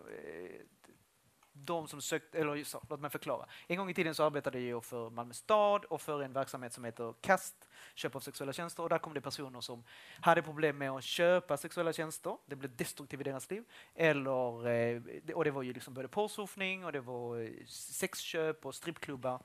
de 1.54 1.88
som 1.88 2.02
sökte, 2.02 2.40
eller 2.40 2.64
så, 2.64 2.82
låt 2.90 3.00
mig 3.00 3.10
förklara. 3.10 3.46
En 3.68 3.78
gång 3.78 3.90
i 3.90 3.94
tiden 3.94 4.16
så 4.16 4.24
arbetade 4.24 4.60
jag 4.60 4.86
för 4.86 5.10
Malmö 5.10 5.34
stad 5.34 5.86
och 5.86 6.02
för 6.02 6.22
en 6.22 6.34
verksamhet 6.34 6.74
som 6.74 6.84
heter 6.84 7.14
KAST, 7.22 7.70
köp 7.96 8.16
av 8.16 8.20
sexuella 8.20 8.54
tjänster. 8.54 8.84
Och 8.84 8.90
där 8.90 8.98
kom 8.98 9.14
det 9.14 9.22
personer 9.22 9.62
som 9.62 9.84
hade 10.22 10.42
problem 10.42 10.78
med 10.78 10.92
att 10.92 11.04
köpa 11.04 11.58
sexuella 11.58 11.94
tjänster. 11.94 12.38
Det 12.46 12.56
blev 12.56 12.76
destruktivt 12.76 13.22
i 13.22 13.24
deras 13.24 13.52
liv. 13.52 13.64
Eller, 13.96 14.68
eh, 14.68 15.02
och 15.34 15.44
det 15.44 15.52
var 15.52 15.62
ju 15.62 15.74
liksom 15.74 15.94
både 15.94 16.08
porrsurfning 16.08 16.86
och 16.86 16.92
det 16.92 17.02
var 17.02 17.40
eh, 17.40 17.66
sexköp 17.68 18.66
och 18.66 18.76
strippklubbar. 18.76 19.42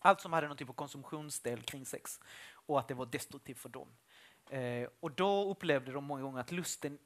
Allt 0.00 0.20
som 0.20 0.32
hade 0.32 0.48
någon 0.48 0.56
typ 0.56 0.68
av 0.68 0.74
konsumtionsdel 0.74 1.62
kring 1.62 1.86
sex. 1.86 2.20
Och 2.66 2.78
att 2.78 2.88
det 2.88 2.94
var 2.94 3.06
destruktivt 3.06 3.58
för 3.58 3.68
dem. 3.68 3.88
Eh, 4.50 4.88
och 5.00 5.10
då 5.10 5.50
upplevde 5.50 5.92
de 5.92 6.04
många 6.04 6.22
gånger 6.22 6.40
att 6.40 6.52
lusten 6.52 6.98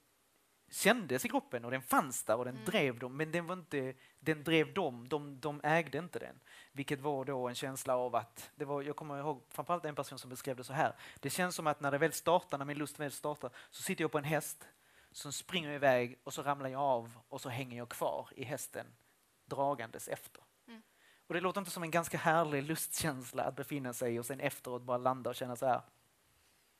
kändes 0.70 1.24
i 1.24 1.28
kroppen 1.28 1.64
och 1.64 1.70
den 1.70 1.82
fanns 1.82 2.24
där 2.24 2.36
och 2.36 2.44
den 2.44 2.54
Mm. 2.54 2.64
drev 2.66 2.98
dem, 2.98 3.16
men 3.16 3.32
den, 3.32 3.46
var 3.46 3.54
inte, 3.54 3.94
den 4.20 4.44
drev 4.44 4.74
dem, 4.74 5.08
de, 5.08 5.40
de 5.40 5.60
ägde 5.64 5.98
inte 5.98 6.18
den. 6.18 6.40
Vilket 6.72 7.00
var 7.00 7.24
då 7.24 7.48
en 7.48 7.54
känsla 7.54 7.96
av 7.96 8.14
att, 8.14 8.50
det 8.56 8.64
var, 8.64 8.82
jag 8.82 8.96
kommer 8.96 9.18
ihåg 9.18 9.42
framförallt 9.48 9.84
en 9.84 9.94
person 9.94 10.18
som 10.18 10.30
beskrev 10.30 10.56
det 10.56 10.64
så 10.64 10.72
här, 10.72 10.92
det 11.20 11.30
känns 11.30 11.54
som 11.54 11.66
att 11.66 11.80
när 11.80 11.90
det 11.90 11.98
väl 11.98 12.12
startar, 12.12 12.58
när 12.58 12.64
min 12.64 12.78
lust 12.78 13.00
väl 13.00 13.12
startar, 13.12 13.50
så 13.70 13.82
sitter 13.82 14.04
jag 14.04 14.12
på 14.12 14.18
en 14.18 14.24
häst 14.24 14.68
som 15.12 15.32
springer 15.32 15.70
iväg 15.70 16.18
och 16.24 16.34
så 16.34 16.42
ramlar 16.42 16.70
jag 16.70 16.80
av 16.80 17.18
och 17.28 17.40
så 17.40 17.48
hänger 17.48 17.78
jag 17.78 17.88
kvar 17.88 18.28
i 18.36 18.44
hästen 18.44 18.86
dragandes 19.46 20.08
efter. 20.08 20.42
Mm. 20.68 20.82
Och 21.26 21.34
det 21.34 21.40
låter 21.40 21.60
inte 21.60 21.70
som 21.70 21.82
en 21.82 21.90
ganska 21.90 22.18
härlig 22.18 22.62
lustkänsla 22.62 23.42
att 23.42 23.56
befinna 23.56 23.92
sig 23.92 24.18
och 24.18 24.26
sen 24.26 24.40
efteråt 24.40 24.82
bara 24.82 24.98
landa 24.98 25.30
och 25.30 25.36
känna 25.36 25.56
så 25.56 25.66
här, 25.66 25.80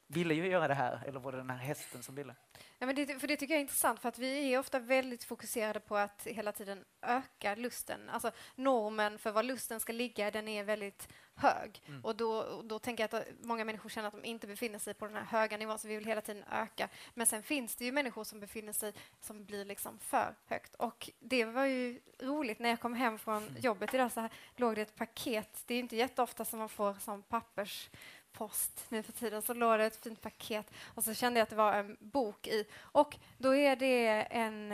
ville 0.07 0.35
jag 0.35 0.49
göra 0.49 0.69
det 0.69 0.75
här 0.75 1.03
eller 1.07 1.21
var 1.21 1.33
det 1.33 1.39
den 1.39 1.51
här 1.51 1.59
hästen 1.59 2.03
som 2.03 2.15
ville? 2.15 2.35
Ja, 2.79 2.87
men 2.87 2.95
det, 2.95 3.21
för 3.21 3.29
det 3.29 3.37
tycker 3.37 3.55
jag 3.55 3.59
är 3.59 3.63
intressant, 3.63 4.01
för 4.01 4.09
att 4.09 4.19
vi 4.19 4.55
är 4.55 4.59
ofta 4.59 4.79
väldigt 4.79 5.25
fokuserade 5.25 5.81
på 5.81 5.97
att 5.97 6.27
hela 6.27 6.53
tiden 6.53 6.85
öka 7.03 7.55
lusten. 7.55 8.09
Alltså 8.11 8.31
normen 8.55 9.19
för 9.19 9.31
var 9.31 9.43
lusten 9.43 9.81
ska 9.81 9.93
ligga, 9.93 10.31
den 10.31 10.49
är 10.49 10.65
väldigt 10.65 11.09
hög. 11.35 11.83
Mm. 11.87 12.05
Och 12.05 12.17
då, 12.17 12.63
då 12.63 12.79
tänker 12.79 13.09
jag 13.11 13.21
att 13.21 13.29
många 13.41 13.65
människor 13.65 13.89
känner 13.89 14.09
att 14.09 14.15
de 14.15 14.25
inte 14.25 14.47
befinner 14.47 14.79
sig 14.79 14.95
på 14.95 15.07
den 15.07 15.15
här 15.15 15.25
höga 15.25 15.57
nivån, 15.57 15.79
så 15.79 15.89
vi 15.89 15.97
vill 15.97 16.05
hela 16.05 16.21
tiden 16.21 16.45
öka. 16.53 16.89
Men 17.15 17.27
sen 17.27 17.43
finns 17.43 17.77
det 17.77 17.85
ju 17.85 17.93
människor 17.93 18.25
som 18.25 18.41
befinner 18.41 18.73
sig, 18.73 18.93
som 19.21 19.45
blir 19.45 19.65
liksom 19.65 19.99
för 19.99 20.35
högt. 20.47 20.75
Och 20.75 21.11
det 21.19 21.45
var 21.45 21.65
ju 21.65 22.01
roligt, 22.21 22.59
när 22.59 22.69
jag 22.69 22.81
kom 22.81 22.95
hem 22.95 23.19
från 23.19 23.57
jobbet 23.61 23.95
idag 23.95 24.13
så 24.13 24.21
här, 24.21 24.31
låg 24.57 24.75
det 24.75 24.83
ett 24.83 24.97
paket. 24.97 25.63
Det 25.67 25.75
är 25.75 25.79
inte 25.79 25.97
jätteofta 25.97 26.45
som 26.45 26.59
man 26.59 26.69
får 26.69 26.95
som 26.95 27.23
pappers 27.23 27.91
post 28.39 28.87
nu 28.89 29.03
för 29.03 29.13
tiden 29.13 29.43
så 29.43 29.55
låg 29.55 29.79
det 29.79 29.85
ett 29.85 30.05
fint 30.05 30.21
paket 30.21 30.71
och 30.85 31.05
så 31.05 31.15
kände 31.15 31.41
jag 31.41 31.43
att 31.43 31.51
det 31.51 31.57
var 31.57 31.73
en 31.73 31.97
bok 32.01 32.47
i. 32.47 32.67
Och 32.77 33.17
då 33.39 33.55
är 33.55 33.77
det 33.77 34.09
en 34.23 34.73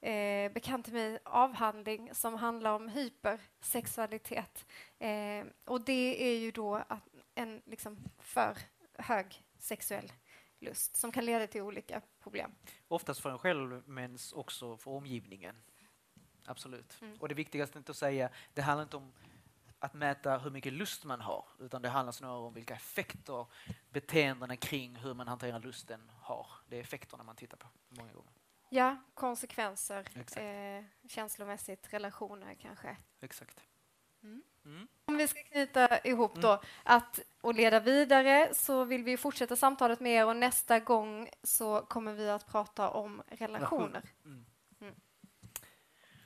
eh, 0.00 0.52
bekant 0.52 0.84
till 0.84 0.94
mig 0.94 1.18
avhandling 1.24 2.14
som 2.14 2.34
handlar 2.34 2.72
om 2.72 2.88
hypersexualitet. 2.88 4.66
Eh, 4.98 5.44
och 5.64 5.80
det 5.80 6.24
är 6.24 6.38
ju 6.38 6.50
då 6.50 6.84
en 7.34 7.62
liksom 7.64 7.96
för 8.18 8.58
hög 8.98 9.42
sexuell 9.58 10.12
lust 10.60 10.96
som 10.96 11.12
kan 11.12 11.24
leda 11.24 11.46
till 11.46 11.62
olika 11.62 12.02
problem. 12.22 12.54
Oftast 12.88 13.20
för 13.20 13.30
en 13.30 13.38
själv, 13.38 13.82
men 13.86 14.18
också 14.34 14.76
för 14.76 14.90
omgivningen. 14.90 15.56
Absolut. 16.44 16.98
Mm. 17.00 17.16
Och 17.20 17.28
det 17.28 17.34
viktigaste 17.34 17.76
är 17.76 17.78
inte 17.78 17.92
att 17.92 17.96
säga, 17.96 18.30
det 18.54 18.62
handlar 18.62 18.82
inte 18.82 18.96
om 18.96 19.12
att 19.82 19.94
mäta 19.94 20.38
hur 20.38 20.50
mycket 20.50 20.72
lust 20.72 21.04
man 21.04 21.20
har, 21.20 21.44
utan 21.58 21.82
det 21.82 21.88
handlar 21.88 22.12
snarare 22.12 22.38
om 22.38 22.54
vilka 22.54 22.74
effekter 22.74 23.46
beteendena 23.90 24.56
kring 24.56 24.96
hur 24.96 25.14
man 25.14 25.28
hanterar 25.28 25.60
lusten 25.60 26.10
har. 26.20 26.46
Det 26.68 26.76
är 26.76 26.80
effekterna 26.80 27.24
man 27.24 27.36
tittar 27.36 27.56
på 27.56 27.66
många 27.88 28.12
gånger. 28.12 28.32
Ja, 28.68 28.96
konsekvenser 29.14 30.06
eh, 30.36 30.84
känslomässigt, 31.08 31.92
relationer 31.92 32.54
kanske. 32.54 32.96
Exakt. 33.20 33.60
Mm. 34.22 34.42
Mm. 34.64 34.88
Om 35.04 35.16
vi 35.16 35.28
ska 35.28 35.42
knyta 35.42 35.98
ihop 35.98 36.34
då 36.34 36.62
att 36.82 37.20
och 37.40 37.54
leda 37.54 37.80
vidare 37.80 38.54
så 38.54 38.84
vill 38.84 39.04
vi 39.04 39.16
fortsätta 39.16 39.56
samtalet 39.56 40.00
med 40.00 40.12
er 40.12 40.26
och 40.26 40.36
nästa 40.36 40.80
gång 40.80 41.28
så 41.42 41.80
kommer 41.80 42.12
vi 42.12 42.30
att 42.30 42.46
prata 42.46 42.90
om 42.90 43.22
relationer. 43.28 44.02
Mm. 44.24 44.44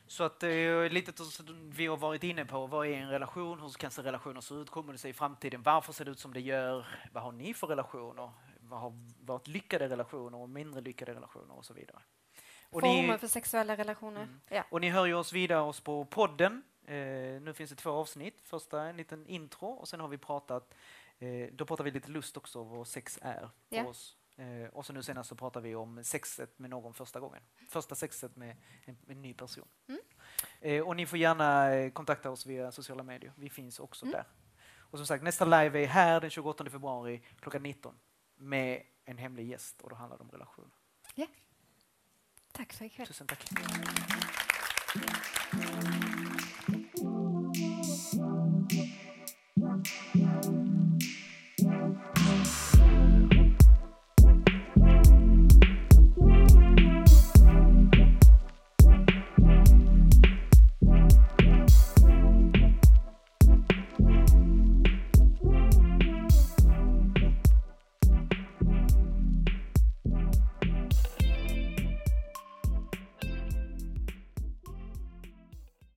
Så 0.08 0.24
att 0.24 0.40
det 0.40 0.48
är 0.48 0.90
lite 0.90 1.24
som 1.24 1.70
vi 1.70 1.86
har 1.86 1.96
varit 1.96 2.24
inne 2.24 2.44
på, 2.44 2.66
vad 2.66 2.86
är 2.86 2.92
en 2.92 3.10
relation? 3.10 3.60
Hur 3.60 3.68
kan 3.70 3.90
relationer 3.90 4.40
se 4.40 4.54
ut? 4.54 4.70
Kommer 4.70 4.92
det 4.92 4.98
sig 4.98 5.10
i 5.10 5.14
framtiden? 5.14 5.62
Varför 5.62 5.92
ser 5.92 6.04
det 6.04 6.10
ut 6.10 6.18
som 6.18 6.32
det 6.32 6.40
gör? 6.40 6.86
Vad 7.12 7.22
har 7.22 7.32
ni 7.32 7.54
för 7.54 7.66
relationer? 7.66 8.30
Vad 8.60 8.80
har 8.80 8.92
varit 9.20 9.46
lyckade 9.48 9.88
relationer 9.88 10.38
och 10.38 10.48
mindre 10.48 10.80
lyckade 10.80 11.14
relationer 11.14 11.54
och 11.54 11.64
så 11.64 11.74
vidare? 11.74 11.98
Och 12.70 12.80
Former 12.80 13.12
ni, 13.12 13.18
för 13.18 13.26
sexuella 13.26 13.76
relationer. 13.76 14.22
Mm. 14.22 14.40
Ja. 14.48 14.64
och 14.70 14.80
ni 14.80 14.90
hör 14.90 15.06
ju 15.06 15.14
oss 15.14 15.32
vidare 15.32 15.60
oss 15.60 15.80
på 15.80 16.04
podden. 16.04 16.62
Eh, 16.86 16.94
nu 17.42 17.52
finns 17.54 17.70
det 17.70 17.76
två 17.76 17.90
avsnitt. 17.90 18.40
Första 18.44 18.82
en 18.82 18.96
liten 18.96 19.26
intro 19.26 19.66
och 19.68 19.88
sen 19.88 20.00
har 20.00 20.08
vi 20.08 20.18
pratat, 20.18 20.74
eh, 21.18 21.48
då 21.52 21.64
pratar 21.64 21.84
vi 21.84 21.90
lite 21.90 22.10
lust 22.10 22.36
också, 22.36 22.62
vad 22.62 22.86
sex 22.86 23.18
är 23.22 23.40
för 23.68 23.76
Ja. 23.76 23.86
oss. 23.86 24.16
Eh, 24.36 24.68
och 24.72 24.86
så 24.86 24.92
nu 24.92 25.02
senast 25.02 25.28
så 25.28 25.34
pratar 25.34 25.60
vi 25.60 25.74
om 25.74 26.04
sexet 26.04 26.58
med 26.58 26.70
någon 26.70 26.94
första 26.94 27.20
gången. 27.20 27.42
Första 27.68 27.94
sexet 27.94 28.36
med 28.36 28.56
en, 28.84 28.96
en 29.08 29.22
ny 29.22 29.34
person. 29.34 29.68
Mm. 29.88 30.00
Eh, 30.60 30.82
och 30.86 30.96
ni 30.96 31.06
får 31.06 31.18
gärna 31.18 31.74
eh, 31.74 31.90
kontakta 31.90 32.30
oss 32.30 32.46
via 32.46 32.72
sociala 32.72 33.02
medier. 33.02 33.32
Vi 33.36 33.50
finns 33.50 33.80
också 33.80 34.04
Mm. 34.04 34.12
där. 34.12 34.24
Och 34.90 34.98
som 34.98 35.06
sagt, 35.06 35.24
nästa 35.24 35.44
live 35.44 35.82
är 35.82 35.86
här 35.86 36.20
den 36.20 36.30
28 36.30 36.70
februari 36.70 37.22
klockan 37.40 37.62
19 37.62 37.94
med 38.36 38.82
en 39.04 39.18
hemlig 39.18 39.48
gäst 39.48 39.80
och 39.80 39.90
då 39.90 39.96
handlar 39.96 40.18
det 40.18 40.24
om 40.24 40.30
relationer. 40.30 40.70
Tack 42.52 42.72
för 42.72 42.84
ikväll. 42.84 43.06
Tusen 43.06 43.26
tack. 43.26 43.50